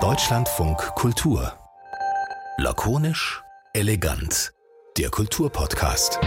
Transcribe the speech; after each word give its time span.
Deutschlandfunk 0.00 0.78
Kultur. 0.94 1.58
Lakonisch, 2.56 3.42
elegant. 3.72 4.52
Der 4.96 5.10
Kulturpodcast. 5.10 6.20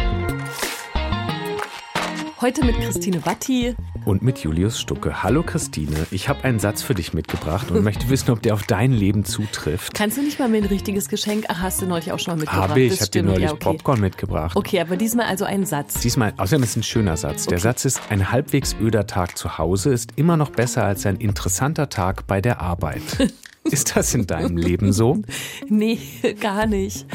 Heute 2.41 2.65
mit 2.65 2.75
Christine 2.81 3.25
Watti. 3.25 3.77
Und 4.05 4.21
mit 4.21 4.39
Julius 4.39 4.79
Stucke. 4.79 5.23
Hallo 5.23 5.43
Christine, 5.43 5.95
ich 6.11 6.27
habe 6.27 6.43
einen 6.43 6.59
Satz 6.59 6.81
für 6.81 6.93
dich 6.93 7.13
mitgebracht 7.13 7.71
und 7.71 7.83
möchte 7.83 8.09
wissen, 8.09 8.31
ob 8.31 8.41
der 8.41 8.53
auf 8.53 8.63
dein 8.63 8.91
Leben 8.91 9.23
zutrifft. 9.23 9.93
Kannst 9.93 10.17
du 10.17 10.21
nicht 10.21 10.39
mal 10.39 10.49
mir 10.49 10.57
ein 10.57 10.65
richtiges 10.65 11.07
Geschenk? 11.07 11.45
Ach, 11.47 11.61
hast 11.61 11.81
du 11.81 11.85
neulich 11.85 12.11
auch 12.11 12.19
schon 12.19 12.33
mal 12.33 12.41
mitgebracht? 12.41 12.69
Habe 12.69 12.81
ich, 12.81 12.93
ich 12.93 13.01
habe 13.01 13.11
dir 13.11 13.23
neulich 13.23 13.43
ja, 13.43 13.53
okay. 13.53 13.63
Popcorn 13.63 14.01
mitgebracht. 14.01 14.57
Okay, 14.57 14.81
aber 14.81 14.97
diesmal 14.97 15.27
also 15.27 15.45
ein 15.45 15.65
Satz. 15.65 16.01
Diesmal, 16.01 16.33
außerdem 16.35 16.63
ist 16.63 16.71
es 16.71 16.75
ein 16.77 16.83
schöner 16.83 17.15
Satz. 17.15 17.45
Der 17.45 17.59
Satz 17.59 17.85
ist, 17.85 18.01
ein 18.09 18.31
halbwegs 18.31 18.75
öder 18.81 19.07
Tag 19.07 19.37
zu 19.37 19.57
Hause 19.57 19.93
ist 19.93 20.11
immer 20.17 20.35
noch 20.35 20.49
besser 20.49 20.83
als 20.83 21.05
ein 21.05 21.15
interessanter 21.17 21.89
Tag 21.89 22.27
bei 22.27 22.41
der 22.41 22.59
Arbeit. 22.59 23.01
Ist 23.63 23.95
das 23.95 24.13
in 24.13 24.27
deinem 24.27 24.57
Leben 24.57 24.93
so? 24.93 25.21
Nee, 25.69 25.99
gar 26.39 26.65
nicht. 26.65 27.05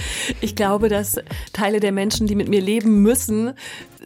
Ich 0.41 0.57
glaube, 0.57 0.89
dass 0.89 1.17
Teile 1.53 1.81
der 1.81 1.93
Menschen, 1.93 2.27
die 2.27 2.35
mit 2.35 2.49
mir 2.49 2.61
leben 2.61 3.03
müssen, 3.03 3.53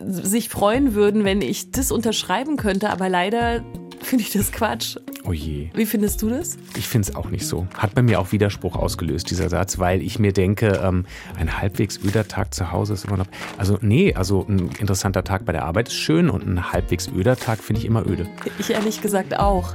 sich 0.04 0.48
freuen 0.48 0.94
würden, 0.94 1.24
wenn 1.24 1.40
ich 1.40 1.70
das 1.70 1.92
unterschreiben 1.92 2.56
könnte. 2.56 2.90
Aber 2.90 3.08
leider 3.08 3.64
finde 4.00 4.24
ich 4.24 4.32
das 4.32 4.52
Quatsch. 4.52 4.96
Oh 5.24 5.32
je. 5.32 5.70
Wie 5.74 5.86
findest 5.86 6.20
du 6.22 6.28
das? 6.28 6.58
Ich 6.76 6.88
finde 6.88 7.08
es 7.08 7.16
auch 7.16 7.30
nicht 7.30 7.46
so. 7.46 7.66
Hat 7.76 7.94
bei 7.94 8.02
mir 8.02 8.20
auch 8.20 8.32
Widerspruch 8.32 8.76
ausgelöst, 8.76 9.30
dieser 9.30 9.48
Satz, 9.48 9.78
weil 9.78 10.02
ich 10.02 10.18
mir 10.18 10.32
denke, 10.32 10.80
ähm, 10.82 11.06
ein 11.38 11.60
halbwegs 11.60 11.98
öder 12.04 12.26
Tag 12.26 12.52
zu 12.52 12.72
Hause 12.72 12.94
ist 12.94 13.04
immer 13.04 13.16
noch. 13.16 13.28
Also, 13.56 13.78
nee, 13.80 14.14
also 14.14 14.44
ein 14.48 14.70
interessanter 14.78 15.24
Tag 15.24 15.44
bei 15.44 15.52
der 15.52 15.64
Arbeit 15.64 15.88
ist 15.88 15.94
schön 15.94 16.28
und 16.28 16.46
ein 16.46 16.72
halbwegs 16.72 17.08
öder 17.08 17.36
Tag 17.36 17.60
finde 17.60 17.80
ich 17.80 17.86
immer 17.86 18.06
öde. 18.06 18.26
Ich 18.58 18.70
ehrlich 18.70 19.00
gesagt 19.00 19.38
auch. 19.38 19.74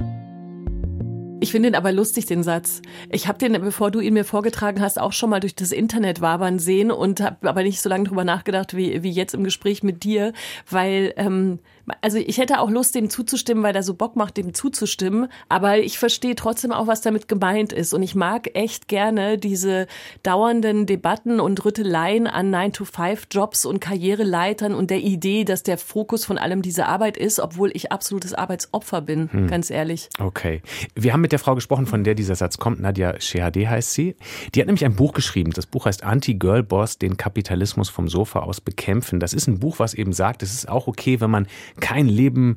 Ich 1.40 1.52
finde 1.52 1.68
ihn 1.68 1.74
aber 1.76 1.92
lustig, 1.92 2.26
den 2.26 2.42
Satz. 2.42 2.82
Ich 3.10 3.28
habe 3.28 3.38
den, 3.38 3.52
bevor 3.52 3.90
du 3.90 4.00
ihn 4.00 4.14
mir 4.14 4.24
vorgetragen 4.24 4.80
hast, 4.80 5.00
auch 5.00 5.12
schon 5.12 5.30
mal 5.30 5.40
durch 5.40 5.54
das 5.54 5.70
Internet 5.70 6.20
wabern 6.20 6.58
sehen 6.58 6.90
und 6.90 7.20
habe 7.20 7.48
aber 7.48 7.62
nicht 7.62 7.80
so 7.80 7.88
lange 7.88 8.04
drüber 8.04 8.24
nachgedacht 8.24 8.76
wie, 8.76 9.02
wie 9.02 9.10
jetzt 9.10 9.34
im 9.34 9.44
Gespräch 9.44 9.82
mit 9.82 10.02
dir, 10.02 10.32
weil 10.68 11.14
ähm, 11.16 11.60
also 12.00 12.18
ich 12.18 12.38
hätte 12.38 12.60
auch 12.60 12.70
Lust, 12.70 12.94
dem 12.94 13.10
zuzustimmen, 13.10 13.62
weil 13.62 13.74
er 13.74 13.82
so 13.82 13.94
Bock 13.94 14.16
macht, 14.16 14.36
dem 14.36 14.54
zuzustimmen. 14.54 15.28
Aber 15.48 15.78
ich 15.78 15.98
verstehe 15.98 16.34
trotzdem 16.34 16.72
auch, 16.72 16.86
was 16.86 17.00
damit 17.00 17.28
gemeint 17.28 17.72
ist. 17.72 17.94
Und 17.94 18.02
ich 18.02 18.14
mag 18.14 18.50
echt 18.54 18.88
gerne 18.88 19.38
diese 19.38 19.86
dauernden 20.22 20.86
Debatten 20.86 21.40
und 21.40 21.64
Rütteleien 21.64 22.26
an 22.26 22.54
9-to-5-Jobs 22.54 23.64
und 23.64 23.80
Karriereleitern 23.80 24.74
und 24.74 24.90
der 24.90 25.00
Idee, 25.00 25.44
dass 25.44 25.62
der 25.62 25.78
Fokus 25.78 26.24
von 26.24 26.38
allem 26.38 26.62
diese 26.62 26.86
Arbeit 26.86 27.16
ist, 27.16 27.40
obwohl 27.40 27.70
ich 27.74 27.92
absolutes 27.92 28.34
Arbeitsopfer 28.34 29.00
bin, 29.00 29.30
hm. 29.30 29.46
ganz 29.48 29.70
ehrlich. 29.70 30.08
Okay. 30.18 30.62
Wir 30.94 31.12
haben 31.12 31.20
mit 31.20 31.32
der 31.32 31.38
Frau 31.38 31.54
gesprochen, 31.54 31.86
von 31.86 32.04
der 32.04 32.14
dieser 32.14 32.34
Satz 32.34 32.58
kommt. 32.58 32.80
Nadja 32.80 33.20
Shehadeh 33.20 33.66
heißt 33.66 33.92
sie. 33.92 34.16
Die 34.54 34.60
hat 34.60 34.66
nämlich 34.66 34.84
ein 34.84 34.96
Buch 34.96 35.12
geschrieben. 35.12 35.52
Das 35.52 35.66
Buch 35.66 35.86
heißt 35.86 36.02
Anti-Girl-Boss, 36.04 36.98
den 36.98 37.16
Kapitalismus 37.16 37.88
vom 37.88 38.08
Sofa 38.08 38.40
aus 38.40 38.60
bekämpfen. 38.60 39.20
Das 39.20 39.32
ist 39.32 39.46
ein 39.46 39.58
Buch, 39.58 39.78
was 39.78 39.94
eben 39.94 40.12
sagt, 40.12 40.42
es 40.42 40.52
ist 40.52 40.68
auch 40.68 40.86
okay, 40.86 41.20
wenn 41.20 41.30
man 41.30 41.46
kein 41.78 42.06
Leben 42.06 42.56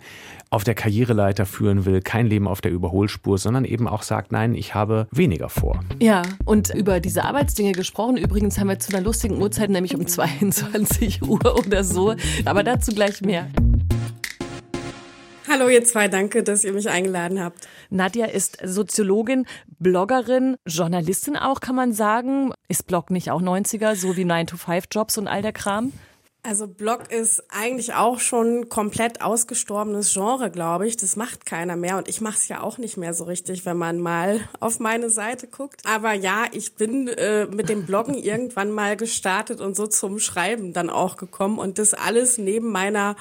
auf 0.50 0.64
der 0.64 0.75
Karriereleiter 0.75 1.45
führen 1.45 1.86
will, 1.86 2.02
kein 2.02 2.27
Leben 2.27 2.47
auf 2.47 2.59
der 2.61 2.72
Überholspur, 2.72 3.38
sondern 3.38 3.64
eben 3.64 3.88
auch 3.88 4.03
sagt, 4.03 4.31
nein, 4.31 4.53
ich 4.53 4.75
habe 4.75 5.08
weniger 5.11 5.50
vor. 5.50 5.80
Ja, 6.00 6.23
und 6.45 6.75
über 6.75 7.00
diese 7.00 7.23
Arbeitsdinge 7.23 7.72
gesprochen. 7.72 8.17
Übrigens 8.17 8.59
haben 8.59 8.67
wir 8.67 8.80
zu 8.80 8.94
einer 8.94 9.03
lustigen 9.03 9.42
Uhrzeit, 9.42 9.69
nämlich 9.69 9.95
um 9.95 10.05
22 10.08 11.22
Uhr 11.23 11.58
oder 11.66 11.83
so. 11.83 12.16
Aber 12.45 12.64
dazu 12.64 12.94
gleich 12.94 13.22
mehr. 13.22 13.47
Hallo 15.52 15.67
ihr 15.67 15.83
zwei, 15.83 16.08
danke, 16.08 16.44
dass 16.44 16.64
ihr 16.64 16.72
mich 16.72 16.89
eingeladen 16.89 17.42
habt. 17.42 17.67
Nadja 17.89 18.25
ist 18.25 18.58
Soziologin, 18.64 19.45
Bloggerin, 19.80 20.55
Journalistin 20.66 21.36
auch, 21.36 21.59
kann 21.59 21.75
man 21.75 21.92
sagen. 21.92 22.53
Ist 22.69 22.88
Blog 22.88 23.09
nicht 23.09 23.31
auch 23.31 23.42
90er, 23.42 23.95
so 23.95 24.16
wie 24.16 24.23
9-to-5-Jobs 24.23 25.17
und 25.17 25.27
all 25.27 25.42
der 25.42 25.52
Kram? 25.52 25.92
Also 26.43 26.67
Blog 26.67 27.11
ist 27.11 27.43
eigentlich 27.49 27.93
auch 27.93 28.19
schon 28.19 28.67
komplett 28.67 29.21
ausgestorbenes 29.21 30.11
Genre, 30.11 30.49
glaube 30.49 30.87
ich. 30.87 30.97
Das 30.97 31.15
macht 31.15 31.45
keiner 31.45 31.75
mehr 31.75 31.97
und 31.97 32.07
ich 32.07 32.19
mache 32.19 32.37
es 32.37 32.47
ja 32.47 32.61
auch 32.61 32.79
nicht 32.79 32.97
mehr 32.97 33.13
so 33.13 33.25
richtig, 33.25 33.65
wenn 33.67 33.77
man 33.77 33.99
mal 33.99 34.39
auf 34.59 34.79
meine 34.79 35.11
Seite 35.11 35.47
guckt. 35.47 35.83
Aber 35.85 36.13
ja, 36.13 36.45
ich 36.52 36.73
bin 36.73 37.07
äh, 37.09 37.45
mit 37.45 37.69
dem 37.69 37.85
Bloggen 37.85 38.15
irgendwann 38.17 38.71
mal 38.71 38.97
gestartet 38.97 39.61
und 39.61 39.75
so 39.75 39.85
zum 39.85 40.17
Schreiben 40.17 40.73
dann 40.73 40.89
auch 40.89 41.15
gekommen 41.15 41.59
und 41.59 41.77
das 41.77 41.93
alles 41.93 42.39
neben 42.39 42.71
meiner 42.71 43.15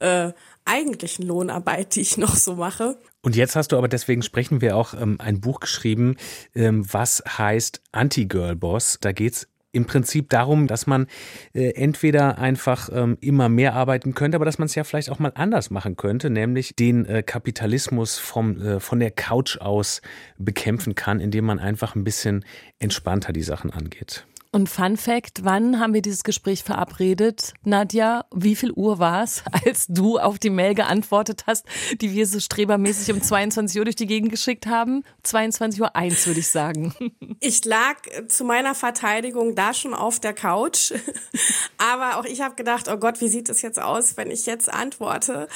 äh, 0.00 0.32
eigentlichen 0.64 1.24
Lohnarbeit, 1.24 1.94
die 1.94 2.00
ich 2.00 2.18
noch 2.18 2.34
so 2.34 2.56
mache. 2.56 2.98
Und 3.22 3.36
jetzt 3.36 3.54
hast 3.54 3.72
du 3.72 3.76
aber, 3.76 3.88
deswegen 3.88 4.22
sprechen 4.22 4.60
wir 4.60 4.76
auch, 4.76 4.92
ähm, 4.94 5.16
ein 5.20 5.40
Buch 5.40 5.60
geschrieben, 5.60 6.16
ähm, 6.54 6.84
was 6.92 7.22
heißt 7.26 7.80
Anti-Girl-Boss. 7.92 8.98
Da 9.00 9.12
geht's 9.12 9.46
im 9.76 9.84
Prinzip 9.84 10.30
darum, 10.30 10.66
dass 10.66 10.86
man 10.86 11.06
äh, 11.52 11.70
entweder 11.74 12.38
einfach 12.38 12.88
ähm, 12.92 13.18
immer 13.20 13.48
mehr 13.48 13.74
arbeiten 13.74 14.14
könnte, 14.14 14.36
aber 14.36 14.46
dass 14.46 14.58
man 14.58 14.66
es 14.66 14.74
ja 14.74 14.84
vielleicht 14.84 15.10
auch 15.10 15.18
mal 15.18 15.32
anders 15.34 15.70
machen 15.70 15.96
könnte, 15.96 16.30
nämlich 16.30 16.74
den 16.74 17.04
äh, 17.04 17.22
Kapitalismus 17.22 18.18
vom, 18.18 18.60
äh, 18.60 18.80
von 18.80 18.98
der 18.98 19.10
Couch 19.10 19.58
aus 19.58 20.00
bekämpfen 20.38 20.94
kann, 20.94 21.20
indem 21.20 21.44
man 21.44 21.58
einfach 21.58 21.94
ein 21.94 22.04
bisschen 22.04 22.44
entspannter 22.78 23.32
die 23.32 23.42
Sachen 23.42 23.70
angeht. 23.70 24.26
Und 24.56 24.70
Fun 24.70 24.96
Fact, 24.96 25.44
wann 25.44 25.80
haben 25.80 25.92
wir 25.92 26.00
dieses 26.00 26.24
Gespräch 26.24 26.64
verabredet? 26.64 27.52
Nadja, 27.64 28.24
wie 28.34 28.56
viel 28.56 28.72
Uhr 28.72 28.98
war 28.98 29.22
es, 29.22 29.42
als 29.66 29.84
du 29.86 30.18
auf 30.18 30.38
die 30.38 30.48
Mail 30.48 30.74
geantwortet 30.74 31.44
hast, 31.46 31.66
die 32.00 32.12
wir 32.12 32.26
so 32.26 32.40
strebermäßig 32.40 33.12
um 33.12 33.20
22 33.20 33.78
Uhr 33.78 33.84
durch 33.84 33.96
die 33.96 34.06
Gegend 34.06 34.30
geschickt 34.30 34.66
haben? 34.66 35.04
22 35.24 35.82
Uhr 35.82 35.94
eins, 35.94 36.26
würde 36.26 36.40
ich 36.40 36.48
sagen. 36.48 36.94
Ich 37.40 37.66
lag 37.66 37.96
zu 38.28 38.44
meiner 38.44 38.74
Verteidigung 38.74 39.54
da 39.54 39.74
schon 39.74 39.92
auf 39.92 40.20
der 40.20 40.32
Couch. 40.32 40.94
Aber 41.76 42.18
auch 42.18 42.24
ich 42.24 42.40
habe 42.40 42.54
gedacht, 42.54 42.88
oh 42.90 42.96
Gott, 42.96 43.20
wie 43.20 43.28
sieht 43.28 43.50
es 43.50 43.60
jetzt 43.60 43.78
aus, 43.78 44.16
wenn 44.16 44.30
ich 44.30 44.46
jetzt 44.46 44.72
antworte? 44.72 45.48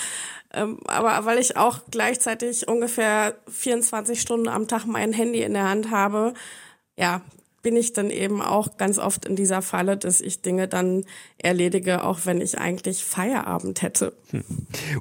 Ähm, 0.53 0.79
aber 0.85 1.25
weil 1.25 1.39
ich 1.39 1.57
auch 1.57 1.81
gleichzeitig 1.91 2.69
ungefähr 2.69 3.37
24 3.49 4.21
Stunden 4.21 4.49
am 4.49 4.69
Tag 4.69 4.85
mein 4.85 5.15
Handy 5.15 5.43
in 5.43 5.55
der 5.55 5.69
Hand 5.69 5.91
habe, 5.91 6.35
ja, 6.97 7.23
bin 7.63 7.77
ich 7.77 7.93
dann 7.93 8.11
eben 8.11 8.41
auch 8.41 8.77
ganz 8.79 8.99
oft 8.99 9.27
in 9.27 9.37
dieser 9.37 9.63
Falle, 9.63 9.97
dass 9.97 10.21
ich 10.21 10.41
Dinge 10.41 10.69
dann 10.69 11.05
erledige, 11.39 12.05
auch 12.05 12.21
wenn 12.25 12.41
ich 12.41 12.59
eigentlich 12.59 13.05
Feierabend 13.05 13.83
hätte. 13.83 14.15
Hm. 14.31 14.45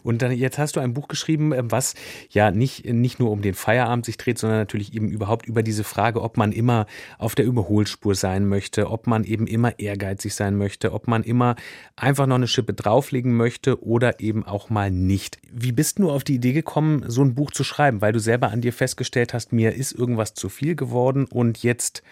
Und 0.04 0.22
dann 0.22 0.32
jetzt 0.32 0.58
hast 0.58 0.76
du 0.76 0.80
ein 0.80 0.94
Buch 0.94 1.08
geschrieben, 1.08 1.54
äh, 1.54 1.62
was 1.64 1.96
ja 2.30 2.52
nicht, 2.52 2.86
nicht 2.86 3.20
nur 3.20 3.32
um 3.32 3.42
den 3.42 3.54
Feierabend 3.54 4.06
sich 4.06 4.18
dreht, 4.18 4.40
sondern 4.40 4.60
natürlich 4.60 4.94
eben 4.94 5.10
überhaupt 5.10 5.46
über 5.46 5.64
diese 5.64 5.84
Frage, 5.84 6.22
ob 6.22 6.38
man 6.38 6.52
immer 6.52 6.86
auf 7.18 7.36
der 7.36 7.46
Überholspur 7.46 8.16
sein 8.16 8.48
möchte, 8.48 8.90
ob 8.90 9.08
man 9.08 9.24
eben 9.24 9.48
immer 9.48 9.80
ehrgeizig 9.80 10.36
sein 10.36 10.58
möchte, 10.58 10.92
ob 10.94 11.08
man 11.08 11.24
immer 11.24 11.56
einfach 11.96 12.28
noch 12.28 12.36
eine 12.36 12.48
Schippe 12.48 12.74
drauflegen 12.74 13.36
möchte 13.36 13.84
oder 13.84 14.20
eben 14.20 14.46
auch 14.46 14.70
mal 14.70 14.92
nicht. 14.92 15.40
Wie 15.52 15.72
bist 15.72 16.00
du 16.00 16.10
auf 16.10 16.24
die 16.24 16.36
Idee 16.36 16.54
gekommen, 16.54 17.06
so 17.08 17.22
ein 17.22 17.36
Buch 17.36 17.52
zu 17.52 17.64
schreiben? 17.64 18.02
Weil 18.02 18.14
du 18.14 18.20
selber 18.20 18.52
an 18.52 18.62
dir 18.62 18.74
festgestellt 18.74 19.34
hast, 19.34 19.54
mir 19.54 19.74
ist 19.74 19.94
irgendwas 19.94 20.34
zu 20.34 20.50
viel 20.50 20.76
geworden 20.76 21.26
und 21.26 21.64
jetzt 21.64 22.04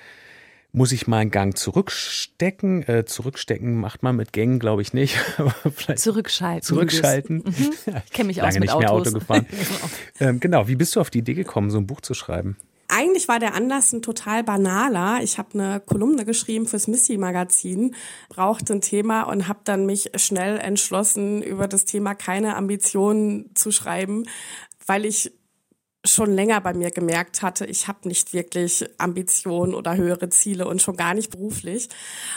muss 0.72 0.91
ich 0.91 1.07
mal 1.07 1.17
einen 1.17 1.31
Gang 1.31 1.57
zurückstecken. 1.57 2.88
Äh, 2.88 3.05
zurückstecken 3.05 3.75
macht 3.75 4.03
man 4.03 4.16
mit 4.16 4.33
Gängen, 4.33 4.59
glaube 4.59 4.81
ich, 4.81 4.94
nicht. 4.94 5.17
zurückschalten. 5.95 6.63
Zurückschalten. 6.63 7.38
Mhm. 7.38 7.73
Ich 8.05 8.13
kenne 8.13 8.28
mich 8.28 8.38
Lange 8.38 8.50
aus 8.50 8.53
mit 8.55 8.61
nicht 8.61 8.73
Autos. 8.73 8.81
mehr 8.81 8.91
Auto 8.91 9.11
gefahren. 9.11 9.45
ähm, 10.19 10.39
genau. 10.39 10.67
Wie 10.67 10.75
bist 10.75 10.95
du 10.95 11.01
auf 11.01 11.09
die 11.09 11.19
Idee 11.19 11.33
gekommen, 11.33 11.69
so 11.69 11.77
ein 11.77 11.88
Buch 11.88 12.01
zu 12.01 12.13
schreiben? 12.13 12.57
Eigentlich 12.89 13.27
war 13.27 13.39
der 13.39 13.53
Anlass 13.53 13.91
ein 13.91 14.01
total 14.01 14.44
banaler. 14.44 15.19
Ich 15.22 15.38
habe 15.38 15.53
eine 15.53 15.81
Kolumne 15.81 16.23
geschrieben 16.23 16.67
fürs 16.67 16.88
Missy-Magazin, 16.88 17.95
brauchte 18.29 18.73
ein 18.73 18.81
Thema 18.81 19.23
und 19.23 19.47
habe 19.50 19.59
dann 19.66 19.85
mich 19.85 20.11
schnell 20.16 20.57
entschlossen, 20.57 21.41
über 21.41 21.67
das 21.67 21.83
Thema 21.83 22.16
keine 22.16 22.56
Ambitionen 22.56 23.51
zu 23.56 23.72
schreiben, 23.72 24.23
weil 24.85 25.06
ich 25.06 25.33
schon 26.07 26.34
länger 26.34 26.62
bei 26.62 26.73
mir 26.73 26.91
gemerkt 26.91 27.42
hatte, 27.42 27.65
ich 27.65 27.88
habe 27.88 28.07
nicht 28.07 28.33
wirklich 28.33 28.86
Ambitionen 28.98 29.74
oder 29.74 29.95
höhere 29.95 30.30
Ziele 30.30 30.68
und 30.68 30.81
schon 30.81 30.95
gar 30.95 31.13
nicht 31.13 31.31
beruflich. 31.31 31.89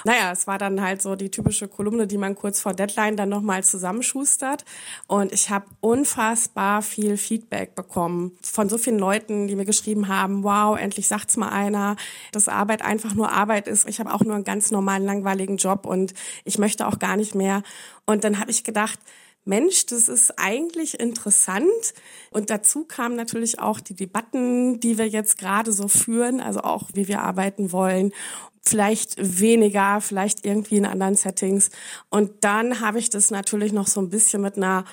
Naja, 0.05 0.32
es 0.32 0.46
war 0.46 0.58
dann 0.58 0.81
halt 0.81 1.02
so 1.02 1.17
die 1.17 1.31
typische 1.31 1.69
Kolumne, 1.69 2.06
die 2.06 2.19
man 2.19 2.34
kurz 2.34 2.61
vor 2.61 2.75
Deadline 2.75 3.17
dann 3.17 3.28
nochmal 3.28 3.64
zusammenschustert. 3.64 4.64
Und 5.06 5.32
ich 5.32 5.50
habe 5.50 5.67
unfassbar 5.81 6.82
viel 6.82 7.17
Feedback 7.17 7.75
bekommen 7.75 8.32
von 8.43 8.69
so 8.69 8.78
vielen 8.78 8.99
Leuten, 8.99 9.46
die 9.46 9.56
mir 9.56 9.64
geschrieben 9.64 10.08
haben, 10.08 10.43
wow, 10.43 10.78
endlich 10.78 11.08
sagt's 11.08 11.37
mal 11.37 11.49
einer, 11.49 11.96
dass 12.32 12.49
Arbeit 12.49 12.82
einfach 12.82 13.14
nur 13.14 13.32
Arbeit 13.32 13.69
ist. 13.69 13.88
Ich 13.88 14.00
habe 14.00 14.12
auch 14.12 14.23
nur 14.23 14.34
einen 14.34 14.44
ganz 14.44 14.70
normalen, 14.70 15.05
langweiligen 15.05 15.56
Job 15.56 15.87
und 15.87 16.14
ich 16.44 16.58
möchte 16.58 16.87
auch 16.87 16.99
gar 16.99 17.16
nicht 17.16 17.34
mehr. 17.34 17.62
Und 18.06 18.25
dann 18.25 18.38
habe 18.38 18.50
ich 18.50 18.64
gedacht, 18.64 18.99
Mensch, 19.44 19.87
das 19.87 20.08
ist 20.08 20.38
eigentlich 20.38 21.00
interessant. 21.00 21.94
Und 22.31 22.50
dazu 22.50 22.84
kamen 22.84 23.16
natürlich 23.16 23.58
auch 23.58 23.81
die 23.81 23.94
Debatten, 23.94 24.81
die 24.81 24.98
wir 24.98 25.08
jetzt 25.08 25.38
gerade 25.38 25.72
so 25.72 25.88
führen, 25.88 26.40
also 26.40 26.60
auch 26.60 26.88
wie 26.94 27.08
wir 27.08 27.22
arbeiten 27.22 27.72
wollen. 27.72 28.12
Vielleicht 28.62 29.16
weniger, 29.19 30.00
vielleicht 30.00 30.44
irgendwie 30.44 30.76
in 30.76 30.87
anderen 30.87 31.16
Settings. 31.16 31.70
Und 32.10 32.44
dann 32.44 32.81
habe 32.81 32.98
ich 32.98 33.08
das 33.08 33.31
natürlich 33.31 33.72
noch 33.72 33.87
so 33.87 34.00
ein 34.00 34.10
bisschen 34.10 34.42
mit 34.42 34.56
einer 34.56 34.84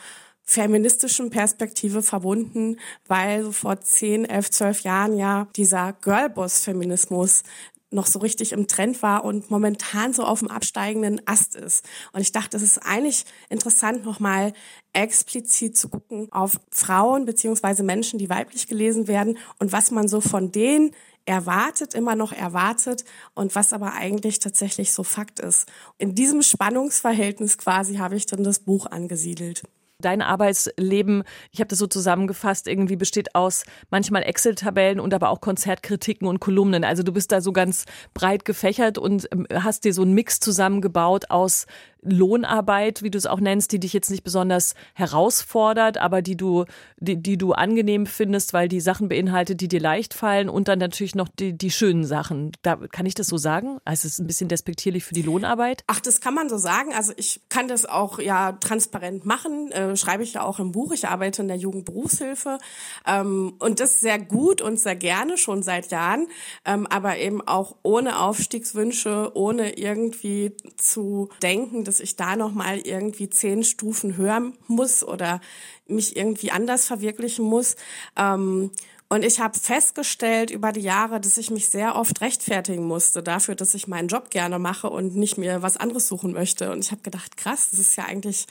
feministischen 0.43 1.29
Perspektive 1.29 2.01
verbunden, 2.01 2.77
weil 3.05 3.43
so 3.43 3.51
vor 3.51 3.81
10, 3.81 4.23
11, 4.23 4.49
12 4.49 4.81
Jahren 4.81 5.17
ja 5.17 5.47
dieser 5.57 5.91
Girlboss-Feminismus 5.91 7.43
noch 7.89 8.05
so 8.05 8.19
richtig 8.19 8.51
im 8.51 8.67
Trend 8.67 9.01
war 9.01 9.23
und 9.23 9.49
momentan 9.49 10.13
so 10.13 10.23
auf 10.23 10.39
dem 10.39 10.49
absteigenden 10.49 11.21
Ast 11.25 11.55
ist. 11.55 11.85
Und 12.11 12.21
ich 12.21 12.31
dachte, 12.31 12.57
es 12.57 12.63
ist 12.63 12.79
eigentlich 12.79 13.25
interessant, 13.49 14.03
nochmal 14.05 14.53
explizit 14.93 15.77
zu 15.77 15.89
gucken 15.89 16.27
auf 16.31 16.59
Frauen 16.69 17.25
beziehungsweise 17.25 17.83
Menschen, 17.83 18.19
die 18.19 18.29
weiblich 18.29 18.67
gelesen 18.67 19.07
werden 19.07 19.37
und 19.59 19.71
was 19.71 19.91
man 19.91 20.07
so 20.07 20.21
von 20.21 20.51
denen 20.51 20.91
erwartet, 21.25 21.93
immer 21.93 22.15
noch 22.15 22.31
erwartet 22.31 23.03
und 23.35 23.53
was 23.53 23.73
aber 23.73 23.93
eigentlich 23.93 24.39
tatsächlich 24.39 24.93
so 24.93 25.03
Fakt 25.03 25.39
ist. 25.39 25.67
In 25.97 26.15
diesem 26.15 26.41
Spannungsverhältnis 26.41 27.57
quasi 27.57 27.95
habe 27.95 28.15
ich 28.15 28.25
dann 28.25 28.43
das 28.43 28.59
Buch 28.59 28.85
angesiedelt. 28.85 29.63
Dein 29.99 30.21
Arbeitsleben, 30.21 31.23
ich 31.51 31.59
habe 31.59 31.69
das 31.69 31.79
so 31.79 31.87
zusammengefasst, 31.87 32.67
irgendwie 32.67 32.95
besteht 32.95 33.33
aus 33.33 33.63
manchmal 33.89 34.21
Excel-Tabellen 34.21 34.99
und 34.99 35.11
aber 35.11 35.29
auch 35.29 35.41
Konzertkritiken 35.41 36.27
und 36.27 36.39
Kolumnen. 36.39 36.83
Also 36.83 37.01
du 37.01 37.11
bist 37.11 37.31
da 37.31 37.41
so 37.41 37.51
ganz 37.51 37.85
breit 38.13 38.45
gefächert 38.45 38.99
und 38.99 39.27
ähm, 39.31 39.47
hast 39.51 39.85
dir 39.85 39.95
so 39.95 40.03
einen 40.03 40.13
Mix 40.13 40.39
zusammengebaut 40.39 41.31
aus 41.31 41.65
Lohnarbeit, 42.09 43.03
wie 43.03 43.11
du 43.11 43.17
es 43.17 43.25
auch 43.25 43.39
nennst, 43.39 43.71
die 43.71 43.79
dich 43.79 43.93
jetzt 43.93 44.09
nicht 44.09 44.23
besonders 44.23 44.75
herausfordert, 44.93 45.97
aber 45.97 46.21
die 46.21 46.35
du, 46.35 46.65
die, 46.97 47.21
die 47.21 47.37
du 47.37 47.53
angenehm 47.53 48.05
findest, 48.05 48.53
weil 48.53 48.67
die 48.67 48.81
Sachen 48.81 49.09
beinhaltet, 49.09 49.61
die 49.61 49.67
dir 49.67 49.79
leicht 49.79 50.13
fallen 50.13 50.49
und 50.49 50.67
dann 50.67 50.79
natürlich 50.79 51.15
noch 51.15 51.27
die, 51.27 51.53
die 51.53 51.71
schönen 51.71 52.05
Sachen. 52.05 52.51
Da 52.61 52.75
kann 52.75 53.05
ich 53.05 53.15
das 53.15 53.27
so 53.27 53.37
sagen? 53.37 53.79
Also 53.85 54.07
es 54.07 54.13
ist 54.13 54.19
ein 54.19 54.27
bisschen 54.27 54.49
despektierlich 54.49 55.03
für 55.03 55.13
die 55.13 55.21
Lohnarbeit? 55.21 55.83
Ach, 55.87 55.99
das 55.99 56.21
kann 56.21 56.33
man 56.33 56.49
so 56.49 56.57
sagen. 56.57 56.93
Also 56.93 57.13
ich 57.17 57.41
kann 57.49 57.67
das 57.67 57.85
auch 57.85 58.19
ja 58.19 58.53
transparent 58.53 59.25
machen. 59.25 59.71
Äh, 59.71 59.95
schreibe 59.95 60.23
ich 60.23 60.33
ja 60.33 60.43
auch 60.43 60.59
im 60.59 60.71
Buch. 60.71 60.91
Ich 60.91 61.07
arbeite 61.07 61.41
in 61.41 61.47
der 61.47 61.57
Jugendberufshilfe 61.57 62.57
ähm, 63.05 63.53
und 63.59 63.79
das 63.79 63.99
sehr 63.99 64.19
gut 64.19 64.61
und 64.61 64.79
sehr 64.79 64.95
gerne 64.95 65.37
schon 65.37 65.63
seit 65.63 65.91
Jahren, 65.91 66.27
ähm, 66.65 66.87
aber 66.87 67.17
eben 67.17 67.41
auch 67.47 67.75
ohne 67.83 68.19
Aufstiegswünsche, 68.19 69.31
ohne 69.35 69.77
irgendwie 69.77 70.53
zu 70.77 71.29
denken, 71.41 71.83
dass 71.83 71.96
ich 71.99 72.15
da 72.15 72.35
noch 72.35 72.53
mal 72.53 72.77
irgendwie 72.79 73.29
zehn 73.29 73.63
Stufen 73.63 74.17
hören 74.17 74.53
muss 74.67 75.03
oder 75.03 75.41
mich 75.87 76.15
irgendwie 76.15 76.51
anders 76.51 76.85
verwirklichen 76.87 77.45
muss. 77.45 77.75
Ähm, 78.15 78.71
und 79.09 79.23
ich 79.23 79.39
habe 79.39 79.57
festgestellt 79.57 80.51
über 80.51 80.73
die 80.73 80.81
Jahre, 80.81 81.21
dass 81.21 81.37
ich 81.37 81.49
mich 81.49 81.69
sehr 81.69 81.95
oft 81.95 82.19
rechtfertigen 82.19 82.83
musste 82.85 83.23
dafür, 83.23 83.55
dass 83.55 83.73
ich 83.73 83.87
meinen 83.87 84.09
Job 84.09 84.29
gerne 84.29 84.59
mache 84.59 84.89
und 84.89 85.15
nicht 85.15 85.37
mir 85.37 85.61
was 85.61 85.77
anderes 85.77 86.09
suchen 86.09 86.33
möchte. 86.33 86.71
Und 86.71 86.83
ich 86.83 86.91
habe 86.91 87.01
gedacht, 87.03 87.37
krass, 87.37 87.69
das 87.71 87.79
ist 87.79 87.95
ja 87.95 88.03
eigentlich 88.03 88.47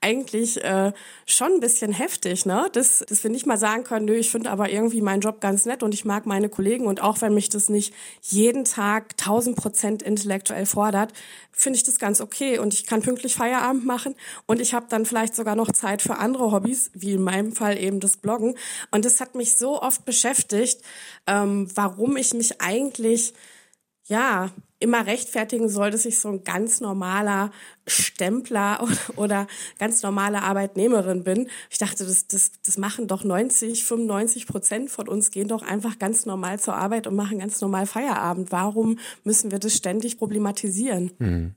eigentlich 0.00 0.64
äh, 0.64 0.92
schon 1.26 1.52
ein 1.52 1.60
bisschen 1.60 1.92
heftig, 1.92 2.46
ne? 2.46 2.70
Das, 2.72 3.04
dass 3.06 3.22
wir 3.22 3.30
nicht 3.30 3.44
mal 3.44 3.58
sagen 3.58 3.84
können, 3.84 4.06
nö, 4.06 4.14
ich 4.14 4.30
finde 4.30 4.50
aber 4.50 4.70
irgendwie 4.70 5.02
meinen 5.02 5.20
Job 5.20 5.42
ganz 5.42 5.66
nett 5.66 5.82
und 5.82 5.92
ich 5.92 6.06
mag 6.06 6.24
meine 6.24 6.48
Kollegen 6.48 6.86
und 6.86 7.02
auch 7.02 7.20
wenn 7.20 7.34
mich 7.34 7.50
das 7.50 7.68
nicht 7.68 7.92
jeden 8.22 8.64
Tag 8.64 9.12
1000 9.18 9.56
Prozent 9.56 10.02
intellektuell 10.02 10.64
fordert, 10.64 11.12
finde 11.58 11.76
ich 11.76 11.82
das 11.82 11.98
ganz 11.98 12.20
okay 12.20 12.58
und 12.58 12.72
ich 12.72 12.86
kann 12.86 13.02
pünktlich 13.02 13.34
Feierabend 13.34 13.84
machen 13.84 14.14
und 14.46 14.60
ich 14.60 14.74
habe 14.74 14.86
dann 14.88 15.04
vielleicht 15.04 15.34
sogar 15.34 15.56
noch 15.56 15.72
Zeit 15.72 16.02
für 16.02 16.16
andere 16.16 16.52
Hobbys, 16.52 16.90
wie 16.94 17.12
in 17.12 17.22
meinem 17.22 17.52
Fall 17.52 17.76
eben 17.78 18.00
das 18.00 18.16
Bloggen. 18.16 18.54
Und 18.90 19.04
das 19.04 19.20
hat 19.20 19.34
mich 19.34 19.56
so 19.56 19.82
oft 19.82 19.97
beschäftigt, 20.04 20.82
ähm, 21.26 21.68
warum 21.74 22.16
ich 22.16 22.34
mich 22.34 22.60
eigentlich 22.60 23.34
ja 24.06 24.50
immer 24.80 25.06
rechtfertigen 25.06 25.68
soll, 25.68 25.90
dass 25.90 26.04
ich 26.04 26.20
so 26.20 26.28
ein 26.28 26.44
ganz 26.44 26.80
normaler 26.80 27.50
Stempler 27.86 28.86
oder, 29.16 29.46
ganz 29.78 30.02
normale 30.02 30.42
Arbeitnehmerin 30.42 31.24
bin. 31.24 31.48
Ich 31.70 31.78
dachte, 31.78 32.04
das, 32.04 32.26
das, 32.26 32.52
das 32.64 32.78
machen 32.78 33.08
doch 33.08 33.24
90, 33.24 33.84
95 33.84 34.46
Prozent 34.46 34.90
von 34.90 35.08
uns 35.08 35.30
gehen 35.30 35.48
doch 35.48 35.62
einfach 35.62 35.98
ganz 35.98 36.26
normal 36.26 36.60
zur 36.60 36.74
Arbeit 36.74 37.06
und 37.06 37.16
machen 37.16 37.38
ganz 37.38 37.60
normal 37.60 37.86
Feierabend. 37.86 38.52
Warum 38.52 38.98
müssen 39.24 39.50
wir 39.50 39.58
das 39.58 39.74
ständig 39.74 40.18
problematisieren? 40.18 41.12
Hm. 41.18 41.54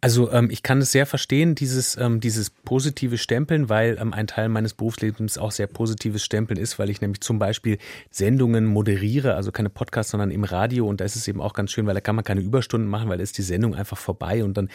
Also 0.00 0.30
ähm, 0.32 0.50
ich 0.50 0.62
kann 0.62 0.80
es 0.80 0.92
sehr 0.92 1.06
verstehen, 1.06 1.54
dieses, 1.54 1.96
ähm, 1.96 2.20
dieses 2.20 2.50
positive 2.50 3.18
Stempeln, 3.18 3.68
weil 3.68 3.98
ähm, 4.00 4.12
ein 4.12 4.26
Teil 4.26 4.48
meines 4.48 4.74
Berufslebens 4.74 5.38
auch 5.38 5.52
sehr 5.52 5.66
positives 5.66 6.24
Stempeln 6.24 6.58
ist, 6.58 6.78
weil 6.78 6.90
ich 6.90 7.00
nämlich 7.00 7.20
zum 7.20 7.38
Beispiel 7.38 7.78
Sendungen 8.10 8.66
moderiere, 8.66 9.34
also 9.34 9.52
keine 9.52 9.70
Podcasts, 9.70 10.10
sondern 10.12 10.30
im 10.30 10.44
Radio 10.44 10.86
und 10.88 11.00
da 11.00 11.04
ist 11.04 11.16
es 11.16 11.28
eben 11.28 11.40
auch 11.40 11.54
ganz 11.54 11.72
schön, 11.72 11.86
weil 11.86 11.94
da 11.94 12.00
kann 12.00 12.16
man 12.16 12.24
keine 12.24 12.40
Überstunden 12.40 12.88
machen, 12.88 13.08
weil 13.08 13.18
da 13.18 13.22
ist 13.24 13.38
die 13.38 13.42
Sendung 13.42 13.74
einfach 13.74 13.98
vorbei 13.98 14.44
und 14.44 14.56
dann 14.56 14.68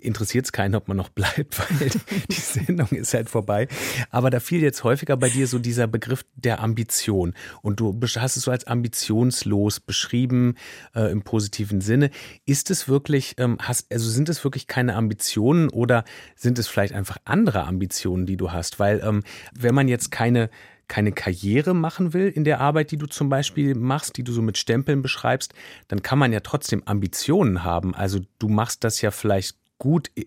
interessiert 0.00 0.46
es 0.46 0.52
keinen, 0.52 0.74
ob 0.74 0.88
man 0.88 0.96
noch 0.96 1.08
bleibt, 1.18 1.58
weil 1.58 1.90
die 2.30 2.34
Sendung 2.34 2.88
ist 2.88 3.14
halt 3.14 3.28
vorbei. 3.28 3.68
Aber 4.10 4.30
da 4.30 4.40
fiel 4.40 4.62
jetzt 4.62 4.84
häufiger 4.84 5.16
bei 5.16 5.28
dir 5.28 5.46
so 5.46 5.58
dieser 5.58 5.86
Begriff 5.86 6.24
der 6.34 6.60
Ambition 6.60 7.34
und 7.62 7.80
du 7.80 7.98
hast 8.16 8.36
es 8.36 8.42
so 8.42 8.50
als 8.50 8.66
ambitionslos 8.66 9.80
beschrieben 9.80 10.56
äh, 10.94 11.10
im 11.10 11.22
positiven 11.22 11.80
Sinne. 11.80 12.10
Ist 12.46 12.70
es 12.70 12.88
wirklich, 12.88 13.34
ähm, 13.38 13.58
hast 13.60 13.86
also 13.98 14.10
sind 14.10 14.28
es 14.28 14.44
wirklich 14.44 14.68
keine 14.68 14.94
Ambitionen 14.94 15.70
oder 15.70 16.04
sind 16.36 16.58
es 16.60 16.68
vielleicht 16.68 16.94
einfach 16.94 17.16
andere 17.24 17.64
Ambitionen, 17.64 18.26
die 18.26 18.36
du 18.36 18.52
hast? 18.52 18.78
Weil 18.78 19.02
ähm, 19.04 19.24
wenn 19.52 19.74
man 19.74 19.88
jetzt 19.88 20.12
keine 20.12 20.50
keine 20.86 21.12
Karriere 21.12 21.74
machen 21.74 22.14
will 22.14 22.28
in 22.28 22.44
der 22.44 22.60
Arbeit, 22.60 22.92
die 22.92 22.96
du 22.96 23.06
zum 23.06 23.28
Beispiel 23.28 23.74
machst, 23.74 24.16
die 24.16 24.24
du 24.24 24.32
so 24.32 24.40
mit 24.40 24.56
Stempeln 24.56 25.02
beschreibst, 25.02 25.52
dann 25.88 26.00
kann 26.00 26.18
man 26.18 26.32
ja 26.32 26.40
trotzdem 26.40 26.82
Ambitionen 26.86 27.62
haben. 27.62 27.94
Also 27.94 28.20
du 28.38 28.48
machst 28.48 28.84
das 28.84 29.02
ja 29.02 29.10
vielleicht 29.10 29.58
gut 29.78 30.10
äh, 30.16 30.24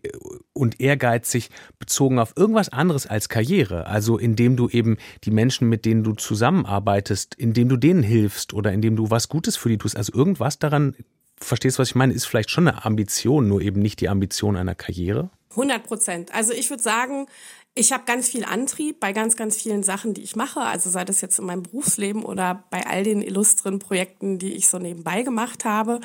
und 0.54 0.82
ehrgeizig 0.82 1.50
bezogen 1.80 2.20
auf 2.20 2.34
irgendwas 2.36 2.70
anderes 2.70 3.08
als 3.08 3.30
Karriere. 3.30 3.88
Also 3.88 4.18
indem 4.18 4.58
du 4.58 4.68
eben 4.68 4.98
die 5.24 5.32
Menschen, 5.32 5.70
mit 5.70 5.86
denen 5.86 6.04
du 6.04 6.14
zusammenarbeitest, 6.14 7.34
indem 7.36 7.70
du 7.70 7.78
denen 7.78 8.04
hilfst 8.04 8.54
oder 8.54 8.74
indem 8.74 8.98
du 8.98 9.10
was 9.10 9.30
Gutes 9.30 9.56
für 9.56 9.70
die 9.70 9.78
tust. 9.78 9.96
Also 9.96 10.14
irgendwas 10.14 10.60
daran 10.60 10.94
verstehst, 11.44 11.80
was 11.80 11.90
ich 11.90 11.96
meine, 11.96 12.14
ist 12.14 12.26
vielleicht 12.26 12.50
schon 12.50 12.68
eine 12.68 12.86
Ambition, 12.86 13.48
nur 13.48 13.62
eben 13.62 13.82
nicht 13.82 14.00
die 14.02 14.10
Ambition 14.10 14.56
einer 14.56 14.76
Karriere? 14.76 15.30
100 15.52 15.84
Prozent. 15.84 16.34
Also 16.34 16.54
ich 16.54 16.70
würde 16.70 16.84
sagen, 16.84 17.28
ich 17.74 17.94
habe 17.94 18.04
ganz 18.06 18.28
viel 18.28 18.44
Antrieb 18.44 19.00
bei 19.00 19.14
ganz, 19.14 19.38
ganz 19.38 19.56
vielen 19.58 19.84
Sachen, 19.84 20.14
die 20.14 20.22
ich 20.22 20.36
mache. 20.36 20.62
Also 20.62 20.90
sei 20.90 21.06
das 21.06 21.22
jetzt 21.22 21.40
in 21.40 21.46
meinem 21.46 21.64
Berufsleben 21.64 22.24
oder 22.24 22.64
bei 22.70 22.86
all 22.86 23.04
den 23.04 23.22
illustren 23.22 23.80
Projekten, 23.80 24.40
die 24.40 24.54
ich 24.54 24.68
so 24.68 24.78
nebenbei 24.78 25.24
gemacht 25.24 25.64
habe. 25.64 26.02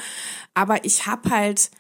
Aber 0.54 0.84
ich 0.84 1.06
habe 1.06 1.30
halt 1.30 1.70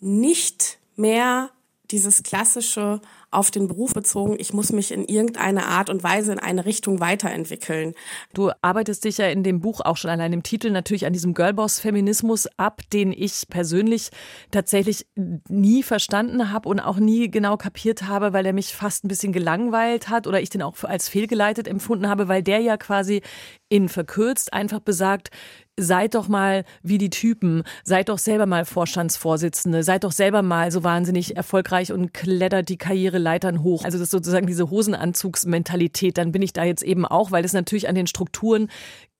nicht 0.00 0.78
mehr 0.96 1.50
dieses 1.92 2.22
klassische 2.22 3.00
auf 3.30 3.50
den 3.50 3.66
Beruf 3.66 3.94
bezogen, 3.94 4.36
ich 4.38 4.52
muss 4.52 4.72
mich 4.72 4.92
in 4.92 5.04
irgendeiner 5.04 5.66
Art 5.66 5.88
und 5.88 6.02
Weise 6.02 6.32
in 6.32 6.38
eine 6.38 6.66
Richtung 6.66 7.00
weiterentwickeln. 7.00 7.94
Du 8.34 8.50
arbeitest 8.60 9.04
dich 9.04 9.18
ja 9.18 9.28
in 9.28 9.42
dem 9.42 9.60
Buch 9.60 9.80
auch 9.80 9.96
schon 9.96 10.10
allein 10.10 10.32
im 10.32 10.42
Titel 10.42 10.70
natürlich 10.70 11.06
an 11.06 11.12
diesem 11.12 11.32
Girlboss-Feminismus 11.32 12.48
ab, 12.58 12.82
den 12.92 13.12
ich 13.12 13.44
persönlich 13.48 14.10
tatsächlich 14.50 15.06
nie 15.48 15.82
verstanden 15.82 16.50
habe 16.52 16.68
und 16.68 16.80
auch 16.80 16.98
nie 16.98 17.30
genau 17.30 17.56
kapiert 17.56 18.02
habe, 18.02 18.32
weil 18.32 18.44
er 18.44 18.52
mich 18.52 18.74
fast 18.74 19.04
ein 19.04 19.08
bisschen 19.08 19.32
gelangweilt 19.32 20.08
hat 20.10 20.26
oder 20.26 20.40
ich 20.40 20.50
den 20.50 20.62
auch 20.62 20.82
als 20.84 21.08
fehlgeleitet 21.08 21.68
empfunden 21.68 22.08
habe, 22.08 22.28
weil 22.28 22.42
der 22.42 22.60
ja 22.60 22.76
quasi 22.76 23.22
in 23.70 23.88
verkürzt 23.88 24.52
einfach 24.52 24.80
besagt, 24.80 25.30
seid 25.78 26.14
doch 26.14 26.28
mal 26.28 26.64
wie 26.82 26.98
die 26.98 27.10
Typen, 27.10 27.62
seid 27.84 28.08
doch 28.08 28.18
selber 28.18 28.46
mal 28.46 28.64
Vorstandsvorsitzende, 28.64 29.82
seid 29.82 30.04
doch 30.04 30.12
selber 30.12 30.42
mal 30.42 30.70
so 30.70 30.84
wahnsinnig 30.84 31.36
erfolgreich 31.36 31.92
und 31.92 32.12
klettert 32.12 32.68
die 32.68 32.76
Karriereleitern 32.76 33.62
hoch. 33.62 33.84
Also 33.84 33.98
das 33.98 34.06
ist 34.06 34.12
sozusagen 34.12 34.46
diese 34.46 34.70
Hosenanzugsmentalität, 34.70 36.18
dann 36.18 36.32
bin 36.32 36.42
ich 36.42 36.52
da 36.52 36.64
jetzt 36.64 36.82
eben 36.82 37.06
auch, 37.06 37.30
weil 37.30 37.44
es 37.44 37.52
natürlich 37.52 37.88
an 37.88 37.94
den 37.94 38.06
Strukturen 38.06 38.68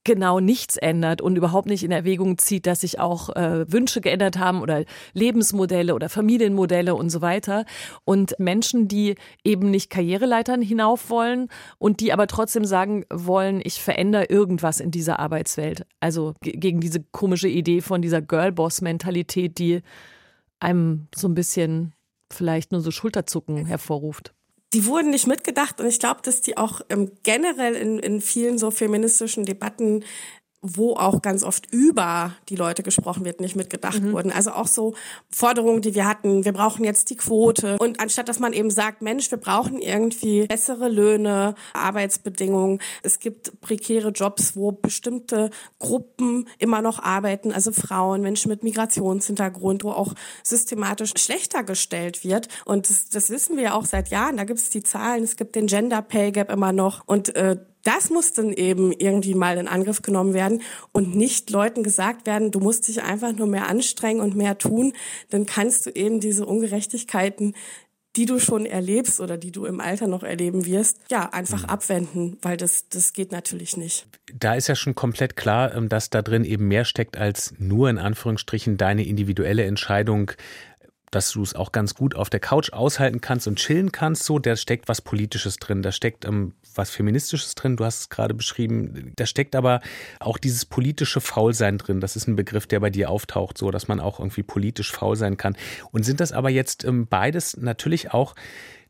genau 0.04 0.40
nichts 0.40 0.76
ändert 0.76 1.20
und 1.20 1.36
überhaupt 1.36 1.68
nicht 1.68 1.84
in 1.84 1.92
Erwägung 1.92 2.38
zieht, 2.38 2.66
dass 2.66 2.80
sich 2.80 2.98
auch 2.98 3.30
äh, 3.30 3.70
Wünsche 3.70 4.00
geändert 4.00 4.38
haben 4.38 4.60
oder 4.60 4.84
Lebensmodelle 5.12 5.94
oder 5.94 6.08
Familienmodelle 6.08 6.94
und 6.94 7.10
so 7.10 7.20
weiter. 7.20 7.64
Und 8.04 8.34
Menschen, 8.38 8.88
die 8.88 9.14
eben 9.44 9.70
nicht 9.70 9.90
Karriereleitern 9.90 10.62
hinauf 10.62 11.10
wollen 11.10 11.48
und 11.78 12.00
die 12.00 12.12
aber 12.12 12.26
trotzdem 12.26 12.64
sagen 12.64 13.04
wollen, 13.10 13.60
ich 13.64 13.80
verändere 13.80 14.24
irgendwas 14.24 14.80
in 14.80 14.90
dieser 14.90 15.18
Arbeitswelt. 15.18 15.86
Also 16.00 16.34
gegen 16.42 16.80
diese 16.80 17.02
komische 17.12 17.48
Idee 17.48 17.80
von 17.80 18.02
dieser 18.02 18.22
Girlboss-Mentalität, 18.22 19.58
die 19.58 19.82
einem 20.60 21.08
so 21.14 21.28
ein 21.28 21.34
bisschen 21.34 21.92
vielleicht 22.32 22.72
nur 22.72 22.80
so 22.80 22.90
Schulterzucken 22.90 23.66
hervorruft 23.66 24.34
die 24.72 24.86
wurden 24.86 25.10
nicht 25.10 25.26
mitgedacht 25.26 25.80
und 25.80 25.86
ich 25.86 25.98
glaube, 25.98 26.20
dass 26.22 26.40
die 26.40 26.56
auch 26.56 26.80
ähm, 26.88 27.12
generell 27.22 27.74
in, 27.74 27.98
in 27.98 28.20
vielen 28.20 28.58
so 28.58 28.70
feministischen 28.70 29.44
Debatten 29.44 30.04
wo 30.62 30.94
auch 30.94 31.22
ganz 31.22 31.42
oft 31.42 31.72
über 31.72 32.36
die 32.48 32.54
Leute 32.54 32.84
gesprochen 32.84 33.24
wird, 33.24 33.40
nicht 33.40 33.56
mitgedacht 33.56 34.00
mhm. 34.00 34.12
wurden. 34.12 34.30
Also 34.30 34.52
auch 34.52 34.68
so 34.68 34.94
Forderungen, 35.28 35.82
die 35.82 35.96
wir 35.96 36.06
hatten, 36.06 36.44
wir 36.44 36.52
brauchen 36.52 36.84
jetzt 36.84 37.10
die 37.10 37.16
Quote. 37.16 37.76
Und 37.78 37.98
anstatt 38.00 38.28
dass 38.28 38.38
man 38.38 38.52
eben 38.52 38.70
sagt, 38.70 39.02
Mensch, 39.02 39.28
wir 39.32 39.38
brauchen 39.38 39.82
irgendwie 39.82 40.46
bessere 40.46 40.88
Löhne, 40.88 41.56
Arbeitsbedingungen. 41.74 42.80
Es 43.02 43.18
gibt 43.18 43.60
prekäre 43.60 44.10
Jobs, 44.10 44.54
wo 44.54 44.70
bestimmte 44.70 45.50
Gruppen 45.80 46.48
immer 46.58 46.80
noch 46.80 47.02
arbeiten, 47.02 47.52
also 47.52 47.72
Frauen, 47.72 48.22
Menschen 48.22 48.48
mit 48.48 48.62
Migrationshintergrund, 48.62 49.82
wo 49.82 49.90
auch 49.90 50.14
systematisch 50.44 51.12
schlechter 51.16 51.64
gestellt 51.64 52.22
wird. 52.22 52.46
Und 52.64 52.88
das, 52.88 53.08
das 53.08 53.30
wissen 53.30 53.56
wir 53.56 53.64
ja 53.64 53.74
auch 53.74 53.84
seit 53.84 54.10
Jahren. 54.10 54.36
Da 54.36 54.44
gibt 54.44 54.60
es 54.60 54.70
die 54.70 54.84
Zahlen, 54.84 55.24
es 55.24 55.36
gibt 55.36 55.56
den 55.56 55.66
Gender 55.66 56.02
Pay 56.02 56.30
Gap 56.30 56.52
immer 56.52 56.72
noch. 56.72 57.02
Und 57.06 57.34
äh, 57.34 57.56
das 57.84 58.10
muss 58.10 58.32
dann 58.32 58.52
eben 58.52 58.92
irgendwie 58.92 59.34
mal 59.34 59.58
in 59.58 59.68
Angriff 59.68 60.02
genommen 60.02 60.34
werden 60.34 60.62
und 60.92 61.16
nicht 61.16 61.50
Leuten 61.50 61.82
gesagt 61.82 62.26
werden, 62.26 62.50
du 62.50 62.60
musst 62.60 62.88
dich 62.88 63.02
einfach 63.02 63.32
nur 63.32 63.46
mehr 63.46 63.68
anstrengen 63.68 64.20
und 64.20 64.36
mehr 64.36 64.58
tun, 64.58 64.92
dann 65.30 65.46
kannst 65.46 65.86
du 65.86 65.90
eben 65.90 66.20
diese 66.20 66.46
Ungerechtigkeiten 66.46 67.54
die 68.16 68.26
du 68.26 68.38
schon 68.38 68.66
erlebst 68.66 69.20
oder 69.20 69.38
die 69.38 69.52
du 69.52 69.64
im 69.64 69.80
Alter 69.80 70.06
noch 70.06 70.22
erleben 70.22 70.66
wirst, 70.66 70.98
ja, 71.10 71.30
einfach 71.32 71.62
mhm. 71.62 71.68
abwenden, 71.68 72.38
weil 72.42 72.56
das, 72.56 72.88
das 72.88 73.12
geht 73.12 73.32
natürlich 73.32 73.76
nicht. 73.76 74.06
Da 74.34 74.54
ist 74.54 74.68
ja 74.68 74.74
schon 74.74 74.94
komplett 74.94 75.34
klar, 75.34 75.74
ähm, 75.74 75.88
dass 75.88 76.10
da 76.10 76.20
drin 76.20 76.44
eben 76.44 76.68
mehr 76.68 76.84
steckt 76.84 77.16
als 77.16 77.54
nur 77.58 77.88
in 77.88 77.98
Anführungsstrichen 77.98 78.76
deine 78.76 79.06
individuelle 79.06 79.64
Entscheidung, 79.64 80.32
dass 81.12 81.30
du 81.30 81.42
es 81.42 81.54
auch 81.54 81.72
ganz 81.72 81.94
gut 81.94 82.16
auf 82.16 82.30
der 82.30 82.40
Couch 82.40 82.72
aushalten 82.72 83.20
kannst 83.20 83.46
und 83.46 83.58
chillen 83.58 83.92
kannst, 83.92 84.24
so, 84.24 84.38
da 84.38 84.56
steckt 84.56 84.88
was 84.88 85.02
Politisches 85.02 85.58
drin, 85.58 85.82
da 85.82 85.92
steckt 85.92 86.24
ähm, 86.24 86.54
was 86.74 86.90
Feministisches 86.90 87.54
drin, 87.54 87.76
du 87.76 87.84
hast 87.84 88.00
es 88.00 88.08
gerade 88.08 88.34
beschrieben, 88.34 89.12
da 89.16 89.26
steckt 89.26 89.54
aber 89.54 89.80
auch 90.20 90.38
dieses 90.38 90.64
politische 90.64 91.20
Faulsein 91.20 91.76
drin, 91.78 92.00
das 92.00 92.16
ist 92.16 92.26
ein 92.28 92.36
Begriff, 92.36 92.66
der 92.66 92.80
bei 92.80 92.88
dir 92.88 93.10
auftaucht, 93.10 93.58
so, 93.58 93.70
dass 93.70 93.88
man 93.88 94.00
auch 94.00 94.18
irgendwie 94.18 94.42
politisch 94.42 94.90
faul 94.90 95.14
sein 95.14 95.36
kann. 95.36 95.54
Und 95.92 96.04
sind 96.04 96.18
das 96.18 96.32
aber 96.32 96.48
jetzt 96.48 96.82
ähm, 96.84 97.06
beides 97.06 97.58
natürlich 97.58 98.12
auch 98.12 98.34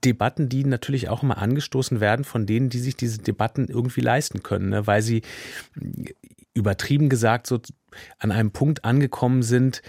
Debatten, 0.04 0.48
die 0.48 0.64
natürlich 0.64 1.08
auch 1.08 1.24
immer 1.24 1.38
angestoßen 1.38 2.00
werden 2.00 2.24
von 2.24 2.46
denen, 2.46 2.70
die 2.70 2.78
sich 2.78 2.96
diese 2.96 3.18
Debatten 3.18 3.66
irgendwie 3.68 4.00
leisten 4.00 4.44
können, 4.44 4.70
ne? 4.70 4.86
weil 4.86 5.02
sie 5.02 5.22
übertrieben 6.54 7.08
gesagt 7.08 7.46
so 7.48 7.60
an 8.18 8.30
einem 8.30 8.52
Punkt 8.52 8.84
angekommen 8.84 9.42
sind, 9.42 9.82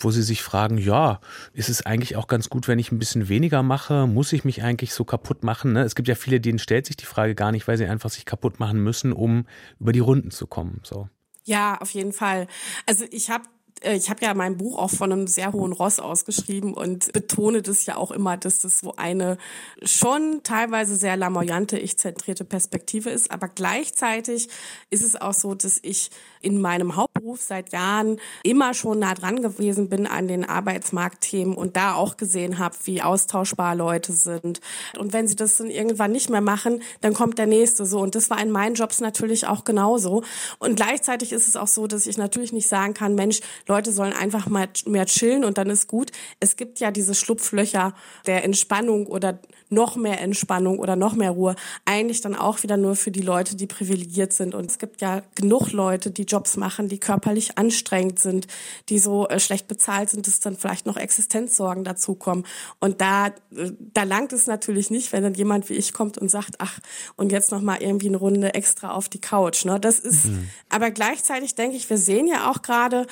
wo 0.00 0.10
sie 0.10 0.22
sich 0.22 0.42
fragen, 0.42 0.78
ja, 0.78 1.20
ist 1.52 1.68
es 1.68 1.84
eigentlich 1.84 2.16
auch 2.16 2.28
ganz 2.28 2.48
gut, 2.48 2.68
wenn 2.68 2.78
ich 2.78 2.92
ein 2.92 2.98
bisschen 2.98 3.28
weniger 3.28 3.62
mache? 3.62 4.06
Muss 4.06 4.32
ich 4.32 4.44
mich 4.44 4.62
eigentlich 4.62 4.94
so 4.94 5.04
kaputt 5.04 5.42
machen? 5.42 5.72
Ne? 5.72 5.82
Es 5.82 5.94
gibt 5.94 6.08
ja 6.08 6.14
viele, 6.14 6.40
denen 6.40 6.58
stellt 6.58 6.86
sich 6.86 6.96
die 6.96 7.06
Frage 7.06 7.34
gar 7.34 7.52
nicht, 7.52 7.66
weil 7.66 7.76
sie 7.76 7.86
einfach 7.86 8.10
sich 8.10 8.24
kaputt 8.24 8.60
machen 8.60 8.82
müssen, 8.82 9.12
um 9.12 9.46
über 9.80 9.92
die 9.92 9.98
Runden 10.00 10.30
zu 10.30 10.46
kommen. 10.46 10.80
So. 10.84 11.08
Ja, 11.44 11.78
auf 11.78 11.90
jeden 11.90 12.12
Fall. 12.12 12.46
Also 12.86 13.04
ich 13.10 13.30
habe 13.30 13.44
ich 13.82 14.10
habe 14.10 14.24
ja 14.24 14.34
mein 14.34 14.56
Buch 14.56 14.78
auch 14.78 14.90
von 14.90 15.12
einem 15.12 15.26
sehr 15.26 15.52
hohen 15.52 15.72
Ross 15.72 15.98
ausgeschrieben 16.00 16.74
und 16.74 17.12
betone 17.12 17.62
das 17.62 17.86
ja 17.86 17.96
auch 17.96 18.10
immer, 18.10 18.36
dass 18.36 18.60
das 18.60 18.78
so 18.78 18.94
eine 18.96 19.38
schon 19.82 20.40
teilweise 20.42 20.96
sehr 20.96 21.16
lamoyante, 21.16 21.78
ich-zentrierte 21.78 22.44
Perspektive 22.44 23.10
ist. 23.10 23.30
Aber 23.30 23.48
gleichzeitig 23.48 24.48
ist 24.90 25.04
es 25.04 25.16
auch 25.16 25.34
so, 25.34 25.54
dass 25.54 25.78
ich 25.82 26.10
in 26.40 26.60
meinem 26.60 26.96
Hauptberuf 26.96 27.40
seit 27.40 27.72
Jahren 27.72 28.18
immer 28.42 28.74
schon 28.74 29.00
nah 29.00 29.14
dran 29.14 29.42
gewesen 29.42 29.88
bin 29.88 30.06
an 30.06 30.28
den 30.28 30.44
Arbeitsmarktthemen 30.44 31.56
und 31.56 31.76
da 31.76 31.94
auch 31.94 32.16
gesehen 32.16 32.58
habe, 32.58 32.76
wie 32.84 33.02
austauschbar 33.02 33.74
Leute 33.74 34.12
sind. 34.12 34.60
Und 34.98 35.12
wenn 35.12 35.26
sie 35.26 35.36
das 35.36 35.56
dann 35.56 35.70
irgendwann 35.70 36.12
nicht 36.12 36.30
mehr 36.30 36.40
machen, 36.40 36.82
dann 37.00 37.14
kommt 37.14 37.38
der 37.38 37.46
nächste 37.46 37.86
so. 37.86 38.00
Und 38.00 38.14
das 38.14 38.30
war 38.30 38.40
in 38.40 38.50
meinen 38.50 38.74
Jobs 38.74 39.00
natürlich 39.00 39.46
auch 39.46 39.64
genauso. 39.64 40.22
Und 40.58 40.76
gleichzeitig 40.76 41.32
ist 41.32 41.48
es 41.48 41.56
auch 41.56 41.66
so, 41.66 41.86
dass 41.86 42.06
ich 42.06 42.18
natürlich 42.18 42.52
nicht 42.52 42.68
sagen 42.68 42.94
kann, 42.94 43.14
Mensch, 43.14 43.40
Leute 43.68 43.92
sollen 43.92 44.12
einfach 44.12 44.48
mal 44.48 44.68
mehr 44.86 45.06
chillen 45.06 45.44
und 45.44 45.58
dann 45.58 45.70
ist 45.70 45.86
gut. 45.86 46.10
Es 46.40 46.56
gibt 46.56 46.80
ja 46.80 46.90
diese 46.90 47.14
Schlupflöcher 47.14 47.94
der 48.26 48.44
Entspannung 48.44 49.06
oder 49.06 49.38
noch 49.70 49.96
mehr 49.96 50.20
Entspannung 50.20 50.78
oder 50.78 50.96
noch 50.96 51.14
mehr 51.14 51.32
Ruhe. 51.32 51.54
Eigentlich 51.84 52.20
dann 52.20 52.34
auch 52.34 52.62
wieder 52.62 52.76
nur 52.76 52.96
für 52.96 53.10
die 53.10 53.20
Leute, 53.20 53.56
die 53.56 53.66
privilegiert 53.66 54.32
sind. 54.32 54.54
Und 54.54 54.70
es 54.70 54.78
gibt 54.78 55.00
ja 55.00 55.22
genug 55.34 55.72
Leute, 55.72 56.10
die 56.10 56.22
Jobs 56.22 56.56
machen, 56.56 56.88
die 56.88 56.98
körperlich 56.98 57.58
anstrengend 57.58 58.18
sind, 58.18 58.46
die 58.88 58.98
so 58.98 59.28
äh, 59.28 59.38
schlecht 59.38 59.68
bezahlt 59.68 60.10
sind, 60.10 60.26
dass 60.26 60.40
dann 60.40 60.56
vielleicht 60.56 60.86
noch 60.86 60.96
Existenzsorgen 60.96 61.84
dazukommen. 61.84 62.46
Und 62.80 63.00
da, 63.00 63.26
äh, 63.26 63.72
da 63.92 64.04
langt 64.04 64.32
es 64.32 64.46
natürlich 64.46 64.90
nicht, 64.90 65.12
wenn 65.12 65.22
dann 65.22 65.34
jemand 65.34 65.68
wie 65.68 65.74
ich 65.74 65.92
kommt 65.92 66.16
und 66.16 66.30
sagt, 66.30 66.56
ach, 66.58 66.78
und 67.16 67.32
jetzt 67.32 67.50
noch 67.50 67.60
mal 67.60 67.82
irgendwie 67.82 68.08
eine 68.08 68.16
Runde 68.16 68.54
extra 68.54 68.92
auf 68.92 69.08
die 69.08 69.20
Couch. 69.20 69.64
Ne? 69.64 69.78
Das 69.78 69.98
ist, 69.98 70.26
mhm. 70.26 70.48
aber 70.70 70.90
gleichzeitig 70.90 71.54
denke 71.54 71.76
ich, 71.76 71.90
wir 71.90 71.98
sehen 71.98 72.26
ja 72.26 72.50
auch 72.50 72.62
gerade 72.62 73.06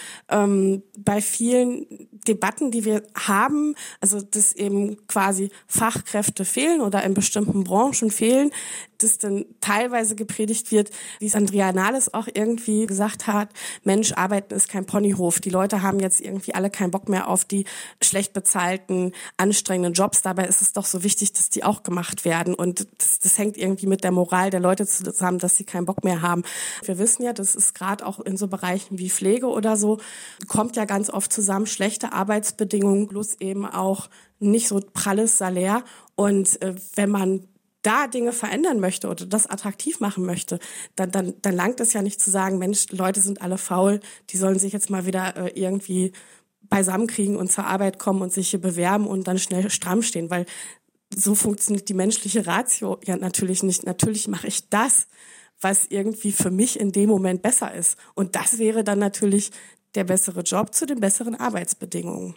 ähm, 0.44 0.82
bei 0.98 1.20
vielen 1.20 1.86
Debatten, 2.26 2.70
die 2.70 2.84
wir 2.84 3.02
haben, 3.14 3.74
also 4.00 4.20
dass 4.20 4.52
eben 4.52 5.06
quasi 5.06 5.50
Fachkräfte 5.66 6.44
fehlen 6.44 6.80
oder 6.80 7.02
in 7.04 7.14
bestimmten 7.14 7.64
Branchen 7.64 8.10
fehlen, 8.10 8.50
das 8.98 9.18
dann 9.18 9.44
teilweise 9.60 10.14
gepredigt 10.14 10.70
wird, 10.70 10.90
wie 11.18 11.26
es 11.26 11.34
Andrea 11.34 11.72
Nahles 11.72 12.12
auch 12.12 12.28
irgendwie 12.32 12.86
gesagt 12.86 13.26
hat, 13.26 13.48
Mensch, 13.84 14.12
arbeiten 14.12 14.54
ist 14.54 14.68
kein 14.68 14.86
Ponyhof. 14.86 15.40
Die 15.40 15.50
Leute 15.50 15.82
haben 15.82 16.00
jetzt 16.00 16.20
irgendwie 16.20 16.54
alle 16.54 16.70
keinen 16.70 16.90
Bock 16.90 17.08
mehr 17.08 17.28
auf 17.28 17.44
die 17.44 17.64
schlecht 18.02 18.32
bezahlten, 18.32 19.12
anstrengenden 19.36 19.92
Jobs. 19.92 20.22
Dabei 20.22 20.46
ist 20.46 20.62
es 20.62 20.72
doch 20.72 20.86
so 20.86 21.02
wichtig, 21.02 21.32
dass 21.32 21.50
die 21.50 21.64
auch 21.64 21.82
gemacht 21.82 22.24
werden. 22.24 22.54
Und 22.54 22.86
das, 22.98 23.18
das 23.18 23.38
hängt 23.38 23.56
irgendwie 23.56 23.86
mit 23.86 24.04
der 24.04 24.12
Moral 24.12 24.50
der 24.50 24.60
Leute 24.60 24.86
zusammen, 24.86 25.38
dass 25.38 25.56
sie 25.56 25.64
keinen 25.64 25.86
Bock 25.86 26.04
mehr 26.04 26.22
haben. 26.22 26.42
Wir 26.84 26.98
wissen 26.98 27.22
ja, 27.22 27.32
das 27.32 27.54
ist 27.54 27.74
gerade 27.74 28.06
auch 28.06 28.20
in 28.20 28.36
so 28.36 28.48
Bereichen 28.48 28.98
wie 28.98 29.10
Pflege 29.10 29.46
oder 29.46 29.76
so, 29.76 29.98
kommt 30.48 30.76
ja 30.76 30.84
ganz 30.84 31.10
oft 31.10 31.32
zusammen, 31.32 31.66
schlechte 31.66 32.12
Arbeitsbedingungen 32.12 33.08
plus 33.08 33.34
eben 33.40 33.66
auch 33.66 34.08
nicht 34.38 34.68
so 34.68 34.80
pralles 34.92 35.38
Salär. 35.38 35.82
Und 36.14 36.60
äh, 36.62 36.74
wenn 36.94 37.10
man 37.10 37.46
da 37.86 38.08
Dinge 38.08 38.32
verändern 38.32 38.80
möchte 38.80 39.08
oder 39.08 39.26
das 39.26 39.46
attraktiv 39.46 40.00
machen 40.00 40.26
möchte, 40.26 40.58
dann, 40.96 41.10
dann, 41.12 41.34
dann 41.40 41.54
langt 41.54 41.80
es 41.80 41.92
ja 41.92 42.02
nicht 42.02 42.20
zu 42.20 42.30
sagen, 42.30 42.58
Mensch, 42.58 42.86
Leute 42.90 43.20
sind 43.20 43.40
alle 43.40 43.58
faul, 43.58 44.00
die 44.30 44.36
sollen 44.36 44.58
sich 44.58 44.72
jetzt 44.72 44.90
mal 44.90 45.06
wieder 45.06 45.36
äh, 45.36 45.60
irgendwie 45.60 46.12
beisammenkriegen 46.68 47.36
und 47.36 47.52
zur 47.52 47.64
Arbeit 47.66 47.98
kommen 47.98 48.22
und 48.22 48.32
sich 48.32 48.50
hier 48.50 48.60
bewerben 48.60 49.06
und 49.06 49.28
dann 49.28 49.38
schnell 49.38 49.70
stramm 49.70 50.02
stehen, 50.02 50.30
weil 50.30 50.46
so 51.14 51.36
funktioniert 51.36 51.88
die 51.88 51.94
menschliche 51.94 52.46
Ratio 52.46 52.98
ja 53.04 53.16
natürlich 53.16 53.62
nicht. 53.62 53.86
Natürlich 53.86 54.26
mache 54.26 54.48
ich 54.48 54.68
das, 54.68 55.06
was 55.60 55.86
irgendwie 55.88 56.32
für 56.32 56.50
mich 56.50 56.80
in 56.80 56.90
dem 56.90 57.08
Moment 57.08 57.42
besser 57.42 57.72
ist. 57.72 57.96
Und 58.14 58.34
das 58.34 58.58
wäre 58.58 58.82
dann 58.82 58.98
natürlich 58.98 59.52
der 59.94 60.04
bessere 60.04 60.40
Job 60.40 60.74
zu 60.74 60.86
den 60.86 61.00
besseren 61.00 61.36
Arbeitsbedingungen. 61.36 62.34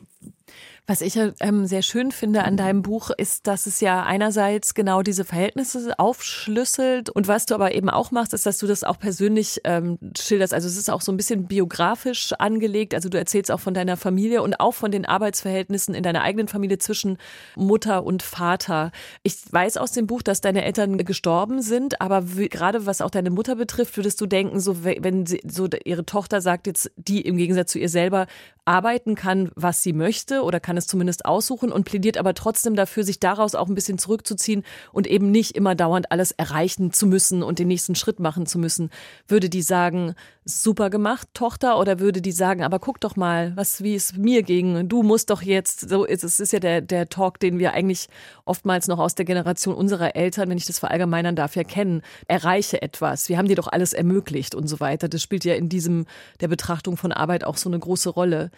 Was 0.87 1.01
ich 1.01 1.19
ähm, 1.39 1.65
sehr 1.65 1.81
schön 1.81 2.11
finde 2.11 2.43
an 2.43 2.57
deinem 2.57 2.81
Buch 2.81 3.11
ist, 3.15 3.47
dass 3.47 3.67
es 3.67 3.79
ja 3.79 4.03
einerseits 4.03 4.73
genau 4.73 5.01
diese 5.01 5.23
Verhältnisse 5.23 5.97
aufschlüsselt 5.97 7.09
und 7.09 7.27
was 7.27 7.45
du 7.45 7.55
aber 7.55 7.75
eben 7.75 7.89
auch 7.89 8.11
machst, 8.11 8.33
ist, 8.33 8.45
dass 8.45 8.57
du 8.57 8.67
das 8.67 8.83
auch 8.83 8.97
persönlich 8.97 9.61
ähm, 9.65 9.99
schilderst. 10.17 10.53
Also 10.53 10.67
es 10.67 10.77
ist 10.77 10.89
auch 10.89 11.01
so 11.01 11.11
ein 11.11 11.17
bisschen 11.17 11.47
biografisch 11.47 12.33
angelegt. 12.33 12.93
Also 12.95 13.09
du 13.09 13.17
erzählst 13.17 13.51
auch 13.51 13.59
von 13.59 13.73
deiner 13.73 13.97
Familie 13.97 14.41
und 14.41 14.59
auch 14.59 14.73
von 14.73 14.91
den 14.91 15.05
Arbeitsverhältnissen 15.05 15.93
in 15.93 16.03
deiner 16.03 16.21
eigenen 16.21 16.47
Familie 16.47 16.77
zwischen 16.79 17.17
Mutter 17.55 18.03
und 18.03 18.23
Vater. 18.23 18.91
Ich 19.23 19.37
weiß 19.51 19.77
aus 19.77 19.91
dem 19.91 20.07
Buch, 20.07 20.21
dass 20.21 20.41
deine 20.41 20.63
Eltern 20.63 20.97
gestorben 20.97 21.61
sind, 21.61 22.01
aber 22.01 22.21
gerade 22.21 22.85
was 22.85 23.01
auch 23.01 23.11
deine 23.11 23.29
Mutter 23.29 23.55
betrifft, 23.55 23.97
würdest 23.97 24.19
du 24.21 24.25
denken, 24.25 24.59
so 24.59 24.83
wenn 24.83 25.25
sie, 25.25 25.41
so 25.47 25.67
ihre 25.83 26.05
Tochter 26.05 26.41
sagt 26.41 26.67
jetzt, 26.67 26.91
die 26.95 27.21
im 27.21 27.37
Gegensatz 27.37 27.71
zu 27.71 27.79
ihr 27.79 27.89
selber 27.89 28.27
arbeiten 28.65 29.15
kann, 29.15 29.51
was 29.55 29.81
sie 29.81 29.93
möchte 29.93 30.43
oder 30.43 30.59
kann 30.59 30.68
es 30.77 30.87
zumindest 30.87 31.25
aussuchen 31.25 31.71
und 31.71 31.85
plädiert 31.85 32.17
aber 32.17 32.33
trotzdem 32.33 32.75
dafür, 32.75 33.03
sich 33.03 33.19
daraus 33.19 33.55
auch 33.55 33.67
ein 33.67 33.75
bisschen 33.75 33.97
zurückzuziehen 33.97 34.63
und 34.91 35.07
eben 35.07 35.31
nicht 35.31 35.55
immer 35.55 35.75
dauernd 35.75 36.11
alles 36.11 36.31
erreichen 36.31 36.91
zu 36.91 37.07
müssen 37.07 37.43
und 37.43 37.59
den 37.59 37.67
nächsten 37.67 37.95
Schritt 37.95 38.19
machen 38.19 38.45
zu 38.45 38.59
müssen. 38.59 38.89
Würde 39.27 39.49
die 39.49 39.61
sagen, 39.61 40.15
super 40.49 40.89
gemacht, 40.89 41.27
Tochter, 41.33 41.79
oder 41.79 41.99
würde 41.99 42.21
die 42.21 42.31
sagen, 42.31 42.63
aber 42.63 42.79
guck 42.79 42.99
doch 42.99 43.15
mal, 43.15 43.55
was, 43.55 43.83
wie 43.83 43.95
es 43.95 44.15
mir 44.15 44.43
ging, 44.43 44.87
du 44.89 45.03
musst 45.03 45.29
doch 45.29 45.41
jetzt, 45.41 45.89
so 45.89 46.05
ist 46.05 46.23
es 46.23 46.39
ist 46.39 46.53
ja 46.53 46.59
der, 46.59 46.81
der 46.81 47.07
Talk, 47.09 47.39
den 47.39 47.59
wir 47.59 47.73
eigentlich 47.73 48.07
oftmals 48.45 48.87
noch 48.87 48.99
aus 48.99 49.15
der 49.15 49.25
Generation 49.25 49.75
unserer 49.75 50.15
Eltern, 50.15 50.49
wenn 50.49 50.57
ich 50.57 50.65
das 50.65 50.79
verallgemeinern 50.79 51.35
darf, 51.35 51.55
ja 51.55 51.63
kennen, 51.63 52.01
erreiche 52.27 52.81
etwas, 52.81 53.29
wir 53.29 53.37
haben 53.37 53.47
dir 53.47 53.55
doch 53.55 53.67
alles 53.67 53.93
ermöglicht 53.93 54.55
und 54.55 54.67
so 54.67 54.79
weiter. 54.79 55.07
Das 55.07 55.21
spielt 55.21 55.45
ja 55.45 55.55
in 55.55 55.69
diesem, 55.69 56.05
der 56.41 56.47
Betrachtung 56.47 56.97
von 56.97 57.11
Arbeit 57.11 57.43
auch 57.43 57.57
so 57.57 57.69
eine 57.69 57.79
große 57.79 58.09
Rolle 58.09 58.51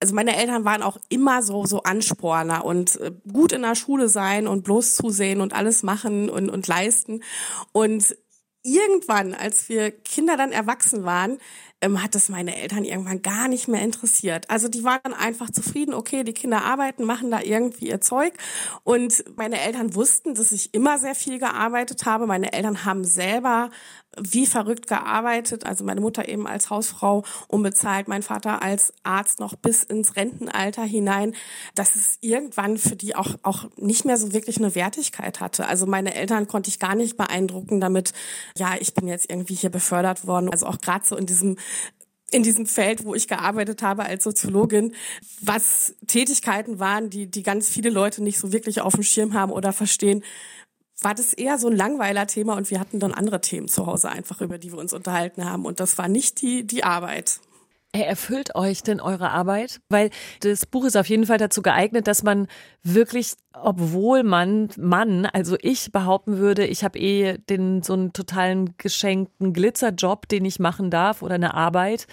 also 0.00 0.14
meine 0.14 0.36
Eltern 0.36 0.64
waren 0.64 0.82
auch 0.82 0.98
immer 1.08 1.42
so 1.42 1.66
so 1.66 1.82
Ansporner 1.82 2.64
und 2.64 3.00
äh, 3.00 3.12
gut 3.32 3.52
in 3.52 3.62
der 3.62 3.74
Schule 3.74 4.08
sein 4.08 4.46
und 4.46 4.62
bloß 4.64 4.94
zusehen 4.94 5.40
und 5.40 5.52
alles 5.52 5.82
machen 5.82 6.30
und 6.30 6.50
und 6.50 6.66
leisten. 6.66 7.22
Und 7.72 8.16
irgendwann, 8.62 9.34
als 9.34 9.68
wir 9.68 9.90
Kinder 9.90 10.36
dann 10.36 10.52
erwachsen 10.52 11.04
waren, 11.04 11.38
ähm, 11.80 12.02
hat 12.02 12.14
es 12.14 12.28
meine 12.28 12.56
Eltern 12.56 12.84
irgendwann 12.84 13.22
gar 13.22 13.48
nicht 13.48 13.68
mehr 13.68 13.82
interessiert. 13.82 14.50
Also 14.50 14.68
die 14.68 14.84
waren 14.84 15.14
einfach 15.14 15.50
zufrieden, 15.50 15.94
okay, 15.94 16.24
die 16.24 16.32
Kinder 16.32 16.64
arbeiten, 16.64 17.04
machen 17.04 17.30
da 17.30 17.40
irgendwie 17.40 17.88
ihr 17.88 18.00
Zeug. 18.00 18.32
Und 18.84 19.24
meine 19.36 19.60
Eltern 19.60 19.94
wussten, 19.94 20.34
dass 20.34 20.52
ich 20.52 20.74
immer 20.74 20.98
sehr 20.98 21.14
viel 21.14 21.38
gearbeitet 21.38 22.04
habe. 22.04 22.26
Meine 22.26 22.52
Eltern 22.52 22.84
haben 22.84 23.04
selber 23.04 23.70
wie 24.20 24.46
verrückt 24.46 24.88
gearbeitet. 24.88 25.66
Also 25.66 25.84
meine 25.84 26.00
Mutter 26.00 26.28
eben 26.28 26.46
als 26.46 26.70
Hausfrau 26.70 27.24
unbezahlt, 27.46 28.08
mein 28.08 28.22
Vater 28.22 28.62
als 28.62 28.92
Arzt 29.02 29.38
noch 29.38 29.54
bis 29.54 29.82
ins 29.82 30.16
Rentenalter 30.16 30.82
hinein, 30.82 31.34
dass 31.74 31.94
es 31.94 32.18
irgendwann 32.20 32.78
für 32.78 32.96
die 32.96 33.14
auch, 33.14 33.34
auch 33.42 33.66
nicht 33.76 34.04
mehr 34.04 34.16
so 34.16 34.32
wirklich 34.32 34.58
eine 34.58 34.74
Wertigkeit 34.74 35.40
hatte. 35.40 35.66
Also 35.66 35.86
meine 35.86 36.14
Eltern 36.14 36.48
konnte 36.48 36.70
ich 36.70 36.78
gar 36.78 36.94
nicht 36.94 37.16
beeindrucken 37.16 37.80
damit, 37.80 38.12
ja, 38.56 38.74
ich 38.80 38.94
bin 38.94 39.06
jetzt 39.08 39.30
irgendwie 39.30 39.54
hier 39.54 39.70
befördert 39.70 40.26
worden. 40.26 40.50
Also 40.50 40.66
auch 40.66 40.78
gerade 40.78 41.04
so 41.06 41.16
in 41.16 41.26
diesem 41.26 41.56
in 42.30 42.42
diesem 42.42 42.66
Feld, 42.66 43.04
wo 43.04 43.14
ich 43.14 43.26
gearbeitet 43.26 43.82
habe 43.82 44.04
als 44.04 44.24
Soziologin, 44.24 44.94
was 45.40 45.94
Tätigkeiten 46.06 46.78
waren, 46.78 47.08
die, 47.10 47.26
die 47.30 47.42
ganz 47.42 47.68
viele 47.68 47.90
Leute 47.90 48.22
nicht 48.22 48.38
so 48.38 48.52
wirklich 48.52 48.80
auf 48.82 48.94
dem 48.94 49.02
Schirm 49.02 49.34
haben 49.34 49.52
oder 49.52 49.72
verstehen, 49.72 50.22
war 51.00 51.14
das 51.14 51.32
eher 51.32 51.58
so 51.58 51.68
ein 51.68 51.76
Langweiler-Thema 51.76 52.56
und 52.56 52.70
wir 52.70 52.80
hatten 52.80 53.00
dann 53.00 53.14
andere 53.14 53.40
Themen 53.40 53.68
zu 53.68 53.86
Hause 53.86 54.10
einfach, 54.10 54.40
über 54.40 54.58
die 54.58 54.72
wir 54.72 54.78
uns 54.78 54.92
unterhalten 54.92 55.44
haben. 55.44 55.64
Und 55.64 55.80
das 55.80 55.96
war 55.96 56.08
nicht 56.08 56.42
die, 56.42 56.66
die 56.66 56.84
Arbeit. 56.84 57.40
Erfüllt 57.92 58.54
euch 58.54 58.82
denn 58.82 59.00
eure 59.00 59.30
Arbeit? 59.30 59.80
Weil 59.88 60.10
das 60.40 60.66
Buch 60.66 60.84
ist 60.84 60.96
auf 60.96 61.08
jeden 61.08 61.24
Fall 61.24 61.38
dazu 61.38 61.62
geeignet, 61.62 62.06
dass 62.06 62.22
man 62.22 62.46
wirklich, 62.82 63.32
obwohl 63.54 64.24
man, 64.24 64.68
Mann, 64.76 65.24
also 65.24 65.56
ich 65.62 65.90
behaupten 65.90 66.36
würde, 66.36 66.66
ich 66.66 66.84
habe 66.84 66.98
eh 66.98 67.38
den 67.48 67.82
so 67.82 67.94
einen 67.94 68.12
totalen 68.12 68.74
geschenkten 68.76 69.54
Glitzerjob, 69.54 70.28
den 70.28 70.44
ich 70.44 70.58
machen 70.58 70.90
darf 70.90 71.22
oder 71.22 71.36
eine 71.36 71.54
Arbeit, 71.54 72.06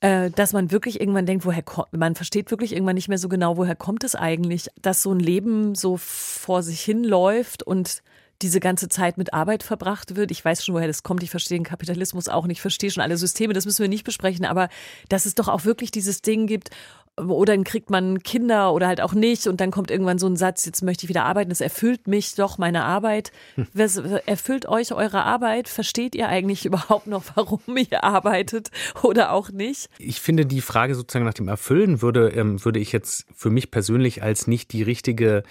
äh, 0.00 0.30
dass 0.30 0.52
man 0.52 0.70
wirklich 0.70 1.00
irgendwann 1.00 1.24
denkt, 1.24 1.46
woher 1.46 1.62
kommt, 1.62 1.94
man 1.94 2.14
versteht 2.14 2.50
wirklich 2.50 2.74
irgendwann 2.74 2.96
nicht 2.96 3.08
mehr 3.08 3.16
so 3.16 3.30
genau, 3.30 3.56
woher 3.56 3.74
kommt 3.74 4.04
es 4.04 4.14
eigentlich, 4.14 4.68
dass 4.82 5.02
so 5.02 5.12
ein 5.12 5.20
Leben 5.20 5.74
so 5.74 5.96
vor 5.96 6.62
sich 6.62 6.82
hin 6.82 7.04
läuft 7.04 7.62
und 7.62 8.02
diese 8.40 8.60
ganze 8.60 8.88
Zeit 8.88 9.18
mit 9.18 9.34
Arbeit 9.34 9.62
verbracht 9.62 10.16
wird. 10.16 10.30
Ich 10.30 10.44
weiß 10.44 10.64
schon, 10.64 10.74
woher 10.74 10.88
das 10.88 11.02
kommt. 11.02 11.22
Ich 11.22 11.30
verstehe 11.30 11.58
den 11.58 11.64
Kapitalismus 11.64 12.28
auch 12.28 12.46
nicht, 12.46 12.60
verstehe 12.60 12.90
schon 12.90 13.02
alle 13.02 13.16
Systeme, 13.16 13.52
das 13.52 13.66
müssen 13.66 13.82
wir 13.82 13.88
nicht 13.88 14.04
besprechen, 14.04 14.44
aber 14.44 14.68
dass 15.08 15.26
es 15.26 15.34
doch 15.34 15.48
auch 15.48 15.64
wirklich 15.64 15.90
dieses 15.90 16.22
Ding 16.22 16.46
gibt, 16.46 16.70
oder 17.18 17.52
dann 17.54 17.64
kriegt 17.64 17.90
man 17.90 18.22
Kinder 18.22 18.72
oder 18.72 18.86
halt 18.86 19.00
auch 19.02 19.12
nicht 19.12 19.46
und 19.46 19.60
dann 19.60 19.70
kommt 19.70 19.90
irgendwann 19.90 20.18
so 20.18 20.26
ein 20.26 20.36
Satz, 20.36 20.64
jetzt 20.64 20.82
möchte 20.82 21.04
ich 21.04 21.10
wieder 21.10 21.24
arbeiten, 21.24 21.50
es 21.50 21.60
erfüllt 21.60 22.06
mich 22.06 22.34
doch 22.34 22.56
meine 22.56 22.84
Arbeit. 22.84 23.32
Hm. 23.56 23.66
Was 23.74 23.98
erfüllt 23.98 24.66
euch 24.66 24.92
eure 24.92 25.22
Arbeit? 25.24 25.68
Versteht 25.68 26.14
ihr 26.14 26.28
eigentlich 26.28 26.64
überhaupt 26.66 27.06
noch, 27.06 27.24
warum 27.34 27.60
ihr 27.76 28.02
arbeitet 28.02 28.70
oder 29.02 29.32
auch 29.32 29.50
nicht? 29.50 29.90
Ich 29.98 30.20
finde 30.20 30.46
die 30.46 30.62
Frage 30.62 30.94
sozusagen 30.94 31.26
nach 31.26 31.34
dem 31.34 31.48
Erfüllen 31.48 32.00
würde, 32.00 32.30
ähm, 32.30 32.64
würde 32.64 32.80
ich 32.80 32.92
jetzt 32.92 33.26
für 33.34 33.50
mich 33.50 33.70
persönlich 33.70 34.22
als 34.22 34.46
nicht 34.46 34.72
die 34.72 34.82
richtige 34.82 35.42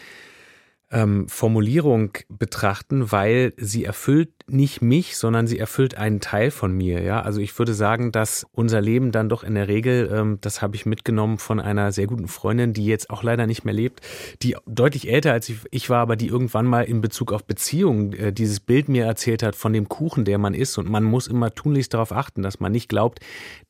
ähm, 0.91 1.27
Formulierung 1.27 2.17
betrachten, 2.29 3.12
weil 3.12 3.53
sie 3.57 3.86
erfüllt 3.86 4.31
nicht 4.51 4.81
mich, 4.81 5.17
sondern 5.17 5.48
sie 5.48 5.58
erfüllt 5.58 5.98
einen 5.98 6.20
Teil 6.20 6.51
von 6.51 6.72
mir. 6.72 7.01
Ja, 7.01 7.22
also 7.22 7.39
ich 7.39 7.58
würde 7.58 7.74
sagen, 7.74 8.12
dass 8.12 8.46
unser 8.51 8.81
Leben 8.81 9.12
dann 9.12 9.29
doch 9.29 9.43
in 9.43 9.55
der 9.55 9.67
Regel, 9.67 10.12
ähm, 10.13 10.38
das 10.41 10.62
habe 10.62 10.75
ich 10.75 10.86
mitgenommen 10.86 11.38
von 11.38 11.60
einer 11.60 11.91
sehr 11.91 12.08
guten 12.08 12.27
Freundin, 12.27 12.74
die 12.74 12.86
jetzt 12.86 13.10
auch 13.10 13.24
leider 13.24 13.48
nicht 13.48 13.63
mehr 13.63 13.74
lebt, 13.74 14.01
die 14.41 14.58
deutlich 14.65 15.10
älter 15.10 15.31
als 15.31 15.48
ich, 15.50 15.60
ich 15.72 15.89
war, 15.89 16.00
aber 16.00 16.15
die 16.15 16.27
irgendwann 16.27 16.65
mal 16.65 16.84
in 16.84 17.01
Bezug 17.01 17.31
auf 17.31 17.46
Beziehungen 17.46 18.13
äh, 18.13 18.34
dieses 18.34 18.60
Bild 18.60 18.89
mir 18.89 19.05
erzählt 19.05 19.41
hat 19.41 19.55
von 19.55 19.74
dem 19.74 19.88
Kuchen, 19.88 20.25
der 20.25 20.38
man 20.38 20.53
isst. 20.53 20.77
Und 20.77 20.89
man 20.89 21.03
muss 21.03 21.27
immer 21.27 21.53
tunlichst 21.53 21.93
darauf 21.93 22.12
achten, 22.12 22.41
dass 22.41 22.60
man 22.60 22.72
nicht 22.72 22.89
glaubt, 22.89 23.20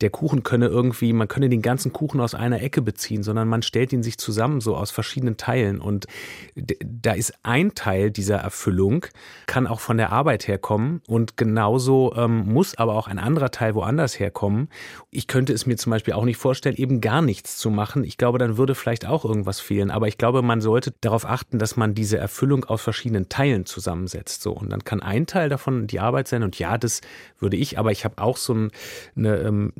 der 0.01 0.09
Kuchen 0.09 0.43
könne 0.43 0.67
irgendwie, 0.67 1.13
man 1.13 1.27
könne 1.27 1.49
den 1.49 1.61
ganzen 1.61 1.93
Kuchen 1.93 2.19
aus 2.19 2.33
einer 2.33 2.61
Ecke 2.61 2.81
beziehen, 2.81 3.23
sondern 3.23 3.47
man 3.47 3.61
stellt 3.61 3.93
ihn 3.93 4.03
sich 4.03 4.17
zusammen 4.17 4.61
so 4.61 4.75
aus 4.75 4.89
verschiedenen 4.91 5.37
Teilen. 5.37 5.79
Und 5.79 6.07
da 6.55 7.13
ist 7.13 7.33
ein 7.43 7.75
Teil 7.75 8.09
dieser 8.11 8.37
Erfüllung, 8.37 9.05
kann 9.45 9.67
auch 9.67 9.79
von 9.79 9.97
der 9.97 10.11
Arbeit 10.11 10.47
herkommen 10.47 10.70
herkommen 10.71 11.01
und 11.07 11.37
genauso 11.37 12.13
ähm, 12.15 12.45
muss 12.45 12.77
aber 12.77 12.95
auch 12.95 13.07
ein 13.07 13.19
anderer 13.19 13.51
Teil 13.51 13.75
woanders 13.75 14.19
herkommen. 14.19 14.69
Ich 15.09 15.27
könnte 15.27 15.53
es 15.53 15.65
mir 15.65 15.77
zum 15.77 15.91
Beispiel 15.91 16.13
auch 16.13 16.25
nicht 16.25 16.37
vorstellen, 16.37 16.75
eben 16.75 17.01
gar 17.01 17.21
nichts 17.21 17.57
zu 17.57 17.69
machen. 17.69 18.03
Ich 18.03 18.17
glaube, 18.17 18.37
dann 18.37 18.57
würde 18.57 18.75
vielleicht 18.75 19.05
auch 19.05 19.25
irgendwas 19.25 19.59
fehlen. 19.59 19.91
Aber 19.91 20.07
ich 20.07 20.17
glaube, 20.17 20.41
man 20.41 20.61
sollte 20.61 20.93
darauf 21.01 21.25
achten, 21.25 21.59
dass 21.59 21.75
man 21.75 21.93
diese 21.93 22.17
Erfüllung 22.17 22.65
aus 22.65 22.81
verschiedenen 22.81 23.29
Teilen 23.29 23.65
zusammensetzt. 23.65 24.41
So 24.41 24.53
und 24.53 24.69
dann 24.69 24.83
kann 24.83 25.01
ein 25.01 25.27
Teil 25.27 25.49
davon 25.49 25.87
die 25.87 25.99
Arbeit 25.99 26.27
sein. 26.27 26.43
Und 26.43 26.57
ja, 26.59 26.77
das 26.77 27.01
würde 27.39 27.57
ich. 27.57 27.77
Aber 27.77 27.91
ich 27.91 28.05
habe 28.05 28.21
auch 28.21 28.37
so 28.37 28.53
ein, 28.53 28.71
eine 29.15 29.37
ähm, 29.37 29.73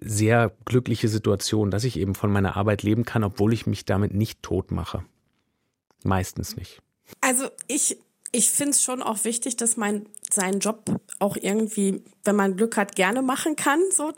sehr 0.00 0.52
glückliche 0.66 1.08
Situation, 1.08 1.70
dass 1.70 1.84
ich 1.84 1.98
eben 1.98 2.14
von 2.14 2.30
meiner 2.30 2.56
Arbeit 2.56 2.82
leben 2.82 3.04
kann, 3.04 3.24
obwohl 3.24 3.52
ich 3.52 3.66
mich 3.66 3.84
damit 3.84 4.12
nicht 4.12 4.42
tot 4.42 4.70
mache. 4.70 5.04
Meistens 6.04 6.56
nicht. 6.56 6.82
Also 7.20 7.48
ich 7.68 7.98
ich 8.36 8.50
finde 8.50 8.72
es 8.72 8.82
schon 8.82 9.02
auch 9.02 9.24
wichtig, 9.24 9.56
dass 9.56 9.78
man 9.78 10.04
seinen 10.30 10.60
Job 10.60 10.84
auch 11.18 11.38
irgendwie, 11.40 12.04
wenn 12.24 12.36
man 12.36 12.56
Glück 12.56 12.76
hat, 12.76 12.94
gerne 12.94 13.22
machen 13.22 13.56
kann. 13.56 13.80
So, 13.90 14.12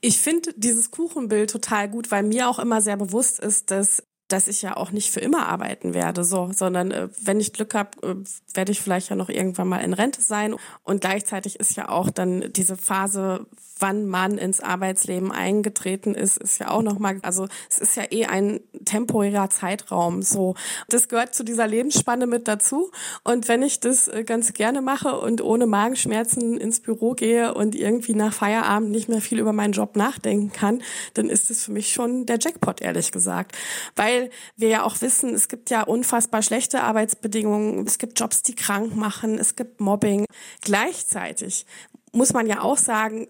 ich 0.00 0.18
finde 0.18 0.52
dieses 0.56 0.90
Kuchenbild 0.90 1.50
total 1.50 1.88
gut, 1.88 2.10
weil 2.10 2.24
mir 2.24 2.48
auch 2.48 2.58
immer 2.58 2.80
sehr 2.80 2.96
bewusst 2.96 3.38
ist, 3.38 3.70
dass 3.70 4.02
dass 4.32 4.48
ich 4.48 4.62
ja 4.62 4.76
auch 4.76 4.90
nicht 4.92 5.10
für 5.10 5.20
immer 5.20 5.48
arbeiten 5.48 5.94
werde, 5.94 6.24
so, 6.24 6.50
sondern 6.54 6.90
äh, 6.90 7.08
wenn 7.20 7.40
ich 7.40 7.52
Glück 7.52 7.74
habe, 7.74 7.90
äh, 8.02 8.14
werde 8.54 8.72
ich 8.72 8.80
vielleicht 8.80 9.10
ja 9.10 9.16
noch 9.16 9.28
irgendwann 9.28 9.68
mal 9.68 9.78
in 9.78 9.92
Rente 9.92 10.22
sein. 10.22 10.54
Und 10.84 11.00
gleichzeitig 11.00 11.58
ist 11.58 11.76
ja 11.76 11.88
auch 11.88 12.10
dann 12.10 12.52
diese 12.52 12.76
Phase, 12.76 13.46
wann 13.80 14.06
man 14.06 14.38
ins 14.38 14.60
Arbeitsleben 14.60 15.32
eingetreten 15.32 16.14
ist, 16.14 16.36
ist 16.36 16.58
ja 16.60 16.70
auch 16.70 16.82
nochmal, 16.82 17.18
also 17.22 17.48
es 17.68 17.78
ist 17.78 17.96
ja 17.96 18.04
eh 18.10 18.26
ein 18.26 18.60
temporärer 18.84 19.50
Zeitraum. 19.50 20.22
So, 20.22 20.54
das 20.88 21.08
gehört 21.08 21.34
zu 21.34 21.44
dieser 21.44 21.66
Lebensspanne 21.66 22.26
mit 22.26 22.46
dazu. 22.46 22.90
Und 23.24 23.48
wenn 23.48 23.62
ich 23.62 23.80
das 23.80 24.08
äh, 24.08 24.24
ganz 24.24 24.52
gerne 24.52 24.82
mache 24.82 25.18
und 25.18 25.42
ohne 25.42 25.66
Magenschmerzen 25.66 26.58
ins 26.58 26.80
Büro 26.80 27.14
gehe 27.14 27.54
und 27.54 27.74
irgendwie 27.74 28.14
nach 28.14 28.32
Feierabend 28.32 28.90
nicht 28.90 29.08
mehr 29.08 29.20
viel 29.20 29.38
über 29.38 29.52
meinen 29.52 29.72
Job 29.72 29.96
nachdenken 29.96 30.52
kann, 30.52 30.82
dann 31.14 31.28
ist 31.28 31.50
es 31.50 31.64
für 31.64 31.72
mich 31.72 31.92
schon 31.92 32.26
der 32.26 32.38
Jackpot, 32.38 32.80
ehrlich 32.80 33.12
gesagt. 33.12 33.56
Weil 33.96 34.19
wir 34.56 34.68
ja 34.68 34.82
auch 34.82 35.00
wissen, 35.00 35.34
es 35.34 35.48
gibt 35.48 35.70
ja 35.70 35.82
unfassbar 35.82 36.42
schlechte 36.42 36.82
Arbeitsbedingungen, 36.82 37.86
es 37.86 37.98
gibt 37.98 38.18
Jobs, 38.18 38.42
die 38.42 38.54
krank 38.54 38.94
machen, 38.94 39.38
es 39.38 39.56
gibt 39.56 39.80
Mobbing. 39.80 40.26
Gleichzeitig 40.60 41.64
muss 42.12 42.32
man 42.32 42.46
ja 42.46 42.62
auch 42.62 42.76
sagen, 42.76 43.26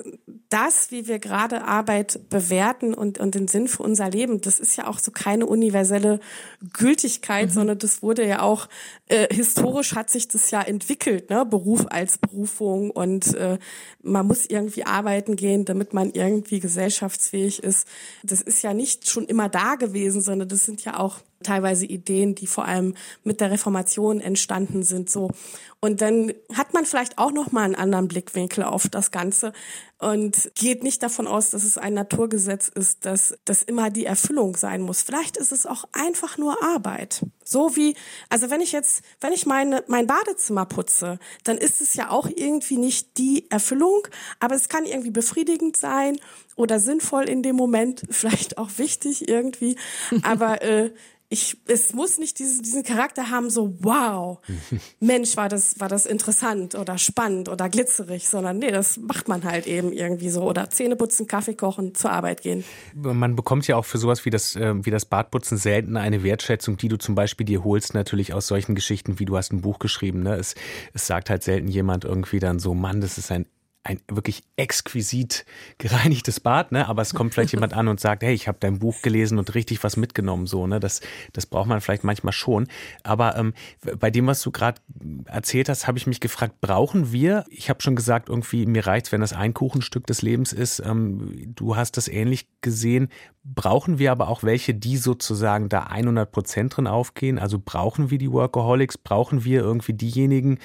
das, 0.48 0.90
wie 0.90 1.06
wir 1.06 1.18
gerade 1.18 1.64
Arbeit 1.64 2.28
bewerten 2.28 2.94
und, 2.94 3.18
und 3.18 3.34
den 3.34 3.46
Sinn 3.46 3.68
für 3.68 3.82
unser 3.82 4.10
Leben, 4.10 4.40
das 4.40 4.58
ist 4.58 4.76
ja 4.76 4.86
auch 4.86 4.98
so 4.98 5.10
keine 5.10 5.46
universelle 5.46 6.18
Gültigkeit, 6.72 7.48
mhm. 7.48 7.52
sondern 7.52 7.78
das 7.78 8.02
wurde 8.02 8.26
ja 8.26 8.42
auch, 8.42 8.68
äh, 9.06 9.32
historisch 9.34 9.94
hat 9.94 10.10
sich 10.10 10.28
das 10.28 10.50
ja 10.50 10.62
entwickelt, 10.62 11.30
ne? 11.30 11.44
Beruf 11.44 11.86
als 11.90 12.18
Berufung 12.18 12.90
und 12.90 13.34
äh, 13.34 13.58
man 14.02 14.26
muss 14.26 14.46
irgendwie 14.46 14.84
arbeiten 14.84 15.36
gehen, 15.36 15.64
damit 15.64 15.92
man 15.92 16.10
irgendwie 16.12 16.60
gesellschaftsfähig 16.60 17.62
ist. 17.62 17.86
Das 18.22 18.40
ist 18.40 18.62
ja 18.62 18.74
nicht 18.74 19.08
schon 19.08 19.26
immer 19.26 19.48
da 19.48 19.74
gewesen, 19.74 20.22
sondern 20.22 20.48
das 20.48 20.64
sind 20.64 20.84
ja 20.84 20.98
auch 20.98 21.18
teilweise 21.42 21.86
Ideen, 21.86 22.34
die 22.34 22.46
vor 22.46 22.66
allem 22.66 22.94
mit 23.24 23.40
der 23.40 23.50
Reformation 23.50 24.20
entstanden 24.20 24.82
sind, 24.82 25.10
so. 25.10 25.30
Und 25.80 26.00
dann 26.00 26.32
hat 26.54 26.74
man 26.74 26.84
vielleicht 26.84 27.18
auch 27.18 27.32
noch 27.32 27.52
mal 27.52 27.64
einen 27.64 27.74
anderen 27.74 28.08
Blickwinkel 28.08 28.64
auf 28.64 28.88
das 28.88 29.10
Ganze 29.10 29.52
und 30.00 30.50
geht 30.54 30.82
nicht 30.82 31.02
davon 31.02 31.26
aus, 31.26 31.50
dass 31.50 31.62
es 31.62 31.76
ein 31.76 31.92
Naturgesetz 31.92 32.68
ist, 32.68 33.04
dass 33.04 33.34
das 33.44 33.62
immer 33.62 33.90
die 33.90 34.06
Erfüllung 34.06 34.56
sein 34.56 34.80
muss. 34.80 35.02
Vielleicht 35.02 35.36
ist 35.36 35.52
es 35.52 35.66
auch 35.66 35.84
einfach 35.92 36.38
nur 36.38 36.62
Arbeit. 36.62 37.26
So 37.44 37.76
wie, 37.76 37.94
also 38.30 38.48
wenn 38.48 38.62
ich 38.62 38.72
jetzt, 38.72 39.02
wenn 39.20 39.34
ich 39.34 39.44
meine, 39.44 39.84
mein 39.88 40.06
Badezimmer 40.06 40.64
putze, 40.64 41.18
dann 41.44 41.58
ist 41.58 41.82
es 41.82 41.94
ja 41.94 42.08
auch 42.10 42.28
irgendwie 42.34 42.78
nicht 42.78 43.18
die 43.18 43.50
Erfüllung, 43.50 44.08
aber 44.38 44.54
es 44.54 44.70
kann 44.70 44.86
irgendwie 44.86 45.10
befriedigend 45.10 45.76
sein 45.76 46.18
oder 46.56 46.80
sinnvoll 46.80 47.28
in 47.28 47.42
dem 47.42 47.56
Moment, 47.56 48.02
vielleicht 48.10 48.56
auch 48.56 48.70
wichtig 48.78 49.28
irgendwie. 49.28 49.76
Aber 50.22 50.62
äh, 50.62 50.92
ich, 51.32 51.56
es 51.68 51.92
muss 51.92 52.18
nicht 52.18 52.40
diesen, 52.40 52.62
diesen 52.62 52.82
Charakter 52.82 53.30
haben, 53.30 53.50
so 53.50 53.76
wow, 53.78 54.40
Mensch, 55.00 55.36
war 55.36 55.48
das, 55.48 55.78
war 55.78 55.88
das 55.88 56.04
interessant 56.04 56.74
oder 56.74 56.98
spannend 56.98 57.48
oder 57.48 57.68
glitzerig, 57.68 58.28
sondern 58.28 58.58
nee, 58.58 58.72
das 58.72 58.96
macht 58.96 59.28
man 59.28 59.44
halt 59.44 59.68
eben 59.68 59.89
irgendwie 59.92 60.28
so. 60.28 60.42
Oder 60.42 60.70
Zähne 60.70 60.96
putzen, 60.96 61.26
Kaffee 61.26 61.54
kochen, 61.54 61.94
zur 61.94 62.12
Arbeit 62.12 62.42
gehen. 62.42 62.64
Man 62.94 63.36
bekommt 63.36 63.66
ja 63.66 63.76
auch 63.76 63.84
für 63.84 63.98
sowas 63.98 64.24
wie 64.24 64.30
das, 64.30 64.56
äh, 64.56 64.74
wie 64.84 64.90
das 64.90 65.04
Badputzen 65.04 65.56
selten 65.56 65.96
eine 65.96 66.22
Wertschätzung, 66.22 66.76
die 66.76 66.88
du 66.88 66.96
zum 66.96 67.14
Beispiel 67.14 67.44
dir 67.44 67.64
holst, 67.64 67.94
natürlich 67.94 68.32
aus 68.34 68.46
solchen 68.46 68.74
Geschichten, 68.74 69.18
wie 69.18 69.24
du 69.24 69.36
hast 69.36 69.52
ein 69.52 69.60
Buch 69.60 69.78
geschrieben. 69.78 70.22
Ne? 70.22 70.34
Es, 70.34 70.54
es 70.92 71.06
sagt 71.06 71.30
halt 71.30 71.42
selten 71.42 71.68
jemand 71.68 72.04
irgendwie 72.04 72.38
dann 72.38 72.58
so, 72.58 72.74
Mann, 72.74 73.00
das 73.00 73.18
ist 73.18 73.30
ein 73.30 73.46
ein 73.82 73.98
wirklich 74.08 74.42
exquisit 74.56 75.46
gereinigtes 75.78 76.38
Bad, 76.38 76.70
ne? 76.70 76.86
Aber 76.86 77.00
es 77.00 77.14
kommt 77.14 77.32
vielleicht 77.32 77.52
jemand 77.52 77.72
an 77.72 77.88
und 77.88 77.98
sagt, 77.98 78.22
hey, 78.22 78.34
ich 78.34 78.46
habe 78.46 78.58
dein 78.60 78.78
Buch 78.78 79.00
gelesen 79.00 79.38
und 79.38 79.54
richtig 79.54 79.82
was 79.82 79.96
mitgenommen, 79.96 80.46
so, 80.46 80.66
ne? 80.66 80.80
Das, 80.80 81.00
das 81.32 81.46
braucht 81.46 81.66
man 81.66 81.80
vielleicht 81.80 82.04
manchmal 82.04 82.34
schon. 82.34 82.68
Aber 83.04 83.36
ähm, 83.36 83.54
bei 83.98 84.10
dem, 84.10 84.26
was 84.26 84.42
du 84.42 84.50
gerade 84.50 84.82
erzählt 85.24 85.70
hast, 85.70 85.86
habe 85.86 85.96
ich 85.96 86.06
mich 86.06 86.20
gefragt, 86.20 86.60
brauchen 86.60 87.10
wir? 87.10 87.44
Ich 87.48 87.70
habe 87.70 87.80
schon 87.80 87.96
gesagt, 87.96 88.28
irgendwie 88.28 88.66
mir 88.66 88.86
reicht, 88.86 89.12
wenn 89.12 89.22
das 89.22 89.32
ein 89.32 89.54
Kuchenstück 89.54 90.06
des 90.06 90.20
Lebens 90.20 90.52
ist. 90.52 90.80
Ähm, 90.80 91.54
du 91.54 91.74
hast 91.74 91.96
das 91.96 92.06
ähnlich 92.06 92.48
gesehen. 92.60 93.08
Brauchen 93.44 93.98
wir 93.98 94.12
aber 94.12 94.28
auch 94.28 94.42
welche, 94.42 94.74
die 94.74 94.98
sozusagen 94.98 95.70
da 95.70 95.84
100 95.84 96.30
Prozent 96.30 96.76
drin 96.76 96.86
aufgehen? 96.86 97.38
Also 97.38 97.58
brauchen 97.58 98.10
wir 98.10 98.18
die 98.18 98.30
Workaholics? 98.30 98.98
Brauchen 98.98 99.42
wir 99.44 99.62
irgendwie 99.62 99.94
diejenigen, 99.94 100.58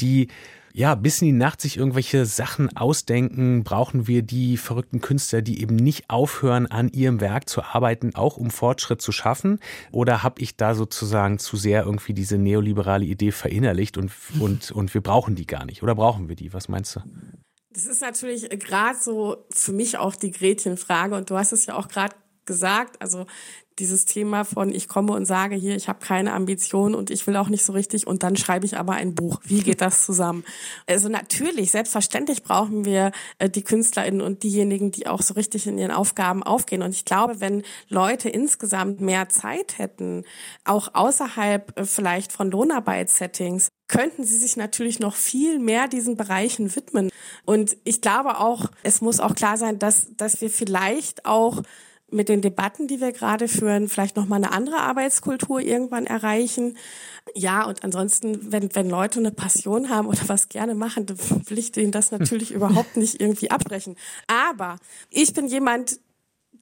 die 0.00 0.28
ja, 0.76 0.94
bis 0.94 1.22
in 1.22 1.28
die 1.28 1.32
Nacht 1.32 1.62
sich 1.62 1.78
irgendwelche 1.78 2.26
Sachen 2.26 2.76
ausdenken, 2.76 3.64
brauchen 3.64 4.06
wir 4.06 4.20
die 4.20 4.58
verrückten 4.58 5.00
Künstler, 5.00 5.40
die 5.40 5.62
eben 5.62 5.74
nicht 5.74 6.10
aufhören, 6.10 6.66
an 6.66 6.90
ihrem 6.90 7.22
Werk 7.22 7.48
zu 7.48 7.62
arbeiten, 7.62 8.14
auch 8.14 8.36
um 8.36 8.50
Fortschritt 8.50 9.00
zu 9.00 9.10
schaffen? 9.10 9.58
Oder 9.90 10.22
habe 10.22 10.42
ich 10.42 10.58
da 10.58 10.74
sozusagen 10.74 11.38
zu 11.38 11.56
sehr 11.56 11.84
irgendwie 11.84 12.12
diese 12.12 12.36
neoliberale 12.36 13.06
Idee 13.06 13.32
verinnerlicht 13.32 13.96
und, 13.96 14.12
und, 14.38 14.70
und 14.70 14.92
wir 14.92 15.00
brauchen 15.00 15.34
die 15.34 15.46
gar 15.46 15.64
nicht? 15.64 15.82
Oder 15.82 15.94
brauchen 15.94 16.28
wir 16.28 16.36
die? 16.36 16.52
Was 16.52 16.68
meinst 16.68 16.96
du? 16.96 17.00
Das 17.70 17.86
ist 17.86 18.02
natürlich 18.02 18.46
gerade 18.50 18.98
so 19.00 19.46
für 19.48 19.72
mich 19.72 19.96
auch 19.96 20.14
die 20.14 20.30
Gretchenfrage 20.30 21.16
und 21.16 21.30
du 21.30 21.38
hast 21.38 21.52
es 21.52 21.64
ja 21.64 21.74
auch 21.74 21.88
gerade 21.88 22.14
gesagt, 22.44 23.00
also 23.00 23.24
dieses 23.78 24.04
Thema 24.04 24.44
von 24.44 24.72
ich 24.72 24.88
komme 24.88 25.12
und 25.12 25.26
sage 25.26 25.54
hier, 25.54 25.76
ich 25.76 25.88
habe 25.88 25.98
keine 26.04 26.32
Ambition 26.32 26.94
und 26.94 27.10
ich 27.10 27.26
will 27.26 27.36
auch 27.36 27.48
nicht 27.48 27.64
so 27.64 27.72
richtig 27.72 28.06
und 28.06 28.22
dann 28.22 28.36
schreibe 28.36 28.66
ich 28.66 28.76
aber 28.76 28.94
ein 28.94 29.14
Buch. 29.14 29.40
Wie 29.44 29.62
geht 29.62 29.80
das 29.80 30.04
zusammen? 30.04 30.44
Also 30.88 31.08
natürlich, 31.08 31.72
selbstverständlich 31.72 32.42
brauchen 32.42 32.84
wir 32.84 33.10
äh, 33.38 33.50
die 33.50 33.62
KünstlerInnen 33.62 34.20
und 34.20 34.42
diejenigen, 34.42 34.90
die 34.92 35.06
auch 35.06 35.20
so 35.20 35.34
richtig 35.34 35.66
in 35.66 35.78
ihren 35.78 35.90
Aufgaben 35.90 36.42
aufgehen. 36.42 36.82
Und 36.82 36.92
ich 36.92 37.04
glaube, 37.04 37.40
wenn 37.40 37.62
Leute 37.88 38.28
insgesamt 38.28 39.00
mehr 39.00 39.28
Zeit 39.28 39.78
hätten, 39.78 40.24
auch 40.64 40.94
außerhalb 40.94 41.78
äh, 41.78 41.84
vielleicht 41.84 42.32
von 42.32 42.50
Lohnarbeitssettings, 42.50 43.68
könnten 43.88 44.24
sie 44.24 44.36
sich 44.36 44.56
natürlich 44.56 45.00
noch 45.00 45.14
viel 45.14 45.58
mehr 45.58 45.88
diesen 45.88 46.16
Bereichen 46.16 46.74
widmen. 46.74 47.10
Und 47.44 47.76
ich 47.84 48.00
glaube 48.00 48.38
auch, 48.38 48.66
es 48.82 49.00
muss 49.00 49.20
auch 49.20 49.34
klar 49.34 49.56
sein, 49.56 49.78
dass, 49.78 50.08
dass 50.16 50.40
wir 50.40 50.50
vielleicht 50.50 51.26
auch 51.26 51.62
mit 52.10 52.28
den 52.28 52.40
Debatten, 52.40 52.86
die 52.86 53.00
wir 53.00 53.12
gerade 53.12 53.48
führen, 53.48 53.88
vielleicht 53.88 54.16
noch 54.16 54.26
mal 54.26 54.36
eine 54.36 54.52
andere 54.52 54.78
Arbeitskultur 54.78 55.60
irgendwann 55.60 56.06
erreichen. 56.06 56.76
Ja, 57.34 57.64
und 57.64 57.82
ansonsten, 57.82 58.52
wenn, 58.52 58.74
wenn 58.74 58.88
Leute 58.88 59.18
eine 59.18 59.32
Passion 59.32 59.90
haben 59.90 60.06
oder 60.06 60.28
was 60.28 60.48
gerne 60.48 60.74
machen, 60.74 61.06
dann 61.06 61.18
will 61.48 61.58
ich 61.58 61.72
denen 61.72 61.92
das 61.92 62.10
natürlich 62.12 62.52
überhaupt 62.52 62.96
nicht 62.96 63.20
irgendwie 63.20 63.50
abbrechen. 63.50 63.96
Aber 64.28 64.76
ich 65.10 65.32
bin 65.32 65.48
jemand, 65.48 65.98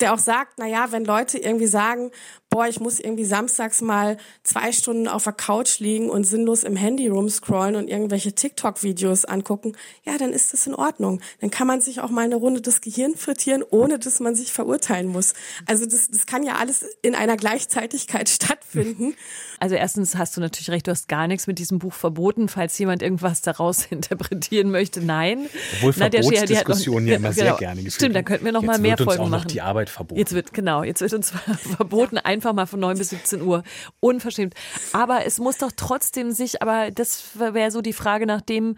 der 0.00 0.14
auch 0.14 0.18
sagt, 0.18 0.54
na 0.58 0.66
ja, 0.66 0.92
wenn 0.92 1.04
Leute 1.04 1.38
irgendwie 1.38 1.66
sagen, 1.66 2.10
boah, 2.54 2.68
ich 2.68 2.78
muss 2.78 3.00
irgendwie 3.00 3.24
samstags 3.24 3.80
mal 3.82 4.16
zwei 4.44 4.70
Stunden 4.70 5.08
auf 5.08 5.24
der 5.24 5.32
Couch 5.32 5.80
liegen 5.80 6.08
und 6.08 6.22
sinnlos 6.22 6.62
im 6.62 6.76
Handy 6.76 7.08
rumscrollen 7.08 7.74
und 7.74 7.88
irgendwelche 7.88 8.32
TikTok-Videos 8.32 9.24
angucken, 9.24 9.72
ja, 10.04 10.16
dann 10.18 10.32
ist 10.32 10.52
das 10.52 10.68
in 10.68 10.74
Ordnung. 10.76 11.20
Dann 11.40 11.50
kann 11.50 11.66
man 11.66 11.80
sich 11.80 12.00
auch 12.00 12.10
mal 12.10 12.24
eine 12.24 12.36
Runde 12.36 12.60
das 12.60 12.80
Gehirn 12.80 13.16
frittieren, 13.16 13.64
ohne 13.68 13.98
dass 13.98 14.20
man 14.20 14.36
sich 14.36 14.52
verurteilen 14.52 15.08
muss. 15.08 15.34
Also 15.66 15.84
das, 15.84 16.08
das 16.08 16.26
kann 16.26 16.44
ja 16.44 16.54
alles 16.54 16.84
in 17.02 17.16
einer 17.16 17.36
Gleichzeitigkeit 17.36 18.28
stattfinden. 18.28 19.16
Also 19.58 19.74
erstens 19.74 20.14
hast 20.14 20.36
du 20.36 20.40
natürlich 20.40 20.70
recht, 20.70 20.86
du 20.86 20.92
hast 20.92 21.08
gar 21.08 21.26
nichts 21.26 21.48
mit 21.48 21.58
diesem 21.58 21.80
Buch 21.80 21.92
verboten, 21.92 22.48
falls 22.48 22.78
jemand 22.78 23.02
irgendwas 23.02 23.42
daraus 23.42 23.86
interpretieren 23.90 24.70
möchte. 24.70 25.00
Nein. 25.04 25.46
Obwohl 25.78 25.92
Verbotsdiskussionen 25.92 27.08
ja 27.08 27.16
immer 27.16 27.32
genau, 27.32 27.44
sehr 27.44 27.56
gerne 27.56 27.82
geführt 27.82 27.94
Stimmt, 27.94 28.14
da 28.14 28.22
könnten 28.22 28.44
wir 28.44 28.52
noch 28.52 28.62
jetzt 28.62 28.66
mal 28.68 28.78
mehr 28.78 28.98
wird 28.98 29.00
uns 29.00 29.16
Folgen 29.16 29.22
auch 29.22 29.28
noch 29.28 29.38
machen. 29.38 29.48
Arbeit 29.84 29.90
verboten. 29.90 30.18
Jetzt 30.18 30.32
wird, 30.32 30.52
genau, 30.52 30.82
jetzt 30.82 31.00
wird 31.00 31.12
uns 31.12 31.30
verboten, 31.76 32.18
einfach 32.18 32.52
mal 32.52 32.66
von 32.66 32.80
9 32.80 32.98
bis 32.98 33.10
17 33.10 33.42
Uhr. 33.42 33.62
Unverschämt. 34.00 34.54
Aber 34.92 35.24
es 35.24 35.38
muss 35.38 35.58
doch 35.58 35.72
trotzdem 35.76 36.32
sich, 36.32 36.62
aber 36.62 36.90
das 36.90 37.38
wäre 37.38 37.70
so 37.70 37.80
die 37.80 37.92
Frage 37.92 38.26
nach 38.26 38.40
dem, 38.40 38.76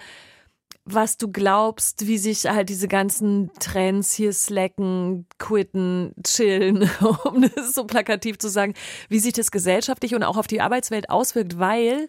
was 0.89 1.17
du 1.17 1.33
glaubst, 1.33 2.07
wie 2.07 2.19
sich 2.19 2.47
halt 2.47 2.69
diese 2.69 2.87
ganzen 2.87 3.51
Trends 3.59 4.13
hier 4.13 4.33
slacken, 4.33 5.27
quitten, 5.39 6.15
chillen, 6.25 6.89
um 7.25 7.43
das 7.43 7.73
so 7.73 7.85
plakativ 7.85 8.39
zu 8.39 8.49
sagen, 8.49 8.75
wie 9.09 9.19
sich 9.19 9.33
das 9.33 9.51
gesellschaftlich 9.51 10.15
und 10.15 10.23
auch 10.23 10.37
auf 10.37 10.47
die 10.47 10.61
Arbeitswelt 10.61 11.11
auswirkt, 11.11 11.59
weil 11.59 12.07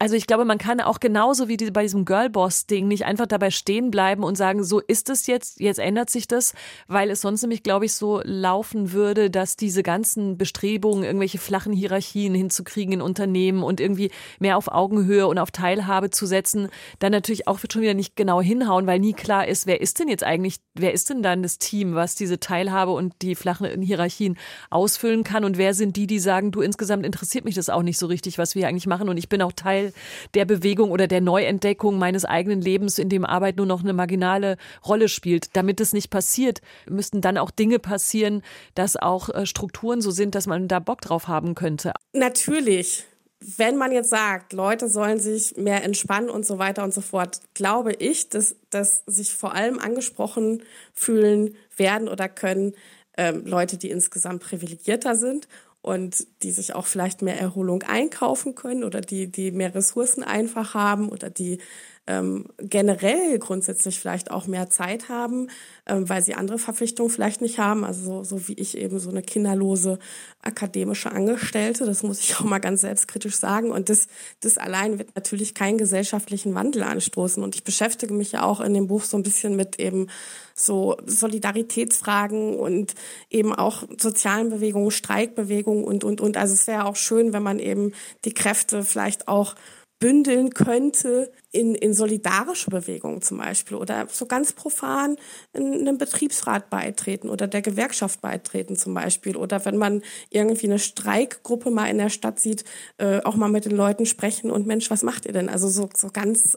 also 0.00 0.14
ich 0.14 0.28
glaube, 0.28 0.44
man 0.44 0.58
kann 0.58 0.80
auch 0.80 1.00
genauso 1.00 1.48
wie 1.48 1.56
bei 1.56 1.82
diesem 1.82 2.04
Girlboss-Ding 2.04 2.86
nicht 2.86 3.04
einfach 3.04 3.26
dabei 3.26 3.50
stehen 3.50 3.90
bleiben 3.90 4.22
und 4.22 4.36
sagen, 4.36 4.62
so 4.62 4.78
ist 4.78 5.10
es 5.10 5.26
jetzt, 5.26 5.58
jetzt 5.58 5.80
ändert 5.80 6.08
sich 6.08 6.28
das, 6.28 6.54
weil 6.86 7.10
es 7.10 7.20
sonst 7.20 7.42
nämlich, 7.42 7.64
glaube 7.64 7.86
ich, 7.86 7.94
so 7.94 8.20
laufen 8.22 8.92
würde, 8.92 9.28
dass 9.28 9.56
diese 9.56 9.82
ganzen 9.82 10.38
Bestrebungen, 10.38 11.02
irgendwelche 11.02 11.38
flachen 11.38 11.72
Hierarchien 11.72 12.32
hinzukriegen 12.32 12.94
in 12.94 13.00
Unternehmen 13.00 13.64
und 13.64 13.80
irgendwie 13.80 14.12
mehr 14.38 14.56
auf 14.56 14.68
Augenhöhe 14.68 15.26
und 15.26 15.38
auf 15.38 15.50
Teilhabe 15.50 16.10
zu 16.10 16.26
setzen, 16.26 16.68
dann 17.00 17.10
natürlich 17.10 17.48
auch 17.48 17.58
schon 17.58 17.82
wieder 17.82 17.94
nicht 17.94 18.14
genau 18.14 18.40
hinhauen, 18.40 18.86
weil 18.86 19.00
nie 19.00 19.14
klar 19.14 19.48
ist, 19.48 19.66
wer 19.66 19.80
ist 19.80 19.98
denn 19.98 20.06
jetzt 20.06 20.22
eigentlich, 20.22 20.58
wer 20.74 20.92
ist 20.92 21.10
denn 21.10 21.24
dann 21.24 21.42
das 21.42 21.58
Team, 21.58 21.96
was 21.96 22.14
diese 22.14 22.38
Teilhabe 22.38 22.92
und 22.92 23.14
die 23.20 23.34
flachen 23.34 23.82
Hierarchien 23.82 24.38
ausfüllen 24.70 25.24
kann? 25.24 25.44
Und 25.44 25.58
wer 25.58 25.74
sind 25.74 25.96
die, 25.96 26.06
die 26.06 26.20
sagen, 26.20 26.52
du 26.52 26.60
insgesamt 26.60 27.04
interessiert 27.04 27.44
mich 27.44 27.56
das 27.56 27.68
auch 27.68 27.82
nicht 27.82 27.98
so 27.98 28.06
richtig, 28.06 28.38
was 28.38 28.54
wir 28.54 28.68
eigentlich 28.68 28.86
machen? 28.86 29.08
Und 29.08 29.16
ich 29.16 29.28
bin 29.28 29.42
auch 29.42 29.52
Teil 29.52 29.87
der 30.34 30.44
Bewegung 30.44 30.90
oder 30.90 31.06
der 31.06 31.20
Neuentdeckung 31.20 31.98
meines 31.98 32.24
eigenen 32.24 32.60
Lebens, 32.60 32.98
in 32.98 33.08
dem 33.08 33.24
Arbeit 33.24 33.56
nur 33.56 33.66
noch 33.66 33.82
eine 33.82 33.92
marginale 33.92 34.56
Rolle 34.86 35.08
spielt. 35.08 35.56
Damit 35.56 35.80
es 35.80 35.92
nicht 35.92 36.10
passiert, 36.10 36.60
müssten 36.88 37.20
dann 37.20 37.38
auch 37.38 37.50
Dinge 37.50 37.78
passieren, 37.78 38.42
dass 38.74 38.96
auch 38.96 39.28
äh, 39.28 39.46
Strukturen 39.46 40.00
so 40.00 40.10
sind, 40.10 40.34
dass 40.34 40.46
man 40.46 40.68
da 40.68 40.78
Bock 40.78 41.00
drauf 41.00 41.28
haben 41.28 41.54
könnte. 41.54 41.92
Natürlich 42.12 43.04
wenn 43.40 43.76
man 43.76 43.92
jetzt 43.92 44.10
sagt, 44.10 44.52
Leute 44.52 44.88
sollen 44.88 45.20
sich 45.20 45.56
mehr 45.56 45.84
entspannen 45.84 46.28
und 46.28 46.44
so 46.44 46.58
weiter 46.58 46.82
und 46.82 46.92
so 46.92 47.00
fort, 47.00 47.40
glaube 47.54 47.92
ich, 47.92 48.28
dass, 48.28 48.56
dass 48.70 49.04
sich 49.06 49.32
vor 49.32 49.54
allem 49.54 49.78
angesprochen 49.78 50.62
fühlen 50.92 51.54
werden 51.76 52.08
oder 52.08 52.28
können 52.28 52.74
ähm, 53.16 53.44
Leute, 53.46 53.76
die 53.76 53.90
insgesamt 53.90 54.42
privilegierter 54.42 55.14
sind 55.14 55.46
und 55.88 56.26
die 56.42 56.50
sich 56.50 56.74
auch 56.74 56.84
vielleicht 56.84 57.22
mehr 57.22 57.40
Erholung 57.40 57.82
einkaufen 57.82 58.54
können 58.54 58.84
oder 58.84 59.00
die, 59.00 59.32
die 59.32 59.50
mehr 59.52 59.74
Ressourcen 59.74 60.22
einfach 60.22 60.74
haben 60.74 61.08
oder 61.08 61.30
die 61.30 61.60
ähm, 62.08 62.46
generell 62.58 63.38
grundsätzlich 63.38 64.00
vielleicht 64.00 64.30
auch 64.30 64.46
mehr 64.46 64.70
Zeit 64.70 65.10
haben, 65.10 65.48
ähm, 65.86 66.08
weil 66.08 66.22
sie 66.22 66.34
andere 66.34 66.58
Verpflichtungen 66.58 67.10
vielleicht 67.10 67.42
nicht 67.42 67.58
haben. 67.58 67.84
Also 67.84 68.02
so, 68.02 68.24
so 68.24 68.48
wie 68.48 68.54
ich 68.54 68.78
eben 68.78 68.98
so 68.98 69.10
eine 69.10 69.20
kinderlose 69.20 69.98
akademische 70.40 71.12
Angestellte, 71.12 71.84
das 71.84 72.02
muss 72.02 72.20
ich 72.20 72.36
auch 72.40 72.44
mal 72.44 72.60
ganz 72.60 72.80
selbstkritisch 72.80 73.36
sagen. 73.36 73.70
Und 73.70 73.90
das, 73.90 74.08
das 74.40 74.56
allein 74.56 74.98
wird 74.98 75.14
natürlich 75.16 75.54
keinen 75.54 75.76
gesellschaftlichen 75.76 76.54
Wandel 76.54 76.82
anstoßen. 76.82 77.42
Und 77.42 77.54
ich 77.54 77.62
beschäftige 77.62 78.14
mich 78.14 78.32
ja 78.32 78.42
auch 78.42 78.62
in 78.62 78.72
dem 78.72 78.86
Buch 78.86 79.02
so 79.02 79.18
ein 79.18 79.22
bisschen 79.22 79.54
mit 79.54 79.78
eben 79.78 80.08
so 80.54 80.96
Solidaritätsfragen 81.04 82.56
und 82.56 82.94
eben 83.28 83.54
auch 83.54 83.84
sozialen 83.98 84.48
Bewegungen, 84.48 84.90
Streikbewegungen 84.90 85.84
und, 85.84 86.04
und, 86.04 86.22
und. 86.22 86.38
Also 86.38 86.54
es 86.54 86.66
wäre 86.66 86.86
auch 86.86 86.96
schön, 86.96 87.34
wenn 87.34 87.42
man 87.42 87.58
eben 87.58 87.92
die 88.24 88.32
Kräfte 88.32 88.82
vielleicht 88.82 89.28
auch 89.28 89.54
bündeln 89.98 90.50
könnte 90.50 91.32
in, 91.50 91.74
in 91.74 91.92
solidarische 91.92 92.70
Bewegungen 92.70 93.20
zum 93.20 93.38
Beispiel 93.38 93.76
oder 93.76 94.06
so 94.08 94.26
ganz 94.26 94.52
profan 94.52 95.16
in 95.52 95.74
einem 95.74 95.98
Betriebsrat 95.98 96.70
beitreten 96.70 97.28
oder 97.28 97.48
der 97.48 97.62
Gewerkschaft 97.62 98.20
beitreten 98.20 98.76
zum 98.76 98.94
Beispiel 98.94 99.36
oder 99.36 99.64
wenn 99.64 99.76
man 99.76 100.02
irgendwie 100.30 100.66
eine 100.66 100.78
Streikgruppe 100.78 101.70
mal 101.70 101.86
in 101.86 101.98
der 101.98 102.10
Stadt 102.10 102.38
sieht, 102.38 102.64
äh, 102.98 103.20
auch 103.22 103.34
mal 103.34 103.48
mit 103.50 103.64
den 103.64 103.76
Leuten 103.76 104.06
sprechen 104.06 104.50
und 104.50 104.66
Mensch, 104.66 104.90
was 104.90 105.02
macht 105.02 105.26
ihr 105.26 105.32
denn? 105.32 105.48
Also 105.48 105.68
so, 105.68 105.88
so 105.96 106.08
ganz 106.12 106.56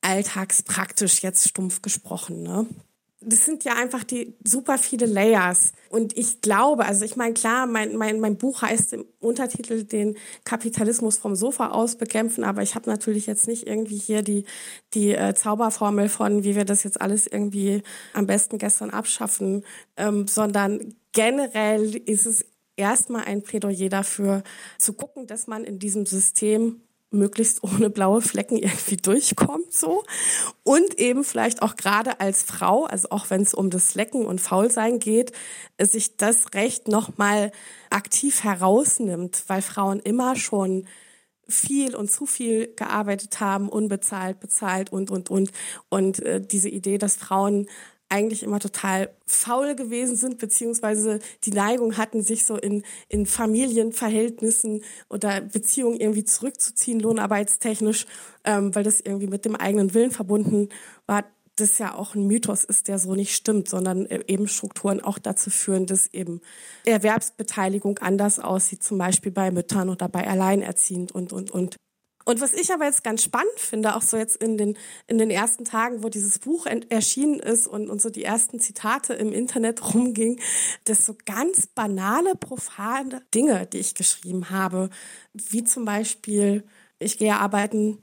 alltagspraktisch 0.00 1.22
jetzt 1.22 1.48
stumpf 1.48 1.82
gesprochen, 1.82 2.42
ne? 2.42 2.66
Das 3.22 3.44
sind 3.44 3.64
ja 3.64 3.74
einfach 3.74 4.02
die 4.02 4.34
super 4.46 4.78
viele 4.78 5.04
Layers. 5.04 5.72
Und 5.90 6.16
ich 6.16 6.40
glaube, 6.40 6.86
also 6.86 7.04
ich 7.04 7.16
meine, 7.16 7.34
klar, 7.34 7.66
mein, 7.66 7.96
mein, 7.96 8.18
mein 8.18 8.38
Buch 8.38 8.62
heißt 8.62 8.94
im 8.94 9.04
Untertitel 9.20 9.84
den 9.84 10.16
Kapitalismus 10.44 11.18
vom 11.18 11.36
Sofa 11.36 11.68
aus 11.68 11.96
bekämpfen, 11.96 12.44
aber 12.44 12.62
ich 12.62 12.74
habe 12.74 12.88
natürlich 12.88 13.26
jetzt 13.26 13.46
nicht 13.46 13.66
irgendwie 13.66 13.98
hier 13.98 14.22
die, 14.22 14.44
die 14.94 15.12
äh, 15.12 15.34
Zauberformel 15.34 16.08
von, 16.08 16.44
wie 16.44 16.56
wir 16.56 16.64
das 16.64 16.82
jetzt 16.82 17.00
alles 17.00 17.26
irgendwie 17.26 17.82
am 18.14 18.26
besten 18.26 18.56
gestern 18.56 18.90
abschaffen, 18.90 19.64
ähm, 19.98 20.26
sondern 20.26 20.94
generell 21.12 21.96
ist 21.96 22.24
es 22.24 22.46
erstmal 22.76 23.24
ein 23.24 23.42
Plädoyer 23.42 23.90
dafür, 23.90 24.42
zu 24.78 24.94
gucken, 24.94 25.26
dass 25.26 25.46
man 25.46 25.64
in 25.64 25.78
diesem 25.78 26.06
System 26.06 26.80
möglichst 27.10 27.62
ohne 27.62 27.90
blaue 27.90 28.22
Flecken 28.22 28.56
irgendwie 28.56 28.96
durchkommt 28.96 29.72
so 29.72 30.04
und 30.62 30.98
eben 30.98 31.24
vielleicht 31.24 31.62
auch 31.62 31.76
gerade 31.76 32.20
als 32.20 32.42
Frau, 32.42 32.84
also 32.84 33.10
auch 33.10 33.30
wenn 33.30 33.42
es 33.42 33.54
um 33.54 33.70
das 33.70 33.94
Lecken 33.94 34.26
und 34.26 34.40
Faulsein 34.40 34.98
geht, 34.98 35.32
sich 35.80 36.16
das 36.16 36.54
Recht 36.54 36.88
noch 36.88 37.16
mal 37.18 37.52
aktiv 37.90 38.44
herausnimmt, 38.44 39.44
weil 39.48 39.62
Frauen 39.62 40.00
immer 40.00 40.36
schon 40.36 40.86
viel 41.48 41.96
und 41.96 42.10
zu 42.10 42.26
viel 42.26 42.72
gearbeitet 42.76 43.40
haben, 43.40 43.68
unbezahlt, 43.68 44.40
bezahlt 44.40 44.92
und, 44.92 45.10
und, 45.10 45.30
und. 45.30 45.50
Und 45.88 46.20
äh, 46.20 46.40
diese 46.40 46.68
Idee, 46.68 46.98
dass 46.98 47.16
Frauen 47.16 47.68
eigentlich 48.10 48.42
immer 48.42 48.60
total 48.60 49.10
faul 49.24 49.74
gewesen 49.74 50.16
sind, 50.16 50.38
beziehungsweise 50.38 51.20
die 51.44 51.52
Neigung 51.52 51.96
hatten, 51.96 52.22
sich 52.22 52.44
so 52.44 52.56
in, 52.56 52.82
in 53.08 53.24
Familienverhältnissen 53.24 54.82
oder 55.08 55.40
Beziehungen 55.40 55.98
irgendwie 55.98 56.24
zurückzuziehen, 56.24 57.00
lohnarbeitstechnisch, 57.00 58.06
ähm, 58.44 58.74
weil 58.74 58.84
das 58.84 59.00
irgendwie 59.00 59.28
mit 59.28 59.44
dem 59.44 59.56
eigenen 59.56 59.94
Willen 59.94 60.10
verbunden 60.10 60.68
war 61.06 61.24
das 61.60 61.78
ja 61.78 61.94
auch 61.94 62.14
ein 62.14 62.26
Mythos 62.26 62.64
ist, 62.64 62.88
der 62.88 62.98
so 62.98 63.14
nicht 63.14 63.34
stimmt, 63.34 63.68
sondern 63.68 64.06
äh, 64.06 64.24
eben 64.26 64.48
Strukturen 64.48 65.00
auch 65.00 65.18
dazu 65.18 65.50
führen, 65.50 65.86
dass 65.86 66.06
eben 66.08 66.40
Erwerbsbeteiligung 66.84 67.98
anders 67.98 68.38
aussieht, 68.38 68.82
zum 68.82 68.98
Beispiel 68.98 69.32
bei 69.32 69.50
Müttern 69.50 69.88
oder 69.88 70.08
bei 70.08 70.26
Alleinerziehend 70.26 71.12
und, 71.12 71.32
und, 71.32 71.50
und. 71.50 71.76
Und 72.30 72.40
was 72.40 72.52
ich 72.52 72.72
aber 72.72 72.84
jetzt 72.84 73.02
ganz 73.02 73.24
spannend 73.24 73.58
finde, 73.58 73.96
auch 73.96 74.02
so 74.02 74.16
jetzt 74.16 74.36
in 74.36 74.56
den, 74.56 74.78
in 75.08 75.18
den 75.18 75.32
ersten 75.32 75.64
Tagen, 75.64 76.04
wo 76.04 76.08
dieses 76.08 76.38
Buch 76.38 76.64
erschienen 76.88 77.40
ist 77.40 77.66
und, 77.66 77.90
und 77.90 78.00
so 78.00 78.08
die 78.08 78.22
ersten 78.22 78.60
Zitate 78.60 79.14
im 79.14 79.32
Internet 79.32 79.94
rumging, 79.94 80.38
dass 80.84 81.04
so 81.04 81.16
ganz 81.26 81.66
banale, 81.66 82.36
profane 82.36 83.20
Dinge, 83.34 83.66
die 83.66 83.78
ich 83.78 83.96
geschrieben 83.96 84.50
habe, 84.50 84.90
wie 85.32 85.64
zum 85.64 85.84
Beispiel, 85.84 86.62
ich 87.00 87.18
gehe 87.18 87.34
arbeiten, 87.34 87.98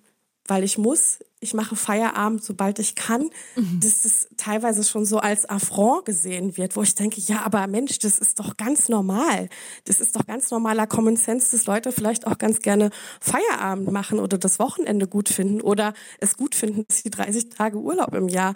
weil 0.48 0.64
ich 0.64 0.78
muss, 0.78 1.20
ich 1.40 1.54
mache 1.54 1.76
Feierabend, 1.76 2.44
sobald 2.44 2.80
ich 2.80 2.96
kann, 2.96 3.30
mhm. 3.56 3.80
dass 3.82 4.02
das 4.02 4.28
teilweise 4.38 4.84
schon 4.84 5.06
so 5.06 5.20
als 5.20 5.48
Affront 5.48 6.06
gesehen 6.06 6.58
wird, 6.58 6.76
wo 6.76 6.82
ich 6.82 6.96
denke, 6.96 7.22
ja, 7.22 7.42
aber 7.46 7.68
Mensch, 7.68 8.00
das 8.00 8.18
ist 8.18 8.40
doch 8.40 8.58
ganz 8.58 8.90
normal. 8.90 9.50
Das 9.86 10.00
ist 10.00 10.16
doch 10.16 10.26
ganz 10.26 10.50
normaler 10.50 10.88
Common 10.88 11.16
Sense, 11.16 11.56
dass 11.56 11.68
Leute 11.68 11.92
vielleicht 11.92 12.26
auch 12.26 12.38
ganz 12.38 12.62
gerne 12.62 12.90
Feierabend 13.22 13.92
machen 13.92 14.20
oder 14.20 14.38
das 14.38 14.60
Wochenende 14.60 15.08
gut 15.08 15.30
finden 15.30 15.62
oder 15.62 15.94
es 16.20 16.38
gut 16.38 16.56
finden, 16.56 16.86
dass 16.88 17.04
sie 17.04 17.12
30 17.12 17.50
Tage 17.50 17.78
Urlaub 17.78 18.16
im 18.16 18.30
Jahr 18.30 18.56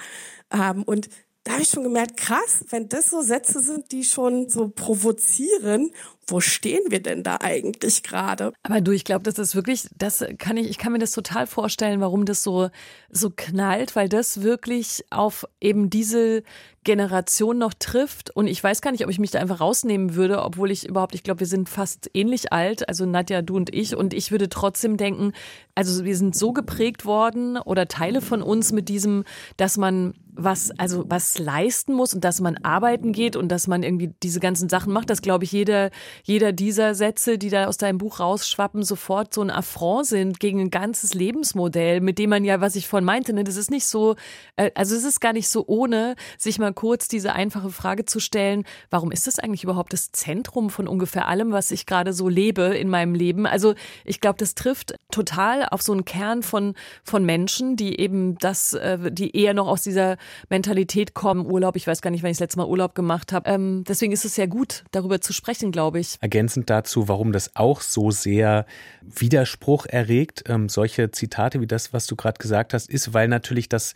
haben. 0.51 0.83
Und 0.83 1.09
da 1.43 1.53
habe 1.53 1.63
ich 1.63 1.69
schon 1.69 1.83
gemerkt, 1.83 2.17
krass, 2.17 2.65
wenn 2.69 2.87
das 2.87 3.09
so 3.09 3.21
Sätze 3.21 3.61
sind, 3.61 3.91
die 3.91 4.03
schon 4.03 4.47
so 4.47 4.69
provozieren 4.69 5.91
wo 6.31 6.39
stehen 6.39 6.83
wir 6.89 7.01
denn 7.01 7.23
da 7.23 7.37
eigentlich 7.41 8.03
gerade? 8.03 8.53
Aber 8.63 8.81
du, 8.81 8.91
ich 8.91 9.03
glaube, 9.03 9.23
das 9.23 9.37
ist 9.37 9.55
wirklich, 9.55 9.87
das 9.97 10.25
kann 10.37 10.57
ich, 10.57 10.69
ich 10.69 10.77
kann 10.77 10.93
mir 10.93 10.99
das 10.99 11.11
total 11.11 11.47
vorstellen, 11.47 12.01
warum 12.01 12.25
das 12.25 12.43
so, 12.43 12.69
so 13.09 13.31
knallt, 13.35 13.95
weil 13.95 14.09
das 14.09 14.41
wirklich 14.41 15.05
auf 15.09 15.45
eben 15.59 15.89
diese 15.89 16.43
Generation 16.83 17.59
noch 17.59 17.73
trifft. 17.73 18.31
Und 18.31 18.47
ich 18.47 18.63
weiß 18.63 18.81
gar 18.81 18.91
nicht, 18.91 19.03
ob 19.03 19.11
ich 19.11 19.19
mich 19.19 19.31
da 19.31 19.39
einfach 19.39 19.59
rausnehmen 19.59 20.15
würde, 20.15 20.43
obwohl 20.43 20.71
ich 20.71 20.87
überhaupt, 20.87 21.13
ich 21.13 21.23
glaube, 21.23 21.41
wir 21.41 21.47
sind 21.47 21.69
fast 21.69 22.09
ähnlich 22.13 22.51
alt, 22.51 22.89
also 22.89 23.05
Nadja, 23.05 23.41
du 23.41 23.55
und 23.55 23.73
ich. 23.73 23.95
Und 23.95 24.13
ich 24.13 24.31
würde 24.31 24.49
trotzdem 24.49 24.97
denken, 24.97 25.33
also 25.75 26.03
wir 26.03 26.17
sind 26.17 26.35
so 26.35 26.53
geprägt 26.53 27.05
worden 27.05 27.57
oder 27.57 27.87
Teile 27.87 28.21
von 28.21 28.41
uns 28.41 28.71
mit 28.71 28.89
diesem, 28.89 29.25
dass 29.57 29.77
man 29.77 30.13
was, 30.33 30.71
also 30.79 31.03
was 31.07 31.37
leisten 31.37 31.93
muss 31.93 32.13
und 32.13 32.23
dass 32.23 32.41
man 32.41 32.57
arbeiten 32.57 33.11
geht 33.11 33.35
und 33.35 33.49
dass 33.49 33.67
man 33.67 33.83
irgendwie 33.83 34.13
diese 34.23 34.39
ganzen 34.39 34.69
Sachen 34.69 34.93
macht, 34.93 35.09
das 35.09 35.21
glaube 35.21 35.43
ich 35.43 35.51
jeder, 35.51 35.91
jeder 36.23 36.51
dieser 36.51 36.95
Sätze, 36.95 37.37
die 37.37 37.49
da 37.49 37.65
aus 37.65 37.77
deinem 37.77 37.97
Buch 37.97 38.19
rausschwappen, 38.19 38.83
sofort 38.83 39.33
so 39.33 39.41
ein 39.41 39.49
Affront 39.49 40.07
sind 40.07 40.39
gegen 40.39 40.59
ein 40.59 40.69
ganzes 40.69 41.13
Lebensmodell, 41.13 42.01
mit 42.01 42.19
dem 42.19 42.29
man 42.29 42.43
ja, 42.43 42.61
was 42.61 42.75
ich 42.75 42.87
vorhin 42.87 43.05
meinte, 43.05 43.33
ne, 43.33 43.43
das 43.43 43.55
ist 43.55 43.71
nicht 43.71 43.85
so, 43.85 44.15
äh, 44.55 44.71
also 44.75 44.95
es 44.95 45.03
ist 45.03 45.19
gar 45.19 45.33
nicht 45.33 45.49
so 45.49 45.65
ohne, 45.67 46.15
sich 46.37 46.59
mal 46.59 46.73
kurz 46.73 47.07
diese 47.07 47.33
einfache 47.33 47.69
Frage 47.69 48.05
zu 48.05 48.19
stellen, 48.19 48.65
warum 48.89 49.11
ist 49.11 49.27
das 49.27 49.39
eigentlich 49.39 49.63
überhaupt 49.63 49.93
das 49.93 50.11
Zentrum 50.11 50.69
von 50.69 50.87
ungefähr 50.87 51.27
allem, 51.27 51.51
was 51.51 51.71
ich 51.71 51.85
gerade 51.85 52.13
so 52.13 52.29
lebe 52.29 52.61
in 52.61 52.89
meinem 52.89 53.15
Leben? 53.15 53.45
Also 53.45 53.75
ich 54.05 54.21
glaube, 54.21 54.37
das 54.37 54.55
trifft 54.55 54.95
total 55.11 55.65
auf 55.69 55.81
so 55.81 55.91
einen 55.93 56.05
Kern 56.05 56.43
von, 56.43 56.75
von 57.03 57.25
Menschen, 57.25 57.75
die 57.75 57.99
eben 57.99 58.37
das, 58.37 58.73
äh, 58.73 59.11
die 59.11 59.35
eher 59.35 59.53
noch 59.53 59.67
aus 59.67 59.83
dieser 59.83 60.17
Mentalität 60.49 61.13
kommen, 61.13 61.45
Urlaub, 61.45 61.75
ich 61.75 61.87
weiß 61.87 62.01
gar 62.01 62.11
nicht, 62.11 62.23
wann 62.23 62.31
ich 62.31 62.37
das 62.37 62.41
letzte 62.41 62.59
Mal 62.59 62.67
Urlaub 62.67 62.95
gemacht 62.95 63.33
habe. 63.33 63.49
Ähm, 63.49 63.83
deswegen 63.87 64.11
ist 64.11 64.25
es 64.25 64.35
sehr 64.35 64.47
gut, 64.47 64.83
darüber 64.91 65.21
zu 65.21 65.33
sprechen, 65.33 65.71
glaube 65.71 65.99
ich. 65.99 66.00
Ergänzend 66.21 66.69
dazu, 66.69 67.07
warum 67.07 67.31
das 67.31 67.55
auch 67.55 67.81
so 67.81 68.11
sehr 68.11 68.65
Widerspruch 69.01 69.85
erregt, 69.85 70.43
ähm, 70.47 70.69
solche 70.69 71.11
Zitate 71.11 71.61
wie 71.61 71.67
das, 71.67 71.93
was 71.93 72.07
du 72.07 72.15
gerade 72.15 72.39
gesagt 72.39 72.73
hast, 72.73 72.89
ist, 72.89 73.13
weil 73.13 73.27
natürlich 73.27 73.69
das 73.69 73.93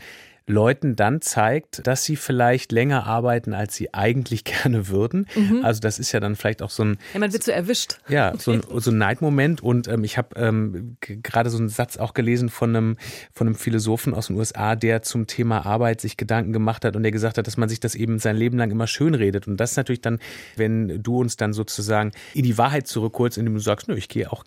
Leuten 0.47 0.95
dann 0.95 1.21
zeigt, 1.21 1.87
dass 1.87 2.03
sie 2.03 2.15
vielleicht 2.15 2.71
länger 2.71 3.05
arbeiten, 3.07 3.53
als 3.53 3.75
sie 3.75 3.93
eigentlich 3.93 4.43
gerne 4.43 4.87
würden. 4.87 5.27
Mhm. 5.35 5.61
Also 5.63 5.79
das 5.79 5.99
ist 5.99 6.11
ja 6.11 6.19
dann 6.19 6.35
vielleicht 6.35 6.61
auch 6.61 6.69
so 6.69 6.83
ein... 6.83 6.97
Ja, 7.13 7.19
man 7.19 7.33
wird 7.33 7.43
so 7.43 7.51
erwischt. 7.51 7.97
Ja, 8.07 8.33
so 8.37 8.51
ein, 8.51 8.61
so 8.75 8.91
ein 8.91 8.97
Neidmoment. 8.97 9.61
Und 9.61 9.87
ähm, 9.87 10.03
ich 10.03 10.17
habe 10.17 10.39
ähm, 10.39 10.97
gerade 11.01 11.49
so 11.49 11.57
einen 11.57 11.69
Satz 11.69 11.97
auch 11.97 12.13
gelesen 12.13 12.49
von 12.49 12.75
einem, 12.75 12.97
von 13.33 13.47
einem 13.47 13.55
Philosophen 13.55 14.13
aus 14.13 14.27
den 14.27 14.35
USA, 14.35 14.75
der 14.75 15.01
zum 15.01 15.25
Thema 15.25 15.65
Arbeit 15.65 16.01
sich 16.01 16.17
Gedanken 16.17 16.53
gemacht 16.53 16.85
hat 16.85 16.95
und 16.95 17.03
der 17.03 17.11
gesagt 17.11 17.37
hat, 17.37 17.47
dass 17.47 17.57
man 17.57 17.69
sich 17.69 17.79
das 17.79 17.95
eben 17.95 18.19
sein 18.19 18.35
Leben 18.35 18.57
lang 18.57 18.69
immer 18.69 18.87
schön 18.87 19.15
redet. 19.15 19.47
Und 19.47 19.57
das 19.57 19.71
ist 19.71 19.77
natürlich 19.77 20.01
dann, 20.01 20.19
wenn 20.55 21.01
du 21.01 21.19
uns 21.19 21.37
dann 21.37 21.53
sozusagen 21.53 22.11
in 22.35 22.43
die 22.43 22.57
Wahrheit 22.57 22.87
zurückholst, 22.87 23.37
indem 23.37 23.55
du 23.55 23.59
sagst, 23.59 23.87
nö, 23.87 23.95
ich 23.95 24.09
gehe 24.09 24.31
auch, 24.31 24.43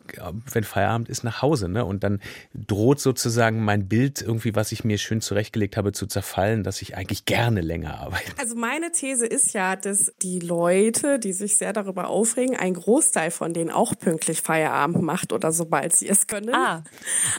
wenn 0.53 0.63
Feierabend 0.63 1.09
ist, 1.09 1.25
nach 1.25 1.43
Hause. 1.43 1.69
Ne? 1.69 1.85
Und 1.85 2.05
dann 2.05 2.21
droht 2.55 3.01
sozusagen 3.01 3.65
mein 3.65 3.89
Bild 3.89 4.23
irgendwie, 4.23 4.55
was 4.55 4.71
ich 4.71 4.85
mir 4.85 4.99
schön 4.99 5.21
zurechtgelegt 5.21 5.77
habe, 5.77 5.88
habe 5.89 5.93
zu 5.93 6.07
zerfallen, 6.07 6.65
dass 6.65 6.83
ich 6.83 6.97
eigentlich 6.97 7.25
gerne 7.25 7.61
länger 7.61 7.99
arbeite. 7.99 8.33
Also 8.39 8.55
meine 8.55 8.93
These 8.93 9.27
ist 9.27 9.55
ja, 9.55 9.77
dass 9.77 10.13
die 10.23 10.39
Leute, 10.39 11.19
die 11.19 11.33
sich 11.33 11.57
sehr 11.57 11.73
darüber 11.73 12.09
aufregen, 12.09 12.57
ein 12.57 12.75
Großteil 12.75 13.31
von 13.31 13.53
denen 13.55 13.71
auch 13.71 13.95
pünktlich 13.99 14.43
Feierabend 14.43 15.03
macht 15.03 15.33
oder 15.33 15.53
sobald 15.53 15.97
sie 15.97 16.09
es 16.09 16.27
können. 16.27 16.55
Ah. 16.55 16.85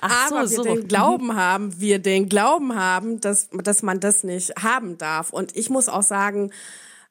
Ach 0.02 0.32
Aber 0.32 0.48
so, 0.48 0.58
wir 0.58 0.64
so. 0.64 0.76
den 0.76 0.88
Glauben 0.88 1.28
mhm. 1.28 1.36
haben, 1.36 1.80
wir 1.80 2.00
den 2.00 2.28
Glauben 2.28 2.76
haben, 2.76 3.22
dass, 3.22 3.50
dass 3.52 3.84
man 3.84 4.00
das 4.00 4.24
nicht 4.24 4.54
haben 4.62 4.98
darf. 4.98 5.32
Und 5.32 5.56
ich 5.56 5.70
muss 5.70 5.88
auch 5.88 6.04
sagen, 6.04 6.52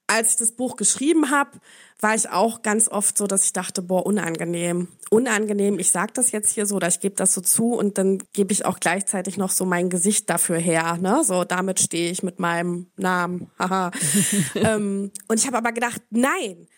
als 0.08 0.30
ich 0.30 0.36
das 0.36 0.52
Buch 0.52 0.76
geschrieben 0.76 1.30
habe, 1.30 1.52
war 2.00 2.14
ich 2.14 2.30
auch 2.30 2.62
ganz 2.62 2.88
oft 2.88 3.18
so, 3.18 3.26
dass 3.26 3.44
ich 3.44 3.52
dachte, 3.52 3.82
boah, 3.82 4.06
unangenehm. 4.06 4.88
Unangenehm, 5.10 5.78
ich 5.78 5.90
sag 5.90 6.14
das 6.14 6.32
jetzt 6.32 6.52
hier 6.52 6.66
so 6.66 6.76
oder 6.76 6.88
ich 6.88 7.00
gebe 7.00 7.14
das 7.14 7.34
so 7.34 7.40
zu 7.40 7.74
und 7.74 7.98
dann 7.98 8.22
gebe 8.32 8.52
ich 8.52 8.64
auch 8.64 8.80
gleichzeitig 8.80 9.36
noch 9.36 9.50
so 9.50 9.64
mein 9.64 9.90
Gesicht 9.90 10.30
dafür 10.30 10.58
her. 10.58 10.96
Ne? 11.00 11.22
So, 11.24 11.44
damit 11.44 11.80
stehe 11.80 12.10
ich 12.10 12.22
mit 12.22 12.38
meinem 12.38 12.90
Namen. 12.96 13.50
Haha. 13.58 13.90
ähm, 14.54 15.10
und 15.28 15.40
ich 15.40 15.46
habe 15.46 15.58
aber 15.58 15.72
gedacht, 15.72 16.02
nein, 16.10 16.68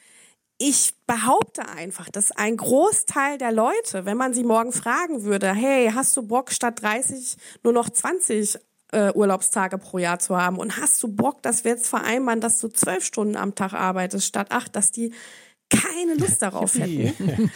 ich 0.58 0.94
behaupte 1.06 1.66
einfach, 1.68 2.10
dass 2.10 2.32
ein 2.32 2.56
Großteil 2.56 3.38
der 3.38 3.52
Leute, 3.52 4.04
wenn 4.04 4.18
man 4.18 4.34
sie 4.34 4.44
morgen 4.44 4.72
fragen 4.72 5.22
würde, 5.22 5.54
hey, 5.54 5.90
hast 5.94 6.16
du 6.16 6.22
Bock 6.22 6.50
statt 6.52 6.82
30 6.82 7.36
nur 7.62 7.72
noch 7.72 7.88
20 7.88 8.58
äh, 8.92 9.12
Urlaubstage 9.12 9.78
pro 9.78 9.98
Jahr 9.98 10.18
zu 10.18 10.36
haben. 10.36 10.58
Und 10.58 10.76
hast 10.76 11.02
du 11.02 11.08
Bock, 11.08 11.42
dass 11.42 11.64
wir 11.64 11.72
jetzt 11.72 11.88
vereinbaren, 11.88 12.40
dass 12.40 12.58
du 12.58 12.68
zwölf 12.68 13.04
Stunden 13.04 13.36
am 13.36 13.54
Tag 13.54 13.72
arbeitest 13.72 14.26
statt 14.26 14.48
acht, 14.50 14.74
dass 14.76 14.92
die 14.92 15.12
keine 15.68 16.14
Lust 16.14 16.42
darauf 16.42 16.74
hätten. 16.74 17.50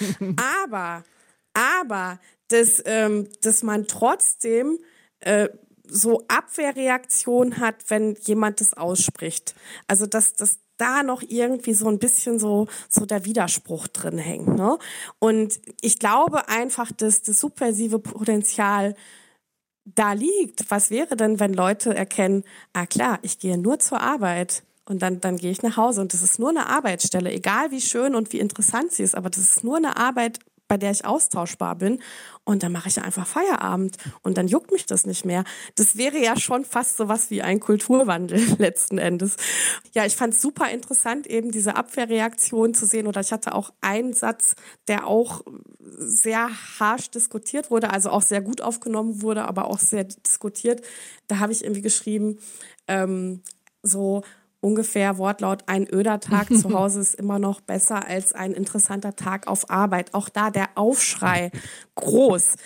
aber, 0.62 1.02
aber, 1.52 2.20
dass, 2.48 2.82
ähm, 2.86 3.28
dass 3.42 3.62
man 3.62 3.86
trotzdem 3.86 4.78
äh, 5.20 5.48
so 5.86 6.24
Abwehrreaktion 6.28 7.58
hat, 7.58 7.76
wenn 7.88 8.14
jemand 8.22 8.60
das 8.60 8.74
ausspricht. 8.74 9.54
Also 9.86 10.06
dass, 10.06 10.34
dass 10.34 10.58
da 10.76 11.02
noch 11.02 11.22
irgendwie 11.22 11.74
so 11.74 11.88
ein 11.88 11.98
bisschen 11.98 12.38
so, 12.38 12.66
so 12.88 13.06
der 13.06 13.24
Widerspruch 13.24 13.86
drin 13.88 14.18
hängt. 14.18 14.48
Ne? 14.48 14.78
Und 15.18 15.60
ich 15.80 15.98
glaube 15.98 16.48
einfach, 16.48 16.90
dass 16.92 17.22
das 17.22 17.38
subversive 17.40 17.98
Potenzial 17.98 18.96
da 19.84 20.12
liegt. 20.12 20.70
Was 20.70 20.90
wäre 20.90 21.16
denn, 21.16 21.40
wenn 21.40 21.52
Leute 21.52 21.94
erkennen, 21.94 22.44
ah 22.72 22.86
klar, 22.86 23.18
ich 23.22 23.38
gehe 23.38 23.58
nur 23.58 23.78
zur 23.78 24.00
Arbeit 24.00 24.62
und 24.86 25.02
dann, 25.02 25.20
dann 25.20 25.36
gehe 25.36 25.50
ich 25.50 25.62
nach 25.62 25.76
Hause 25.76 26.00
und 26.00 26.12
das 26.12 26.22
ist 26.22 26.38
nur 26.38 26.50
eine 26.50 26.66
Arbeitsstelle, 26.66 27.32
egal 27.32 27.70
wie 27.70 27.80
schön 27.80 28.14
und 28.14 28.32
wie 28.32 28.40
interessant 28.40 28.92
sie 28.92 29.02
ist, 29.02 29.14
aber 29.14 29.30
das 29.30 29.42
ist 29.42 29.64
nur 29.64 29.76
eine 29.76 29.96
Arbeit, 29.96 30.38
bei 30.74 30.78
der 30.78 30.90
ich 30.90 31.04
austauschbar 31.04 31.76
bin. 31.76 32.00
Und 32.42 32.64
dann 32.64 32.72
mache 32.72 32.88
ich 32.88 33.00
einfach 33.00 33.28
Feierabend 33.28 33.96
und 34.22 34.36
dann 34.36 34.48
juckt 34.48 34.72
mich 34.72 34.86
das 34.86 35.06
nicht 35.06 35.24
mehr. 35.24 35.44
Das 35.76 35.96
wäre 35.96 36.18
ja 36.18 36.36
schon 36.36 36.64
fast 36.64 36.96
so 36.96 37.06
was 37.08 37.30
wie 37.30 37.42
ein 37.42 37.60
Kulturwandel 37.60 38.40
letzten 38.58 38.98
Endes. 38.98 39.36
Ja, 39.92 40.04
ich 40.04 40.16
fand 40.16 40.34
es 40.34 40.42
super 40.42 40.68
interessant, 40.70 41.28
eben 41.28 41.52
diese 41.52 41.76
Abwehrreaktion 41.76 42.74
zu 42.74 42.86
sehen. 42.86 43.06
Oder 43.06 43.20
ich 43.20 43.30
hatte 43.30 43.54
auch 43.54 43.72
einen 43.82 44.14
Satz, 44.14 44.56
der 44.88 45.06
auch 45.06 45.42
sehr 45.78 46.50
harsch 46.80 47.08
diskutiert 47.08 47.70
wurde, 47.70 47.90
also 47.90 48.10
auch 48.10 48.22
sehr 48.22 48.42
gut 48.42 48.60
aufgenommen 48.60 49.22
wurde, 49.22 49.46
aber 49.46 49.66
auch 49.66 49.78
sehr 49.78 50.02
diskutiert. 50.02 50.84
Da 51.28 51.38
habe 51.38 51.52
ich 51.52 51.62
irgendwie 51.62 51.82
geschrieben, 51.82 52.38
ähm, 52.88 53.42
so, 53.82 54.22
ungefähr 54.64 55.18
Wortlaut, 55.18 55.64
ein 55.66 55.86
öder 55.92 56.20
Tag 56.20 56.48
zu 56.48 56.72
Hause 56.74 57.00
ist 57.00 57.14
immer 57.14 57.38
noch 57.38 57.60
besser 57.60 58.06
als 58.06 58.32
ein 58.32 58.52
interessanter 58.52 59.14
Tag 59.14 59.46
auf 59.46 59.70
Arbeit. 59.70 60.14
Auch 60.14 60.28
da 60.30 60.50
der 60.50 60.70
Aufschrei 60.74 61.50
groß. 61.94 62.56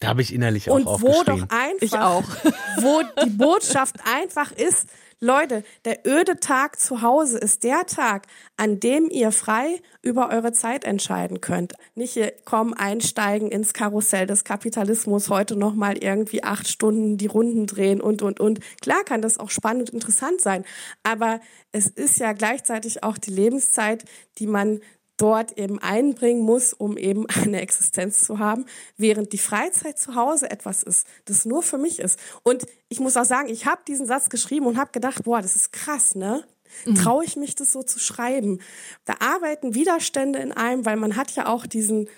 Da 0.00 0.08
habe 0.08 0.22
ich 0.22 0.32
innerlich 0.34 0.70
auch 0.70 0.74
Und 0.74 0.86
wo 0.86 1.22
doch 1.24 1.46
einfach, 1.50 1.82
ich 1.82 1.94
auch. 1.94 2.24
wo 2.78 3.02
die 3.24 3.30
Botschaft 3.30 3.96
einfach 4.04 4.50
ist, 4.50 4.88
Leute, 5.22 5.64
der 5.84 6.06
öde 6.06 6.40
Tag 6.40 6.80
zu 6.80 7.02
Hause 7.02 7.36
ist 7.36 7.62
der 7.62 7.84
Tag, 7.84 8.26
an 8.56 8.80
dem 8.80 9.10
ihr 9.10 9.32
frei 9.32 9.82
über 10.00 10.30
eure 10.30 10.52
Zeit 10.52 10.84
entscheiden 10.84 11.42
könnt. 11.42 11.74
Nicht 11.94 12.14
hier 12.14 12.32
kommen, 12.46 12.72
einsteigen 12.72 13.50
ins 13.50 13.74
Karussell 13.74 14.26
des 14.26 14.44
Kapitalismus, 14.44 15.28
heute 15.28 15.56
nochmal 15.56 15.98
irgendwie 15.98 16.42
acht 16.42 16.66
Stunden 16.68 17.18
die 17.18 17.26
Runden 17.26 17.66
drehen 17.66 18.00
und, 18.00 18.22
und, 18.22 18.40
und. 18.40 18.60
Klar 18.80 19.04
kann 19.04 19.20
das 19.20 19.38
auch 19.38 19.50
spannend 19.50 19.90
und 19.90 19.96
interessant 19.96 20.40
sein, 20.40 20.64
aber 21.02 21.40
es 21.70 21.86
ist 21.86 22.18
ja 22.18 22.32
gleichzeitig 22.32 23.04
auch 23.04 23.18
die 23.18 23.32
Lebenszeit, 23.32 24.06
die 24.38 24.46
man 24.46 24.80
dort 25.20 25.58
eben 25.58 25.78
einbringen 25.78 26.42
muss, 26.42 26.72
um 26.72 26.96
eben 26.96 27.26
eine 27.44 27.60
Existenz 27.60 28.24
zu 28.24 28.38
haben, 28.38 28.66
während 28.96 29.32
die 29.32 29.38
Freizeit 29.38 29.98
zu 29.98 30.14
Hause 30.14 30.50
etwas 30.50 30.82
ist, 30.82 31.06
das 31.26 31.44
nur 31.44 31.62
für 31.62 31.78
mich 31.78 31.98
ist. 31.98 32.18
Und 32.42 32.66
ich 32.88 33.00
muss 33.00 33.16
auch 33.16 33.24
sagen, 33.24 33.48
ich 33.48 33.66
habe 33.66 33.82
diesen 33.86 34.06
Satz 34.06 34.30
geschrieben 34.30 34.66
und 34.66 34.78
habe 34.78 34.92
gedacht, 34.92 35.24
boah, 35.24 35.42
das 35.42 35.56
ist 35.56 35.72
krass, 35.72 36.14
ne? 36.14 36.44
Mhm. 36.86 36.94
Traue 36.94 37.24
ich 37.24 37.36
mich, 37.36 37.56
das 37.56 37.72
so 37.72 37.82
zu 37.82 37.98
schreiben? 37.98 38.60
Da 39.04 39.14
arbeiten 39.18 39.74
Widerstände 39.74 40.38
in 40.38 40.52
einem, 40.52 40.86
weil 40.86 40.96
man 40.96 41.16
hat 41.16 41.32
ja 41.32 41.46
auch 41.46 41.66
diesen 41.66 42.08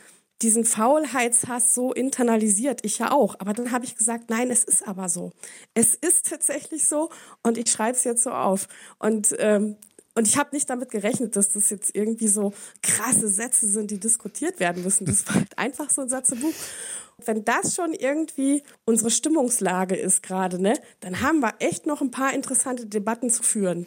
diesen 0.43 0.65
Faulheitshass 0.65 1.75
so 1.75 1.93
internalisiert, 1.93 2.81
ich 2.83 2.99
ja 2.99 3.13
auch. 3.13 3.37
Aber 3.39 3.53
dann 3.53 3.71
habe 3.71 3.85
ich 3.85 3.97
gesagt, 3.97 4.29
nein, 4.29 4.51
es 4.51 4.65
ist 4.65 4.87
aber 4.87 5.09
so. 5.09 5.31
Es 5.75 5.95
ist 5.95 6.29
tatsächlich 6.29 6.89
so 6.89 7.11
und 7.43 7.59
ich 7.59 7.71
schreibe 7.71 7.97
es 7.97 8.05
jetzt 8.05 8.25
so 8.25 8.31
auf. 8.31 8.67
Und 8.99 9.35
ähm, 9.39 9.77
und 10.15 10.29
ich 10.29 10.37
habe 10.37 10.51
nicht 10.53 10.69
damit 10.69 10.91
gerechnet, 10.91 11.37
dass 11.37 11.51
das 11.51 11.71
jetzt 11.71 11.95
irgendwie 11.95 12.29
so 12.29 12.53
krasse 12.83 13.29
Sätze 13.29 13.67
sind, 13.67 13.91
die 13.91 13.99
diskutiert 13.99 14.61
werden 14.61 14.83
müssen. 14.83 15.07
Das 15.07 15.27
war 15.27 15.37
halt 15.37 15.59
einfach 15.59 15.91
so 15.91 16.03
ein 16.03 16.09
Satzebuch. 16.09 16.53
Wenn 17.25 17.45
das 17.45 17.75
schon 17.75 17.95
irgendwie 17.95 18.63
unsere 18.85 19.11
Stimmungslage 19.11 19.97
ist 19.97 20.23
gerade, 20.23 20.61
ne, 20.61 20.75
dann 21.01 21.21
haben 21.21 21.41
wir 21.41 21.55
echt 21.61 21.87
noch 21.87 22.01
ein 22.01 22.11
paar 22.11 22.35
interessante 22.35 22.87
Debatten 22.87 23.31
zu 23.31 23.43
führen. 23.43 23.87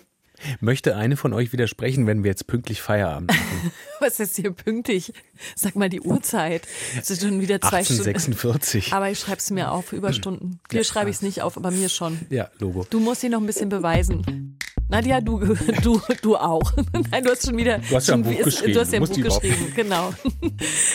Möchte 0.60 0.96
eine 0.96 1.16
von 1.16 1.34
euch 1.34 1.54
widersprechen, 1.54 2.08
wenn 2.08 2.24
wir 2.24 2.32
jetzt 2.32 2.48
pünktlich 2.48 2.82
Feierabend 2.82 3.30
machen? 3.30 3.72
Was 4.00 4.20
ist 4.20 4.36
hier 4.36 4.52
pünktlich? 4.52 5.14
Sag 5.56 5.76
mal 5.76 5.90
die 5.90 6.02
Uhrzeit. 6.02 6.68
Es 7.00 7.10
ist 7.10 7.22
schon 7.22 7.40
wieder 7.40 7.62
zwei 7.62 7.78
1846. 7.78 8.88
Stunden. 8.88 8.96
Aber 8.96 9.10
ich 9.10 9.20
schreibe 9.20 9.38
es 9.38 9.50
mir 9.50 9.72
auf, 9.72 9.94
Überstunden. 9.94 10.60
Dir 10.72 10.78
ja, 10.78 10.84
schreibe 10.84 11.10
ich 11.10 11.18
es 11.18 11.22
nicht 11.22 11.42
auf, 11.42 11.56
aber 11.56 11.72
mir 11.72 11.90
schon. 11.90 12.20
Ja, 12.30 12.50
Logo. 12.60 12.86
Du 12.90 13.00
musst 13.00 13.22
sie 13.22 13.30
noch 13.30 13.40
ein 13.40 13.46
bisschen 13.46 13.70
beweisen. 13.70 14.58
Nadja, 14.88 15.20
du, 15.20 15.40
du, 15.84 16.00
du 16.22 16.36
auch. 16.38 16.72
Nein, 17.12 17.24
du 17.24 17.32
hast 17.32 17.46
schon 17.46 17.58
wieder. 17.58 17.80
Du 17.80 17.96
hast 17.96 18.08
ja 18.08 18.14
ein 18.14 18.22
Buch 18.22 18.38
geschrieben. 18.38 18.74
Du 18.74 18.80
hast 18.80 18.94
ja 18.94 19.00
ein 19.00 19.06
Buch 19.06 19.16
geschrieben, 19.16 19.72
genau. 19.76 20.14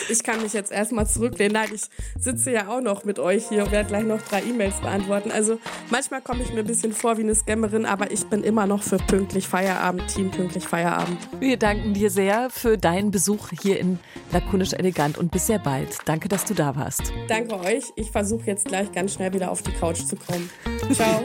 Ich 0.09 0.23
kann 0.23 0.43
mich 0.43 0.53
jetzt 0.53 0.71
erstmal 0.71 1.09
zurücklehnen. 1.09 1.55
Nein, 1.55 1.71
ich 1.75 1.83
sitze 2.19 2.53
ja 2.53 2.69
auch 2.69 2.81
noch 2.81 3.05
mit 3.05 3.19
euch 3.19 3.49
hier 3.49 3.65
und 3.65 3.73
werde 3.73 3.89
gleich 3.89 4.05
noch 4.05 4.23
drei 4.23 4.43
E-Mails 4.43 4.77
beantworten. 4.81 5.33
Also 5.33 5.59
manchmal 5.91 6.21
komme 6.21 6.43
ich 6.43 6.53
mir 6.53 6.61
ein 6.61 6.67
bisschen 6.67 6.93
vor 6.93 7.19
wie 7.19 7.23
eine 7.23 7.35
Scammerin, 7.35 7.85
aber 7.85 8.13
ich 8.13 8.25
bin 8.27 8.45
immer 8.45 8.67
noch 8.67 8.83
für 8.83 8.99
pünktlich 8.99 9.49
Feierabend, 9.49 10.07
Team 10.07 10.31
pünktlich 10.31 10.67
Feierabend. 10.69 11.19
Wir 11.41 11.57
danken 11.57 11.93
dir 11.93 12.11
sehr 12.11 12.49
für 12.51 12.79
deinen 12.79 13.11
Besuch 13.11 13.49
hier 13.61 13.81
in 13.81 13.99
Lakonisch 14.33 14.73
Elegant 14.73 15.19
und 15.19 15.33
bis 15.33 15.49
sehr 15.49 15.59
bald. 15.59 15.99
Danke, 16.05 16.29
dass 16.29 16.45
du 16.45 16.55
da 16.55 16.77
warst. 16.77 17.13
Danke 17.29 17.59
euch. 17.59 17.85
Ich 17.97 18.11
versuche 18.11 18.47
jetzt 18.47 18.67
gleich 18.67 18.93
ganz 18.93 19.15
schnell 19.15 19.33
wieder 19.33 19.51
auf 19.51 19.63
die 19.63 19.73
Couch 19.73 19.99
zu 20.05 20.15
kommen. 20.15 20.49
Ciao. 20.93 21.25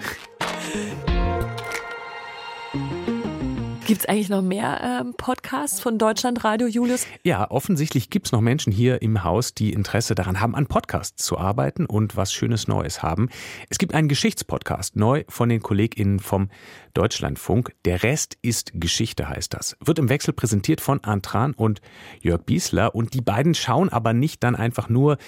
Gibt 3.85 4.01
es 4.01 4.05
eigentlich 4.07 4.29
noch 4.29 4.41
mehr 4.41 4.81
ähm, 4.81 5.13
Podcasts 5.15 5.79
von 5.79 5.99
Deutschlandradio, 5.99 6.65
Julius? 6.65 7.05
Ja, 7.21 7.51
offensichtlich 7.51 8.09
gibt 8.09 8.25
es 8.25 8.31
noch 8.31 8.41
Menschen 8.41 8.73
hier 8.73 9.03
im 9.03 9.23
Haus, 9.23 9.53
die 9.53 9.71
Interesse 9.73 10.15
daran 10.15 10.41
haben, 10.41 10.55
an 10.55 10.65
Podcasts 10.65 11.23
zu 11.23 11.37
arbeiten 11.37 11.85
und 11.85 12.17
was 12.17 12.33
Schönes 12.33 12.67
Neues 12.67 13.03
haben. 13.03 13.29
Es 13.69 13.77
gibt 13.77 13.93
einen 13.93 14.07
Geschichtspodcast, 14.07 14.95
neu 14.95 15.23
von 15.29 15.49
den 15.49 15.61
KollegInnen 15.61 16.19
vom 16.19 16.49
Deutschlandfunk. 16.95 17.75
Der 17.85 18.01
Rest 18.01 18.39
ist 18.41 18.71
Geschichte, 18.73 19.29
heißt 19.29 19.53
das. 19.53 19.77
Wird 19.79 19.99
im 19.99 20.09
Wechsel 20.09 20.33
präsentiert 20.33 20.81
von 20.81 21.03
Antran 21.03 21.53
und 21.53 21.79
Jörg 22.21 22.41
Biesler. 22.41 22.95
Und 22.95 23.13
die 23.13 23.21
beiden 23.21 23.53
schauen 23.53 23.89
aber 23.89 24.13
nicht 24.13 24.43
dann 24.43 24.55
einfach 24.55 24.89
nur 24.89 25.19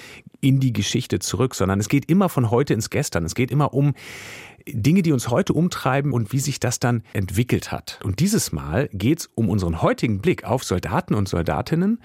in 0.41 0.60
die 0.60 0.74
Geschichte 0.74 1.20
zurück, 1.20 1.54
sondern 1.54 1.80
es 1.80 1.89
geht 1.89 2.10
immer 2.10 2.28
von 2.28 2.50
heute 2.50 2.74
ins 2.74 2.89
Gestern. 2.89 3.24
Es 3.24 3.36
geht 3.36 3.52
immer 3.52 3.76
um 3.76 3.93
Dinge, 4.71 5.01
die 5.01 5.12
uns 5.12 5.30
heute 5.30 5.53
umtreiben 5.53 6.13
und 6.13 6.32
wie 6.34 6.39
sich 6.39 6.60
das 6.60 6.80
dann 6.80 7.03
entwickelt 7.13 7.71
hat. 7.71 7.99
Und 8.03 8.19
dieses 8.19 8.51
Mal 8.51 8.89
geht 8.93 9.19
es 9.19 9.30
um 9.36 9.49
unseren 9.49 9.82
heutigen 9.82 10.19
Blick 10.19 10.43
auf 10.43 10.63
Soldaten 10.63 11.13
und 11.13 11.27
Soldatinnen 11.27 11.99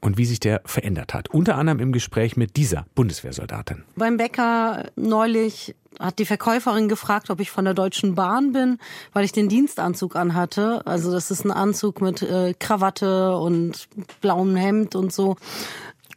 und 0.00 0.18
wie 0.18 0.24
sich 0.24 0.40
der 0.40 0.62
verändert 0.64 1.14
hat. 1.14 1.28
Unter 1.28 1.56
anderem 1.56 1.80
im 1.80 1.92
Gespräch 1.92 2.36
mit 2.36 2.56
dieser 2.56 2.86
Bundeswehrsoldatin. 2.94 3.84
Beim 3.96 4.16
Bäcker 4.16 4.86
neulich 4.96 5.74
hat 5.98 6.18
die 6.18 6.24
Verkäuferin 6.24 6.88
gefragt, 6.88 7.30
ob 7.30 7.40
ich 7.40 7.50
von 7.50 7.64
der 7.64 7.74
Deutschen 7.74 8.14
Bahn 8.14 8.52
bin, 8.52 8.78
weil 9.12 9.24
ich 9.24 9.32
den 9.32 9.48
Dienstanzug 9.48 10.16
anhatte. 10.16 10.86
Also 10.86 11.12
das 11.12 11.30
ist 11.30 11.44
ein 11.44 11.50
Anzug 11.50 12.00
mit 12.00 12.22
äh, 12.22 12.54
Krawatte 12.58 13.36
und 13.36 13.88
blauem 14.20 14.56
Hemd 14.56 14.94
und 14.94 15.12
so. 15.12 15.36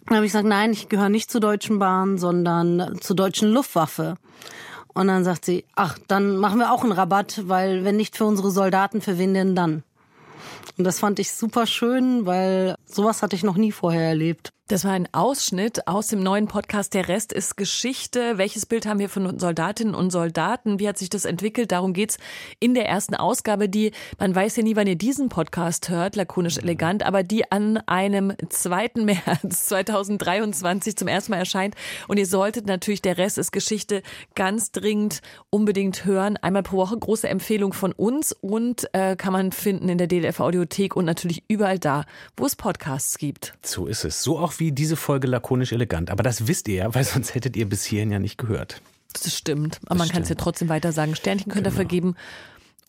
Dann 0.05 0.17
habe 0.17 0.25
ich 0.25 0.31
gesagt, 0.31 0.47
nein, 0.47 0.71
ich 0.71 0.89
gehöre 0.89 1.09
nicht 1.09 1.31
zur 1.31 1.41
Deutschen 1.41 1.79
Bahn, 1.79 2.17
sondern 2.17 2.97
zur 3.01 3.15
Deutschen 3.15 3.49
Luftwaffe. 3.49 4.15
Und 4.93 5.07
dann 5.07 5.23
sagt 5.23 5.45
sie, 5.45 5.65
ach, 5.75 5.97
dann 6.07 6.37
machen 6.37 6.59
wir 6.59 6.71
auch 6.71 6.83
einen 6.83 6.91
Rabatt, 6.91 7.43
weil 7.47 7.83
wenn 7.83 7.95
nicht 7.95 8.15
für 8.15 8.25
unsere 8.25 8.51
Soldaten, 8.51 9.01
für 9.01 9.17
wen 9.17 9.33
denn 9.33 9.55
dann? 9.55 9.83
Und 10.77 10.83
das 10.85 10.99
fand 10.99 11.19
ich 11.19 11.31
super 11.31 11.65
schön, 11.67 12.25
weil 12.25 12.75
sowas 12.85 13.21
hatte 13.21 13.35
ich 13.35 13.43
noch 13.43 13.57
nie 13.57 13.71
vorher 13.71 14.07
erlebt. 14.07 14.51
Das 14.69 14.85
war 14.85 14.93
ein 14.93 15.09
Ausschnitt 15.11 15.89
aus 15.89 16.07
dem 16.07 16.23
neuen 16.23 16.47
Podcast 16.47 16.93
Der 16.93 17.09
Rest 17.09 17.33
ist 17.33 17.57
Geschichte. 17.57 18.37
Welches 18.37 18.65
Bild 18.65 18.85
haben 18.85 18.99
wir 18.99 19.09
von 19.09 19.37
Soldatinnen 19.37 19.93
und 19.93 20.09
Soldaten? 20.09 20.79
Wie 20.79 20.87
hat 20.87 20.97
sich 20.97 21.09
das 21.09 21.25
entwickelt? 21.25 21.73
Darum 21.73 21.91
geht's 21.91 22.17
in 22.61 22.73
der 22.73 22.87
ersten 22.87 23.13
Ausgabe, 23.13 23.67
die, 23.67 23.91
man 24.19 24.33
weiß 24.33 24.55
ja 24.55 24.63
nie, 24.63 24.77
wann 24.77 24.87
ihr 24.87 24.95
diesen 24.95 25.27
Podcast 25.27 25.89
hört, 25.89 26.15
lakonisch 26.15 26.57
elegant, 26.57 27.05
aber 27.05 27.23
die 27.23 27.51
an 27.51 27.75
einem 27.87 28.31
2. 28.47 28.91
März 29.03 29.65
2023 29.65 30.95
zum 30.95 31.09
ersten 31.09 31.33
Mal 31.33 31.39
erscheint. 31.39 31.75
Und 32.07 32.15
ihr 32.15 32.25
solltet 32.25 32.65
natürlich 32.65 33.01
Der 33.01 33.17
Rest 33.17 33.37
ist 33.37 33.51
Geschichte 33.51 34.01
ganz 34.33 34.71
dringend 34.71 35.19
unbedingt 35.49 36.05
hören. 36.05 36.37
Einmal 36.37 36.63
pro 36.63 36.77
Woche 36.77 36.97
große 36.97 37.27
Empfehlung 37.27 37.73
von 37.73 37.91
uns 37.91 38.31
und 38.31 38.87
äh, 38.93 39.17
kann 39.17 39.33
man 39.33 39.51
finden 39.51 39.89
in 39.89 39.97
der 39.97 40.07
DLF 40.07 40.39
Audiothek 40.39 40.95
und 40.95 41.03
natürlich 41.03 41.43
überall 41.49 41.79
da, 41.79 42.05
wo 42.37 42.45
es 42.45 42.55
Podcasts 42.55 43.17
gibt. 43.17 43.55
So 43.61 43.87
ist 43.87 44.05
es. 44.05 44.23
So 44.23 44.39
auch 44.39 44.52
auch 44.53 44.59
wie 44.59 44.71
diese 44.71 44.95
Folge 44.95 45.27
lakonisch 45.27 45.71
elegant. 45.71 46.09
Aber 46.09 46.23
das 46.23 46.47
wisst 46.47 46.67
ihr 46.67 46.75
ja, 46.75 46.95
weil 46.95 47.03
sonst 47.03 47.35
hättet 47.35 47.55
ihr 47.55 47.67
bis 47.67 47.83
hierhin 47.83 48.11
ja 48.11 48.19
nicht 48.19 48.37
gehört. 48.37 48.81
Das 49.13 49.35
stimmt. 49.35 49.79
Aber 49.85 49.99
das 49.99 49.99
man 49.99 50.09
kann 50.09 50.23
es 50.23 50.29
ja 50.29 50.35
trotzdem 50.35 50.69
weiter 50.69 50.91
sagen. 50.91 51.15
Sternchen 51.15 51.51
könnt 51.51 51.67
ihr 51.67 51.71
genau. 51.71 51.75
vergeben. 51.75 52.15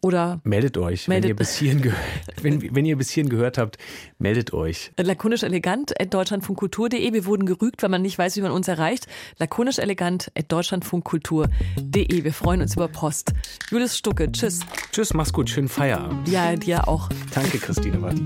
Oder 0.00 0.40
meldet 0.44 0.76
euch, 0.76 1.08
meldet 1.08 1.24
wenn, 1.24 1.30
ihr 1.30 1.36
bis 1.36 1.56
hierhin 1.56 1.94
wenn, 2.42 2.74
wenn 2.74 2.84
ihr 2.84 2.98
bis 2.98 3.08
hierhin 3.08 3.30
gehört 3.30 3.56
habt, 3.56 3.78
meldet 4.18 4.52
euch. 4.52 4.92
Lakonisch 4.98 5.42
elegant 5.42 5.98
at 5.98 6.12
deutschlandfunkkultur.de. 6.12 7.10
Wir 7.14 7.24
wurden 7.24 7.46
gerügt, 7.46 7.82
weil 7.82 7.88
man 7.88 8.02
nicht 8.02 8.18
weiß, 8.18 8.36
wie 8.36 8.42
man 8.42 8.50
uns 8.52 8.68
erreicht. 8.68 9.06
Lakonisch 9.38 9.78
elegant 9.78 10.30
at 10.36 10.52
deutschlandfunkkultur.de. 10.52 12.24
Wir 12.24 12.32
freuen 12.34 12.60
uns 12.60 12.74
über 12.74 12.88
Post. 12.88 13.32
Julius 13.70 13.96
Stucke, 13.96 14.30
tschüss. 14.30 14.60
Tschüss, 14.92 15.14
mach's 15.14 15.32
gut, 15.32 15.48
schönen 15.48 15.68
Feierabend. 15.68 16.28
Ja, 16.28 16.54
dir 16.54 16.86
auch. 16.86 17.08
Danke, 17.34 17.56
Christine 17.56 18.02
Watt. 18.02 18.20